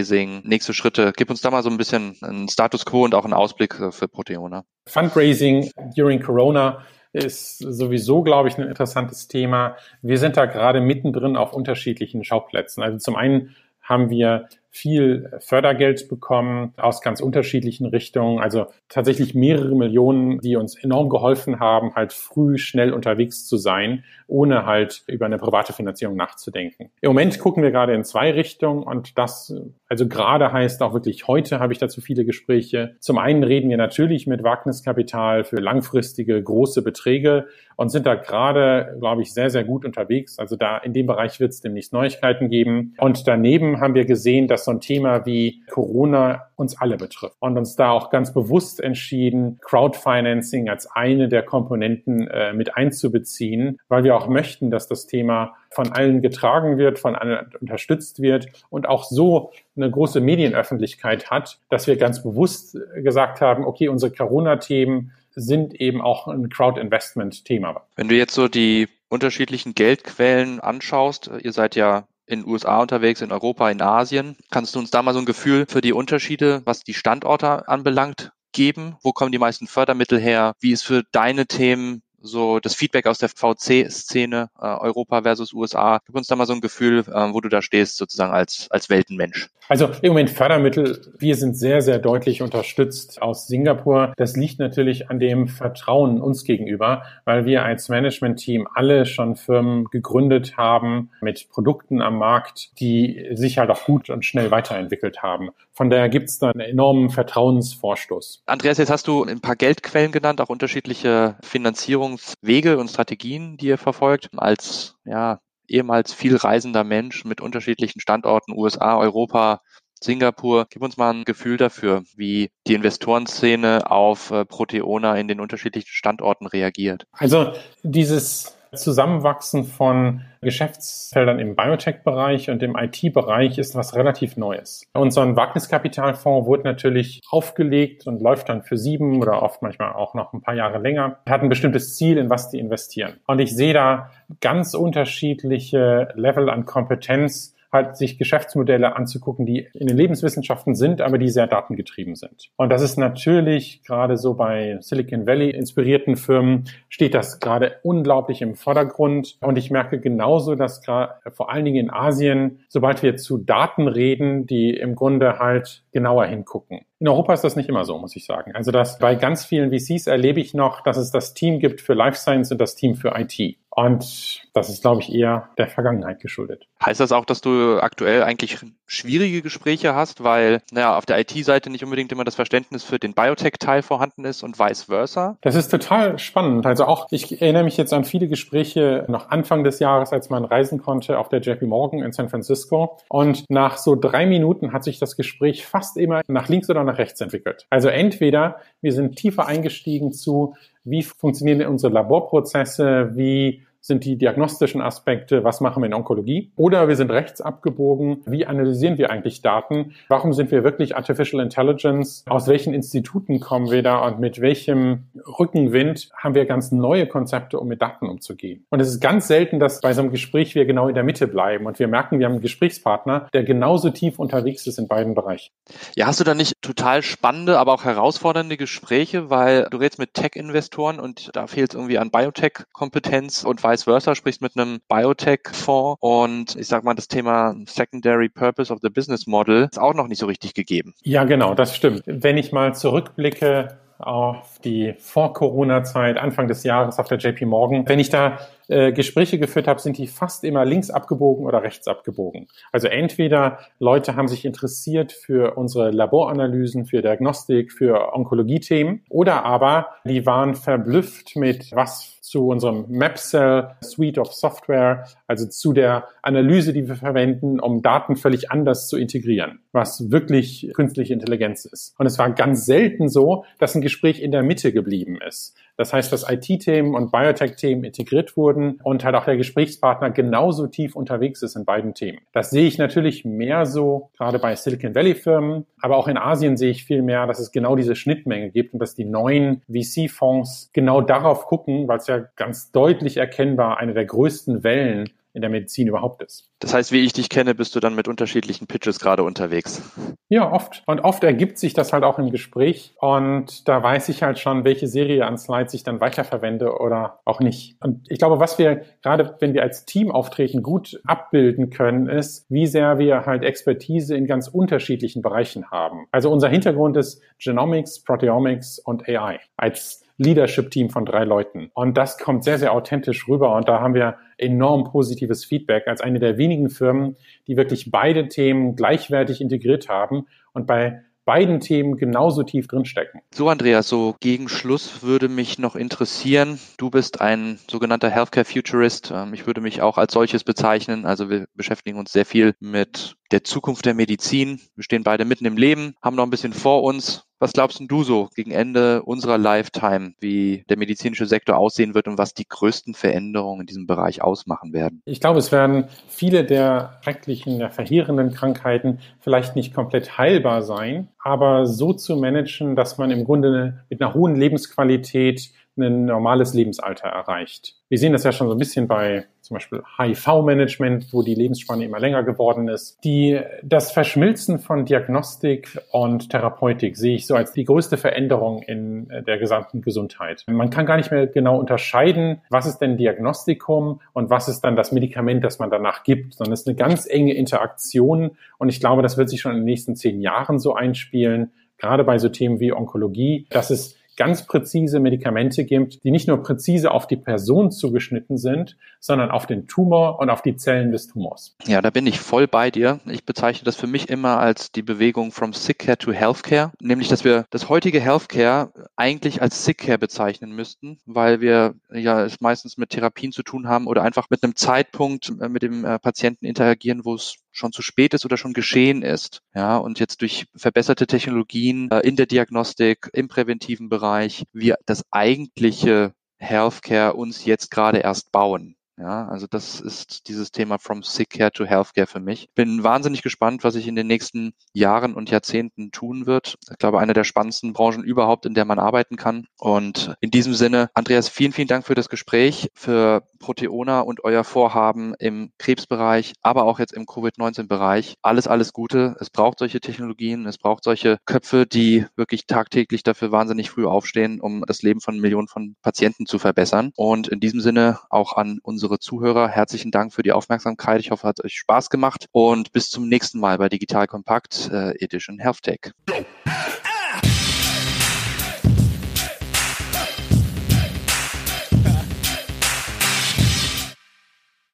nächste 0.44 0.74
Schritte? 0.74 1.12
Gib 1.16 1.30
uns 1.30 1.40
da 1.40 1.50
mal 1.50 1.62
so 1.62 1.70
ein 1.70 1.76
bisschen 1.76 2.16
einen 2.22 2.48
Status 2.48 2.84
quo 2.84 3.04
und 3.04 3.14
auch 3.14 3.24
einen 3.24 3.34
Ausblick 3.34 3.74
für 3.90 4.08
Proteona. 4.08 4.64
Fundraising 4.86 5.70
during 5.96 6.20
Corona 6.20 6.84
ist 7.12 7.58
sowieso, 7.58 8.22
glaube 8.22 8.48
ich, 8.48 8.56
ein 8.56 8.66
interessantes 8.66 9.28
Thema. 9.28 9.76
Wir 10.00 10.18
sind 10.18 10.36
da 10.36 10.46
gerade 10.46 10.80
mittendrin 10.80 11.36
auf 11.36 11.52
unterschiedlichen 11.52 12.24
Schauplätzen. 12.24 12.82
Also 12.82 12.98
zum 12.98 13.16
einen 13.16 13.54
haben 13.82 14.10
wir 14.10 14.48
viel 14.74 15.30
Fördergeld 15.38 16.08
bekommen 16.08 16.72
aus 16.78 17.02
ganz 17.02 17.20
unterschiedlichen 17.20 17.84
Richtungen. 17.84 18.40
Also 18.40 18.66
tatsächlich 18.88 19.34
mehrere 19.34 19.76
Millionen, 19.76 20.40
die 20.40 20.56
uns 20.56 20.82
enorm 20.82 21.10
geholfen 21.10 21.60
haben, 21.60 21.94
halt 21.94 22.14
früh 22.14 22.56
schnell 22.56 22.94
unterwegs 22.94 23.46
zu 23.46 23.58
sein, 23.58 24.02
ohne 24.26 24.64
halt 24.64 25.04
über 25.08 25.26
eine 25.26 25.36
private 25.36 25.74
Finanzierung 25.74 26.16
nachzudenken. 26.16 26.90
Im 27.02 27.10
Moment 27.10 27.38
gucken 27.38 27.62
wir 27.62 27.70
gerade 27.70 27.92
in 27.92 28.02
zwei 28.02 28.30
Richtungen 28.32 28.82
und 28.82 29.18
das, 29.18 29.54
also 29.88 30.08
gerade 30.08 30.52
heißt 30.52 30.82
auch 30.82 30.94
wirklich 30.94 31.28
heute 31.28 31.60
habe 31.60 31.74
ich 31.74 31.78
dazu 31.78 32.00
viele 32.00 32.24
Gespräche. 32.24 32.96
Zum 32.98 33.18
einen 33.18 33.44
reden 33.44 33.68
wir 33.68 33.76
natürlich 33.76 34.26
mit 34.26 34.42
Wagniskapital 34.42 35.44
für 35.44 35.56
langfristige 35.56 36.42
große 36.42 36.80
Beträge 36.80 37.46
und 37.76 37.90
sind 37.90 38.06
da 38.06 38.14
gerade, 38.14 38.96
glaube 38.98 39.22
ich, 39.22 39.34
sehr, 39.34 39.50
sehr 39.50 39.64
gut 39.64 39.84
unterwegs. 39.84 40.38
Also 40.38 40.56
da 40.56 40.78
in 40.78 40.92
dem 40.92 41.06
Bereich 41.06 41.40
wird 41.40 41.52
es 41.52 41.60
demnächst 41.60 41.92
Neuigkeiten 41.92 42.48
geben. 42.48 42.94
Und 42.98 43.26
daneben 43.26 43.80
haben 43.80 43.94
wir 43.94 44.04
gesehen, 44.04 44.48
dass 44.48 44.61
so 44.64 44.70
ein 44.70 44.80
Thema 44.80 45.26
wie 45.26 45.62
Corona 45.70 46.46
uns 46.56 46.80
alle 46.80 46.96
betrifft 46.96 47.36
und 47.40 47.58
uns 47.58 47.76
da 47.76 47.90
auch 47.90 48.10
ganz 48.10 48.32
bewusst 48.32 48.80
entschieden, 48.80 49.58
Crowdfinancing 49.62 50.68
als 50.68 50.86
eine 50.90 51.28
der 51.28 51.42
Komponenten 51.42 52.28
äh, 52.28 52.52
mit 52.52 52.76
einzubeziehen, 52.76 53.78
weil 53.88 54.04
wir 54.04 54.16
auch 54.16 54.28
möchten, 54.28 54.70
dass 54.70 54.88
das 54.88 55.06
Thema 55.06 55.54
von 55.70 55.92
allen 55.92 56.22
getragen 56.22 56.78
wird, 56.78 56.98
von 56.98 57.14
allen 57.16 57.50
unterstützt 57.60 58.20
wird 58.22 58.46
und 58.70 58.88
auch 58.88 59.04
so 59.04 59.52
eine 59.76 59.90
große 59.90 60.20
Medienöffentlichkeit 60.20 61.30
hat, 61.30 61.58
dass 61.68 61.86
wir 61.86 61.96
ganz 61.96 62.22
bewusst 62.22 62.76
gesagt 62.94 63.40
haben, 63.40 63.64
okay, 63.64 63.88
unsere 63.88 64.12
Corona-Themen 64.12 65.12
sind 65.34 65.74
eben 65.74 66.00
auch 66.00 66.28
ein 66.28 66.48
Crowd-Investment-Thema. 66.50 67.82
Wenn 67.96 68.08
du 68.08 68.14
jetzt 68.14 68.34
so 68.34 68.48
die 68.48 68.88
unterschiedlichen 69.08 69.74
Geldquellen 69.74 70.60
anschaust, 70.60 71.30
ihr 71.42 71.52
seid 71.52 71.76
ja 71.76 72.04
in 72.32 72.40
den 72.40 72.50
USA 72.50 72.80
unterwegs, 72.80 73.20
in 73.20 73.30
Europa, 73.30 73.70
in 73.70 73.82
Asien. 73.82 74.36
Kannst 74.50 74.74
du 74.74 74.78
uns 74.78 74.90
da 74.90 75.02
mal 75.02 75.12
so 75.12 75.20
ein 75.20 75.26
Gefühl 75.26 75.66
für 75.68 75.82
die 75.82 75.92
Unterschiede, 75.92 76.62
was 76.64 76.82
die 76.82 76.94
Standorte 76.94 77.68
anbelangt, 77.68 78.32
geben? 78.52 78.96
Wo 79.02 79.12
kommen 79.12 79.32
die 79.32 79.38
meisten 79.38 79.66
Fördermittel 79.66 80.18
her? 80.18 80.54
Wie 80.60 80.72
ist 80.72 80.82
für 80.82 81.02
deine 81.12 81.46
Themen 81.46 82.02
so 82.22 82.60
das 82.60 82.74
Feedback 82.74 83.06
aus 83.06 83.18
der 83.18 83.28
VC-Szene, 83.28 84.48
äh, 84.58 84.64
Europa 84.64 85.22
versus 85.22 85.52
USA. 85.52 86.00
Gib 86.06 86.16
uns 86.16 86.26
da 86.26 86.36
mal 86.36 86.46
so 86.46 86.52
ein 86.52 86.60
Gefühl, 86.60 87.00
äh, 87.00 87.32
wo 87.32 87.40
du 87.40 87.48
da 87.48 87.62
stehst, 87.62 87.96
sozusagen 87.96 88.32
als, 88.32 88.68
als 88.70 88.88
Weltenmensch. 88.88 89.48
Also 89.68 89.90
im 90.02 90.10
Moment 90.10 90.30
Fördermittel, 90.30 91.00
wir 91.18 91.36
sind 91.36 91.56
sehr, 91.56 91.82
sehr 91.82 91.98
deutlich 91.98 92.42
unterstützt 92.42 93.22
aus 93.22 93.46
Singapur. 93.46 94.12
Das 94.16 94.36
liegt 94.36 94.58
natürlich 94.58 95.08
an 95.08 95.18
dem 95.18 95.48
Vertrauen 95.48 96.20
uns 96.20 96.44
gegenüber, 96.44 97.04
weil 97.24 97.46
wir 97.46 97.64
als 97.64 97.88
Management-Team 97.88 98.68
alle 98.74 99.06
schon 99.06 99.36
Firmen 99.36 99.86
gegründet 99.86 100.56
haben 100.56 101.10
mit 101.20 101.48
Produkten 101.48 102.02
am 102.02 102.18
Markt, 102.18 102.78
die 102.80 103.28
sich 103.32 103.58
halt 103.58 103.70
auch 103.70 103.84
gut 103.84 104.10
und 104.10 104.24
schnell 104.24 104.50
weiterentwickelt 104.50 105.22
haben. 105.22 105.50
Von 105.72 105.88
daher 105.88 106.08
gibt 106.10 106.28
es 106.28 106.38
da 106.38 106.50
einen 106.50 106.60
enormen 106.60 107.08
Vertrauensvorstoß. 107.08 108.42
Andreas, 108.44 108.78
jetzt 108.78 108.90
hast 108.90 109.08
du 109.08 109.24
ein 109.24 109.40
paar 109.40 109.56
Geldquellen 109.56 110.12
genannt, 110.12 110.40
auch 110.40 110.50
unterschiedliche 110.50 111.36
Finanzierungen 111.42 112.11
Entwicklungswege 112.12 112.78
und 112.78 112.88
Strategien, 112.88 113.56
die 113.56 113.66
ihr 113.66 113.78
verfolgt, 113.78 114.28
als 114.36 114.96
ja, 115.04 115.40
ehemals 115.68 116.12
viel 116.12 116.36
reisender 116.36 116.84
Mensch 116.84 117.24
mit 117.24 117.40
unterschiedlichen 117.40 118.00
Standorten, 118.00 118.52
USA, 118.52 118.98
Europa, 118.98 119.60
Singapur. 120.00 120.66
Gib 120.68 120.82
uns 120.82 120.96
mal 120.96 121.14
ein 121.14 121.24
Gefühl 121.24 121.56
dafür, 121.56 122.02
wie 122.16 122.50
die 122.66 122.74
Investorenszene 122.74 123.90
auf 123.90 124.30
äh, 124.30 124.44
Proteona 124.44 125.16
in 125.16 125.28
den 125.28 125.40
unterschiedlichen 125.40 125.88
Standorten 125.88 126.46
reagiert. 126.46 127.06
Also 127.12 127.52
dieses 127.82 128.56
Zusammenwachsen 128.74 129.64
von 129.64 130.22
Geschäftsfeldern 130.40 131.38
im 131.38 131.54
Biotech-Bereich 131.56 132.48
und 132.50 132.62
im 132.62 132.74
IT-Bereich 132.74 133.58
ist 133.58 133.74
was 133.74 133.94
relativ 133.94 134.36
Neues. 134.36 134.84
Unser 134.94 135.36
Wagniskapitalfonds 135.36 136.46
wurde 136.46 136.64
natürlich 136.64 137.20
aufgelegt 137.30 138.06
und 138.06 138.22
läuft 138.22 138.48
dann 138.48 138.62
für 138.62 138.78
sieben 138.78 139.20
oder 139.20 139.42
oft 139.42 139.62
manchmal 139.62 139.92
auch 139.92 140.14
noch 140.14 140.32
ein 140.32 140.40
paar 140.40 140.54
Jahre 140.54 140.78
länger. 140.78 141.18
Hat 141.28 141.42
ein 141.42 141.48
bestimmtes 141.50 141.96
Ziel, 141.96 142.16
in 142.16 142.30
was 142.30 142.50
die 142.50 142.58
investieren. 142.58 143.20
Und 143.26 143.40
ich 143.40 143.54
sehe 143.54 143.74
da 143.74 144.10
ganz 144.40 144.74
unterschiedliche 144.74 146.08
Level 146.14 146.48
an 146.48 146.64
Kompetenz 146.64 147.54
halt 147.72 147.96
sich 147.96 148.18
Geschäftsmodelle 148.18 148.94
anzugucken, 148.94 149.46
die 149.46 149.68
in 149.72 149.86
den 149.86 149.96
Lebenswissenschaften 149.96 150.74
sind, 150.74 151.00
aber 151.00 151.18
die 151.18 151.28
sehr 151.28 151.46
datengetrieben 151.46 152.14
sind. 152.14 152.50
Und 152.56 152.70
das 152.70 152.82
ist 152.82 152.98
natürlich 152.98 153.82
gerade 153.82 154.16
so 154.16 154.34
bei 154.34 154.76
Silicon 154.80 155.26
Valley 155.26 155.50
inspirierten 155.50 156.16
Firmen 156.16 156.64
steht 156.88 157.14
das 157.14 157.40
gerade 157.40 157.76
unglaublich 157.82 158.42
im 158.42 158.54
Vordergrund. 158.54 159.38
Und 159.40 159.56
ich 159.56 159.70
merke 159.70 160.00
genauso, 160.00 160.54
dass 160.54 160.82
gerade 160.82 161.14
vor 161.32 161.50
allen 161.50 161.64
Dingen 161.64 161.86
in 161.86 161.90
Asien, 161.90 162.60
sobald 162.68 163.02
wir 163.02 163.16
zu 163.16 163.38
Daten 163.38 163.88
reden, 163.88 164.46
die 164.46 164.70
im 164.70 164.94
Grunde 164.94 165.38
halt 165.38 165.84
genauer 165.92 166.26
hingucken. 166.26 166.82
In 166.98 167.08
Europa 167.08 167.34
ist 167.34 167.42
das 167.42 167.56
nicht 167.56 167.68
immer 167.68 167.84
so, 167.84 167.98
muss 167.98 168.14
ich 168.14 168.24
sagen. 168.24 168.54
Also 168.54 168.70
dass 168.70 168.98
bei 168.98 169.14
ganz 169.14 169.44
vielen 169.44 169.72
VCs 169.72 170.06
erlebe 170.06 170.40
ich 170.40 170.54
noch, 170.54 170.82
dass 170.82 170.96
es 170.96 171.10
das 171.10 171.34
Team 171.34 171.58
gibt 171.58 171.80
für 171.80 171.94
Life 171.94 172.16
Science 172.16 172.52
und 172.52 172.60
das 172.60 172.76
Team 172.76 172.94
für 172.94 173.14
IT. 173.16 173.56
Und 173.74 174.42
das 174.52 174.68
ist, 174.68 174.82
glaube 174.82 175.00
ich, 175.00 175.14
eher 175.14 175.48
der 175.56 175.66
Vergangenheit 175.66 176.20
geschuldet. 176.20 176.66
Heißt 176.84 177.00
das 177.00 177.10
auch, 177.10 177.24
dass 177.24 177.40
du 177.40 177.78
aktuell 177.80 178.22
eigentlich 178.22 178.58
schwierige 178.86 179.40
Gespräche 179.40 179.94
hast, 179.94 180.22
weil 180.22 180.60
naja, 180.70 180.98
auf 180.98 181.06
der 181.06 181.18
IT-Seite 181.18 181.70
nicht 181.70 181.82
unbedingt 181.82 182.12
immer 182.12 182.24
das 182.24 182.34
Verständnis 182.34 182.84
für 182.84 182.98
den 182.98 183.14
Biotech-Teil 183.14 183.80
vorhanden 183.80 184.26
ist 184.26 184.42
und 184.42 184.58
vice 184.58 184.82
versa? 184.82 185.38
Das 185.40 185.54
ist 185.54 185.68
total 185.68 186.18
spannend. 186.18 186.66
Also 186.66 186.84
auch, 186.84 187.06
ich 187.10 187.40
erinnere 187.40 187.64
mich 187.64 187.78
jetzt 187.78 187.94
an 187.94 188.04
viele 188.04 188.28
Gespräche 188.28 189.06
noch 189.08 189.30
Anfang 189.30 189.64
des 189.64 189.78
Jahres, 189.78 190.12
als 190.12 190.28
man 190.28 190.44
reisen 190.44 190.82
konnte 190.82 191.18
auf 191.18 191.30
der 191.30 191.40
JP 191.40 191.64
Morgan 191.64 192.02
in 192.02 192.12
San 192.12 192.28
Francisco. 192.28 192.98
Und 193.08 193.48
nach 193.48 193.78
so 193.78 193.96
drei 193.96 194.26
Minuten 194.26 194.74
hat 194.74 194.84
sich 194.84 194.98
das 194.98 195.16
Gespräch 195.16 195.64
fast 195.64 195.96
immer 195.96 196.20
nach 196.28 196.48
links 196.48 196.68
oder 196.68 196.84
nach 196.84 196.98
rechts 196.98 197.22
entwickelt. 197.22 197.66
Also 197.70 197.88
entweder 197.88 198.56
wir 198.82 198.92
sind 198.92 199.16
tiefer 199.16 199.46
eingestiegen 199.46 200.12
zu, 200.12 200.54
wie 200.84 201.02
funktionieren 201.02 201.66
unsere 201.66 201.92
Laborprozesse, 201.92 203.10
wie 203.14 203.62
sind 203.82 204.04
die 204.04 204.16
diagnostischen 204.16 204.80
Aspekte, 204.80 205.42
was 205.42 205.60
machen 205.60 205.82
wir 205.82 205.88
in 205.88 205.94
Onkologie? 205.94 206.52
Oder 206.56 206.86
wir 206.88 206.96
sind 206.96 207.10
rechts 207.10 207.40
abgebogen, 207.40 208.22
wie 208.26 208.46
analysieren 208.46 208.96
wir 208.96 209.10
eigentlich 209.10 209.42
Daten? 209.42 209.94
Warum 210.08 210.32
sind 210.32 210.52
wir 210.52 210.62
wirklich 210.62 210.96
Artificial 210.96 211.42
Intelligence? 211.42 212.24
Aus 212.28 212.46
welchen 212.46 212.74
Instituten 212.74 213.40
kommen 213.40 213.70
wir 213.70 213.82
da 213.82 214.06
und 214.06 214.20
mit 214.20 214.40
welchem 214.40 215.08
Rückenwind 215.38 216.10
haben 216.16 216.36
wir 216.36 216.46
ganz 216.46 216.70
neue 216.70 217.08
Konzepte, 217.08 217.58
um 217.58 217.66
mit 217.66 217.82
Daten 217.82 218.08
umzugehen? 218.08 218.64
Und 218.70 218.78
es 218.80 218.88
ist 218.88 219.00
ganz 219.00 219.26
selten, 219.26 219.58
dass 219.58 219.80
bei 219.80 219.92
so 219.92 220.00
einem 220.02 220.12
Gespräch 220.12 220.54
wir 220.54 220.64
genau 220.64 220.86
in 220.86 220.94
der 220.94 221.04
Mitte 221.04 221.26
bleiben 221.26 221.66
und 221.66 221.80
wir 221.80 221.88
merken, 221.88 222.20
wir 222.20 222.26
haben 222.26 222.34
einen 222.34 222.42
Gesprächspartner, 222.42 223.28
der 223.32 223.42
genauso 223.42 223.90
tief 223.90 224.20
unterwegs 224.20 224.66
ist 224.68 224.78
in 224.78 224.86
beiden 224.86 225.14
Bereichen. 225.14 225.52
Ja, 225.96 226.06
hast 226.06 226.20
du 226.20 226.24
da 226.24 226.34
nicht 226.34 226.54
total 226.62 227.02
spannende, 227.02 227.58
aber 227.58 227.72
auch 227.72 227.84
herausfordernde 227.84 228.56
Gespräche, 228.56 229.28
weil 229.28 229.66
du 229.70 229.78
redest 229.78 229.98
mit 229.98 230.14
Tech-Investoren 230.14 231.00
und 231.00 231.30
da 231.34 231.48
fehlt 231.48 231.70
es 231.70 231.74
irgendwie 231.74 231.98
an 231.98 232.10
Biotech-Kompetenz 232.10 233.42
und 233.42 233.64
vice 233.72 233.84
versa, 233.84 234.14
sprichst 234.14 234.42
mit 234.42 234.56
einem 234.56 234.80
Biotech-Fonds 234.88 235.98
und 236.00 236.56
ich 236.56 236.68
sag 236.68 236.84
mal, 236.84 236.94
das 236.94 237.08
Thema 237.08 237.54
Secondary 237.66 238.28
Purpose 238.28 238.72
of 238.72 238.80
the 238.82 238.90
Business 238.90 239.26
Model 239.26 239.68
ist 239.70 239.80
auch 239.80 239.94
noch 239.94 240.08
nicht 240.08 240.18
so 240.18 240.26
richtig 240.26 240.54
gegeben. 240.54 240.94
Ja, 241.02 241.24
genau, 241.24 241.54
das 241.54 241.74
stimmt. 241.74 242.02
Wenn 242.06 242.36
ich 242.36 242.52
mal 242.52 242.74
zurückblicke 242.74 243.78
auf 244.02 244.58
die 244.64 244.94
Vor-Corona-Zeit, 244.98 246.16
Anfang 246.16 246.48
des 246.48 246.64
Jahres 246.64 246.98
auf 246.98 247.06
der 247.06 247.18
JP 247.18 247.46
Morgan. 247.46 247.88
Wenn 247.88 248.00
ich 248.00 248.10
da 248.10 248.38
äh, 248.68 248.92
Gespräche 248.92 249.38
geführt 249.38 249.68
habe, 249.68 249.80
sind 249.80 249.96
die 249.96 250.08
fast 250.08 250.42
immer 250.42 250.64
links 250.64 250.90
abgebogen 250.90 251.46
oder 251.46 251.62
rechts 251.62 251.86
abgebogen. 251.86 252.48
Also 252.72 252.88
entweder 252.88 253.58
Leute 253.78 254.16
haben 254.16 254.26
sich 254.26 254.44
interessiert 254.44 255.12
für 255.12 255.56
unsere 255.56 255.90
Laboranalysen, 255.90 256.84
für 256.84 257.00
Diagnostik, 257.00 257.72
für 257.72 258.12
Onkologie-Themen 258.12 259.04
oder 259.08 259.44
aber 259.44 259.88
die 260.04 260.26
waren 260.26 260.56
verblüfft 260.56 261.36
mit 261.36 261.70
was 261.72 262.11
zu 262.32 262.46
unserem 262.46 262.86
MapCell 262.88 263.76
Suite 263.84 264.16
of 264.16 264.32
Software, 264.32 265.06
also 265.26 265.46
zu 265.46 265.74
der 265.74 266.08
Analyse, 266.22 266.72
die 266.72 266.88
wir 266.88 266.94
verwenden, 266.94 267.60
um 267.60 267.82
Daten 267.82 268.16
völlig 268.16 268.50
anders 268.50 268.88
zu 268.88 268.96
integrieren, 268.96 269.60
was 269.72 270.10
wirklich 270.10 270.70
künstliche 270.74 271.12
Intelligenz 271.12 271.66
ist. 271.66 271.94
Und 271.98 272.06
es 272.06 272.18
war 272.18 272.32
ganz 272.32 272.64
selten 272.64 273.10
so, 273.10 273.44
dass 273.58 273.74
ein 273.74 273.82
Gespräch 273.82 274.22
in 274.22 274.32
der 274.32 274.42
Mitte 274.42 274.72
geblieben 274.72 275.18
ist. 275.28 275.54
Das 275.76 275.92
heißt, 275.92 276.12
dass 276.12 276.28
IT-Themen 276.28 276.94
und 276.94 277.10
Biotech-Themen 277.10 277.84
integriert 277.84 278.36
wurden 278.36 278.78
und 278.82 279.04
halt 279.04 279.14
auch 279.14 279.24
der 279.24 279.36
Gesprächspartner 279.36 280.10
genauso 280.10 280.66
tief 280.66 280.94
unterwegs 280.94 281.42
ist 281.42 281.56
in 281.56 281.64
beiden 281.64 281.94
Themen. 281.94 282.18
Das 282.32 282.50
sehe 282.50 282.66
ich 282.66 282.78
natürlich 282.78 283.24
mehr 283.24 283.66
so, 283.66 284.10
gerade 284.16 284.38
bei 284.38 284.54
Silicon 284.54 284.94
Valley-Firmen, 284.94 285.66
aber 285.80 285.96
auch 285.96 286.08
in 286.08 286.18
Asien 286.18 286.56
sehe 286.56 286.70
ich 286.70 286.84
viel 286.84 287.02
mehr, 287.02 287.26
dass 287.26 287.38
es 287.38 287.52
genau 287.52 287.76
diese 287.76 287.96
Schnittmenge 287.96 288.50
gibt 288.50 288.74
und 288.74 288.80
dass 288.80 288.94
die 288.94 289.04
neuen 289.04 289.62
VC-Fonds 289.70 290.70
genau 290.72 291.00
darauf 291.00 291.46
gucken, 291.46 291.88
weil 291.88 291.98
es 291.98 292.06
ja 292.06 292.18
ganz 292.36 292.70
deutlich 292.72 293.16
erkennbar 293.16 293.78
eine 293.78 293.94
der 293.94 294.04
größten 294.04 294.64
Wellen 294.64 295.08
in 295.34 295.40
der 295.40 295.50
Medizin 295.50 295.88
überhaupt 295.88 296.22
ist. 296.22 296.50
Das 296.58 296.74
heißt, 296.74 296.92
wie 296.92 297.00
ich 297.00 297.12
dich 297.12 297.28
kenne, 297.28 297.54
bist 297.54 297.74
du 297.74 297.80
dann 297.80 297.94
mit 297.94 298.08
unterschiedlichen 298.08 298.66
Pitches 298.66 299.00
gerade 299.00 299.22
unterwegs. 299.22 299.82
Ja, 300.28 300.50
oft. 300.50 300.82
Und 300.86 301.00
oft 301.00 301.24
ergibt 301.24 301.58
sich 301.58 301.74
das 301.74 301.92
halt 301.92 302.04
auch 302.04 302.18
im 302.18 302.30
Gespräch. 302.30 302.94
Und 303.00 303.68
da 303.68 303.82
weiß 303.82 304.08
ich 304.08 304.22
halt 304.22 304.38
schon, 304.38 304.64
welche 304.64 304.86
Serie 304.86 305.26
an 305.26 305.38
Slides 305.38 305.74
ich 305.74 305.82
dann 305.82 306.00
weiterverwende 306.00 306.78
oder 306.78 307.20
auch 307.24 307.40
nicht. 307.40 307.76
Und 307.80 308.10
ich 308.10 308.18
glaube, 308.18 308.40
was 308.40 308.58
wir 308.58 308.82
gerade, 309.02 309.36
wenn 309.40 309.54
wir 309.54 309.62
als 309.62 309.84
Team 309.84 310.10
auftreten, 310.10 310.62
gut 310.62 311.00
abbilden 311.04 311.70
können, 311.70 312.08
ist, 312.08 312.46
wie 312.48 312.66
sehr 312.66 312.98
wir 312.98 313.26
halt 313.26 313.42
Expertise 313.42 314.16
in 314.16 314.26
ganz 314.26 314.48
unterschiedlichen 314.48 315.22
Bereichen 315.22 315.70
haben. 315.70 316.06
Also 316.12 316.30
unser 316.30 316.48
Hintergrund 316.48 316.96
ist 316.96 317.22
Genomics, 317.42 318.02
Proteomics 318.02 318.78
und 318.78 319.08
AI. 319.08 319.40
Als 319.56 320.01
Leadership-Team 320.22 320.90
von 320.90 321.04
drei 321.04 321.24
Leuten. 321.24 321.70
Und 321.74 321.96
das 321.96 322.18
kommt 322.18 322.44
sehr, 322.44 322.58
sehr 322.58 322.72
authentisch 322.72 323.28
rüber. 323.28 323.54
Und 323.56 323.68
da 323.68 323.80
haben 323.80 323.94
wir 323.94 324.16
enorm 324.38 324.84
positives 324.84 325.44
Feedback 325.44 325.86
als 325.86 326.00
eine 326.00 326.18
der 326.18 326.38
wenigen 326.38 326.70
Firmen, 326.70 327.16
die 327.46 327.56
wirklich 327.56 327.90
beide 327.90 328.28
Themen 328.28 328.76
gleichwertig 328.76 329.40
integriert 329.40 329.88
haben 329.88 330.26
und 330.52 330.66
bei 330.66 331.02
beiden 331.24 331.60
Themen 331.60 331.96
genauso 331.96 332.42
tief 332.42 332.66
drinstecken. 332.66 333.20
So, 333.32 333.48
Andreas, 333.48 333.88
so 333.88 334.16
gegen 334.20 334.48
Schluss 334.48 335.02
würde 335.02 335.28
mich 335.28 335.58
noch 335.58 335.76
interessieren. 335.76 336.58
Du 336.78 336.90
bist 336.90 337.20
ein 337.20 337.58
sogenannter 337.70 338.10
Healthcare 338.10 338.44
Futurist. 338.44 339.12
Ähm, 339.14 339.32
ich 339.34 339.46
würde 339.46 339.60
mich 339.60 339.82
auch 339.82 339.98
als 339.98 340.12
solches 340.12 340.44
bezeichnen. 340.44 341.06
Also 341.06 341.30
wir 341.30 341.46
beschäftigen 341.54 341.98
uns 341.98 342.12
sehr 342.12 342.26
viel 342.26 342.54
mit 342.60 343.16
der 343.32 343.44
Zukunft 343.44 343.86
der 343.86 343.94
Medizin. 343.94 344.60
Wir 344.76 344.84
stehen 344.84 345.02
beide 345.02 345.24
mitten 345.24 345.46
im 345.46 345.56
Leben, 345.56 345.94
haben 346.02 346.16
noch 346.16 346.24
ein 346.24 346.30
bisschen 346.30 346.52
vor 346.52 346.82
uns. 346.82 347.24
Was 347.38 347.52
glaubst 347.52 347.82
du 347.82 348.04
so 348.04 348.28
gegen 348.36 348.52
Ende 348.52 349.02
unserer 349.02 349.36
Lifetime, 349.36 350.12
wie 350.20 350.64
der 350.68 350.78
medizinische 350.78 351.26
Sektor 351.26 351.56
aussehen 351.56 351.92
wird 351.92 352.06
und 352.06 352.16
was 352.16 352.34
die 352.34 352.46
größten 352.46 352.94
Veränderungen 352.94 353.62
in 353.62 353.66
diesem 353.66 353.88
Bereich 353.88 354.22
ausmachen 354.22 354.72
werden? 354.72 355.02
Ich 355.06 355.20
glaube, 355.20 355.40
es 355.40 355.50
werden 355.50 355.86
viele 356.06 356.44
der 356.44 357.00
schrecklichen, 357.02 357.58
der 357.58 357.70
verheerenden 357.70 358.32
Krankheiten 358.32 359.00
vielleicht 359.18 359.56
nicht 359.56 359.74
komplett 359.74 360.18
heilbar 360.18 360.62
sein, 360.62 361.08
aber 361.18 361.66
so 361.66 361.92
zu 361.92 362.16
managen, 362.16 362.76
dass 362.76 362.96
man 362.96 363.10
im 363.10 363.24
Grunde 363.24 363.82
mit 363.90 364.00
einer 364.00 364.14
hohen 364.14 364.36
Lebensqualität 364.36 365.50
ein 365.76 366.04
normales 366.04 366.54
Lebensalter 366.54 367.08
erreicht. 367.08 367.76
Wir 367.88 367.98
sehen 367.98 368.12
das 368.12 368.24
ja 368.24 368.32
schon 368.32 368.48
so 368.48 368.54
ein 368.54 368.58
bisschen 368.58 368.88
bei 368.88 369.26
zum 369.40 369.56
Beispiel 369.56 369.82
HIV-Management, 369.98 371.12
wo 371.12 371.22
die 371.22 371.34
Lebensspanne 371.34 371.84
immer 371.84 371.98
länger 371.98 372.22
geworden 372.22 372.68
ist. 372.68 372.98
Die, 373.04 373.40
das 373.62 373.90
Verschmilzen 373.90 374.60
von 374.60 374.84
Diagnostik 374.84 375.78
und 375.90 376.30
Therapeutik 376.30 376.96
sehe 376.96 377.16
ich 377.16 377.26
so 377.26 377.34
als 377.34 377.52
die 377.52 377.64
größte 377.64 377.96
Veränderung 377.96 378.62
in 378.62 379.08
der 379.26 379.38
gesamten 379.38 379.82
Gesundheit. 379.82 380.44
Man 380.46 380.70
kann 380.70 380.86
gar 380.86 380.96
nicht 380.96 381.10
mehr 381.10 381.26
genau 381.26 381.58
unterscheiden, 381.58 382.40
was 382.50 382.66
ist 382.66 382.78
denn 382.78 382.96
Diagnostikum 382.96 384.00
und 384.12 384.30
was 384.30 384.48
ist 384.48 384.60
dann 384.60 384.76
das 384.76 384.92
Medikament, 384.92 385.42
das 385.44 385.58
man 385.58 385.70
danach 385.70 386.04
gibt, 386.04 386.34
sondern 386.34 386.52
es 386.52 386.60
ist 386.60 386.68
eine 386.68 386.76
ganz 386.76 387.06
enge 387.06 387.34
Interaktion 387.34 388.32
und 388.58 388.68
ich 388.68 388.80
glaube, 388.80 389.02
das 389.02 389.16
wird 389.16 389.28
sich 389.28 389.40
schon 389.40 389.52
in 389.52 389.58
den 389.58 389.64
nächsten 389.64 389.96
zehn 389.96 390.20
Jahren 390.20 390.58
so 390.60 390.74
einspielen, 390.74 391.52
gerade 391.78 392.04
bei 392.04 392.18
so 392.18 392.28
Themen 392.28 392.60
wie 392.60 392.72
Onkologie, 392.72 393.46
dass 393.50 393.70
es 393.70 393.96
ganz 394.16 394.46
präzise 394.46 395.00
Medikamente 395.00 395.64
gibt, 395.64 396.04
die 396.04 396.10
nicht 396.10 396.28
nur 396.28 396.42
präzise 396.42 396.90
auf 396.90 397.06
die 397.06 397.16
Person 397.16 397.70
zugeschnitten 397.70 398.36
sind, 398.38 398.76
sondern 399.00 399.30
auf 399.30 399.46
den 399.46 399.66
Tumor 399.66 400.18
und 400.20 400.30
auf 400.30 400.42
die 400.42 400.56
Zellen 400.56 400.92
des 400.92 401.08
Tumors. 401.08 401.56
Ja, 401.66 401.80
da 401.80 401.90
bin 401.90 402.06
ich 402.06 402.20
voll 402.20 402.46
bei 402.46 402.70
dir. 402.70 403.00
Ich 403.06 403.24
bezeichne 403.24 403.64
das 403.64 403.76
für 403.76 403.86
mich 403.86 404.08
immer 404.08 404.38
als 404.38 404.70
die 404.70 404.82
Bewegung 404.82 405.32
from 405.32 405.52
Sick 405.52 405.80
Care 405.80 405.98
to 405.98 406.12
Healthcare, 406.12 406.72
nämlich 406.80 407.08
dass 407.08 407.24
wir 407.24 407.46
das 407.50 407.68
heutige 407.68 408.00
Healthcare 408.00 408.72
eigentlich 408.96 409.42
als 409.42 409.64
Sick 409.64 409.78
Care 409.78 409.98
bezeichnen 409.98 410.52
müssten, 410.52 410.98
weil 411.06 411.40
wir 411.40 411.74
ja 411.92 412.24
es 412.24 412.40
meistens 412.40 412.78
mit 412.78 412.90
Therapien 412.90 413.32
zu 413.32 413.42
tun 413.42 413.68
haben 413.68 413.86
oder 413.86 414.02
einfach 414.02 414.30
mit 414.30 414.42
einem 414.42 414.56
Zeitpunkt 414.56 415.32
äh, 415.40 415.48
mit 415.48 415.62
dem 415.62 415.84
äh, 415.84 415.98
Patienten 415.98 416.44
interagieren, 416.44 417.04
wo 417.04 417.14
es 417.14 417.41
schon 417.52 417.72
zu 417.72 417.82
spät 417.82 418.14
ist 418.14 418.24
oder 418.24 418.36
schon 418.36 418.54
geschehen 418.54 419.02
ist. 419.02 419.42
Ja, 419.54 419.76
und 419.76 420.00
jetzt 420.00 420.22
durch 420.22 420.46
verbesserte 420.56 421.06
Technologien 421.06 421.90
äh, 421.90 422.00
in 422.00 422.16
der 422.16 422.26
Diagnostik, 422.26 423.08
im 423.12 423.28
präventiven 423.28 423.88
Bereich, 423.88 424.44
wir 424.52 424.76
das 424.86 425.04
eigentliche 425.10 426.14
Healthcare 426.38 427.14
uns 427.14 427.44
jetzt 427.44 427.70
gerade 427.70 427.98
erst 427.98 428.32
bauen. 428.32 428.76
Ja, 429.02 429.26
also 429.26 429.48
das 429.48 429.80
ist 429.80 430.28
dieses 430.28 430.52
Thema 430.52 430.78
from 430.78 431.02
sick 431.02 431.30
care 431.30 431.50
to 431.50 431.64
healthcare 431.64 432.06
für 432.06 432.20
mich. 432.20 432.48
Bin 432.54 432.84
wahnsinnig 432.84 433.22
gespannt, 433.22 433.64
was 433.64 433.74
sich 433.74 433.88
in 433.88 433.96
den 433.96 434.06
nächsten 434.06 434.52
Jahren 434.74 435.14
und 435.14 435.28
Jahrzehnten 435.28 435.90
tun 435.90 436.26
wird. 436.26 436.56
Ich 436.70 436.78
glaube, 436.78 437.00
eine 437.00 437.12
der 437.12 437.24
spannendsten 437.24 437.72
Branchen 437.72 438.04
überhaupt, 438.04 438.46
in 438.46 438.54
der 438.54 438.64
man 438.64 438.78
arbeiten 438.78 439.16
kann. 439.16 439.48
Und 439.58 440.14
in 440.20 440.30
diesem 440.30 440.54
Sinne, 440.54 440.88
Andreas, 440.94 441.28
vielen, 441.28 441.50
vielen 441.50 441.66
Dank 441.66 441.84
für 441.84 441.96
das 441.96 442.08
Gespräch, 442.08 442.70
für 442.74 443.24
Proteona 443.40 444.02
und 444.02 444.22
euer 444.22 444.44
Vorhaben 444.44 445.14
im 445.18 445.50
Krebsbereich, 445.58 446.34
aber 446.40 446.62
auch 446.62 446.78
jetzt 446.78 446.92
im 446.92 447.04
Covid-19-Bereich. 447.04 448.14
Alles, 448.22 448.46
alles 448.46 448.72
Gute. 448.72 449.16
Es 449.18 449.30
braucht 449.30 449.58
solche 449.58 449.80
Technologien, 449.80 450.46
es 450.46 450.58
braucht 450.58 450.84
solche 450.84 451.18
Köpfe, 451.26 451.66
die 451.66 452.06
wirklich 452.14 452.46
tagtäglich 452.46 453.02
dafür 453.02 453.32
wahnsinnig 453.32 453.68
früh 453.68 453.84
aufstehen, 453.84 454.40
um 454.40 454.62
das 454.64 454.82
Leben 454.82 455.00
von 455.00 455.18
Millionen 455.18 455.48
von 455.48 455.74
Patienten 455.82 456.26
zu 456.26 456.38
verbessern. 456.38 456.92
Und 456.94 457.26
in 457.26 457.40
diesem 457.40 457.60
Sinne 457.60 457.98
auch 458.08 458.36
an 458.36 458.60
unsere 458.62 458.91
unsere 458.92 458.98
Zuhörer. 458.98 459.48
Herzlichen 459.48 459.90
Dank 459.90 460.12
für 460.12 460.22
die 460.22 460.32
Aufmerksamkeit. 460.32 461.00
Ich 461.00 461.10
hoffe, 461.10 461.26
hat 461.26 461.42
euch 461.42 461.54
Spaß 461.54 461.88
gemacht 461.88 462.26
und 462.30 462.72
bis 462.72 462.90
zum 462.90 463.08
nächsten 463.08 463.40
Mal 463.40 463.56
bei 463.56 463.70
Digital 463.70 464.06
Kompakt 464.06 464.68
äh, 464.70 464.90
Edition 465.02 465.38
Health 465.38 465.62
Tech. 465.62 465.92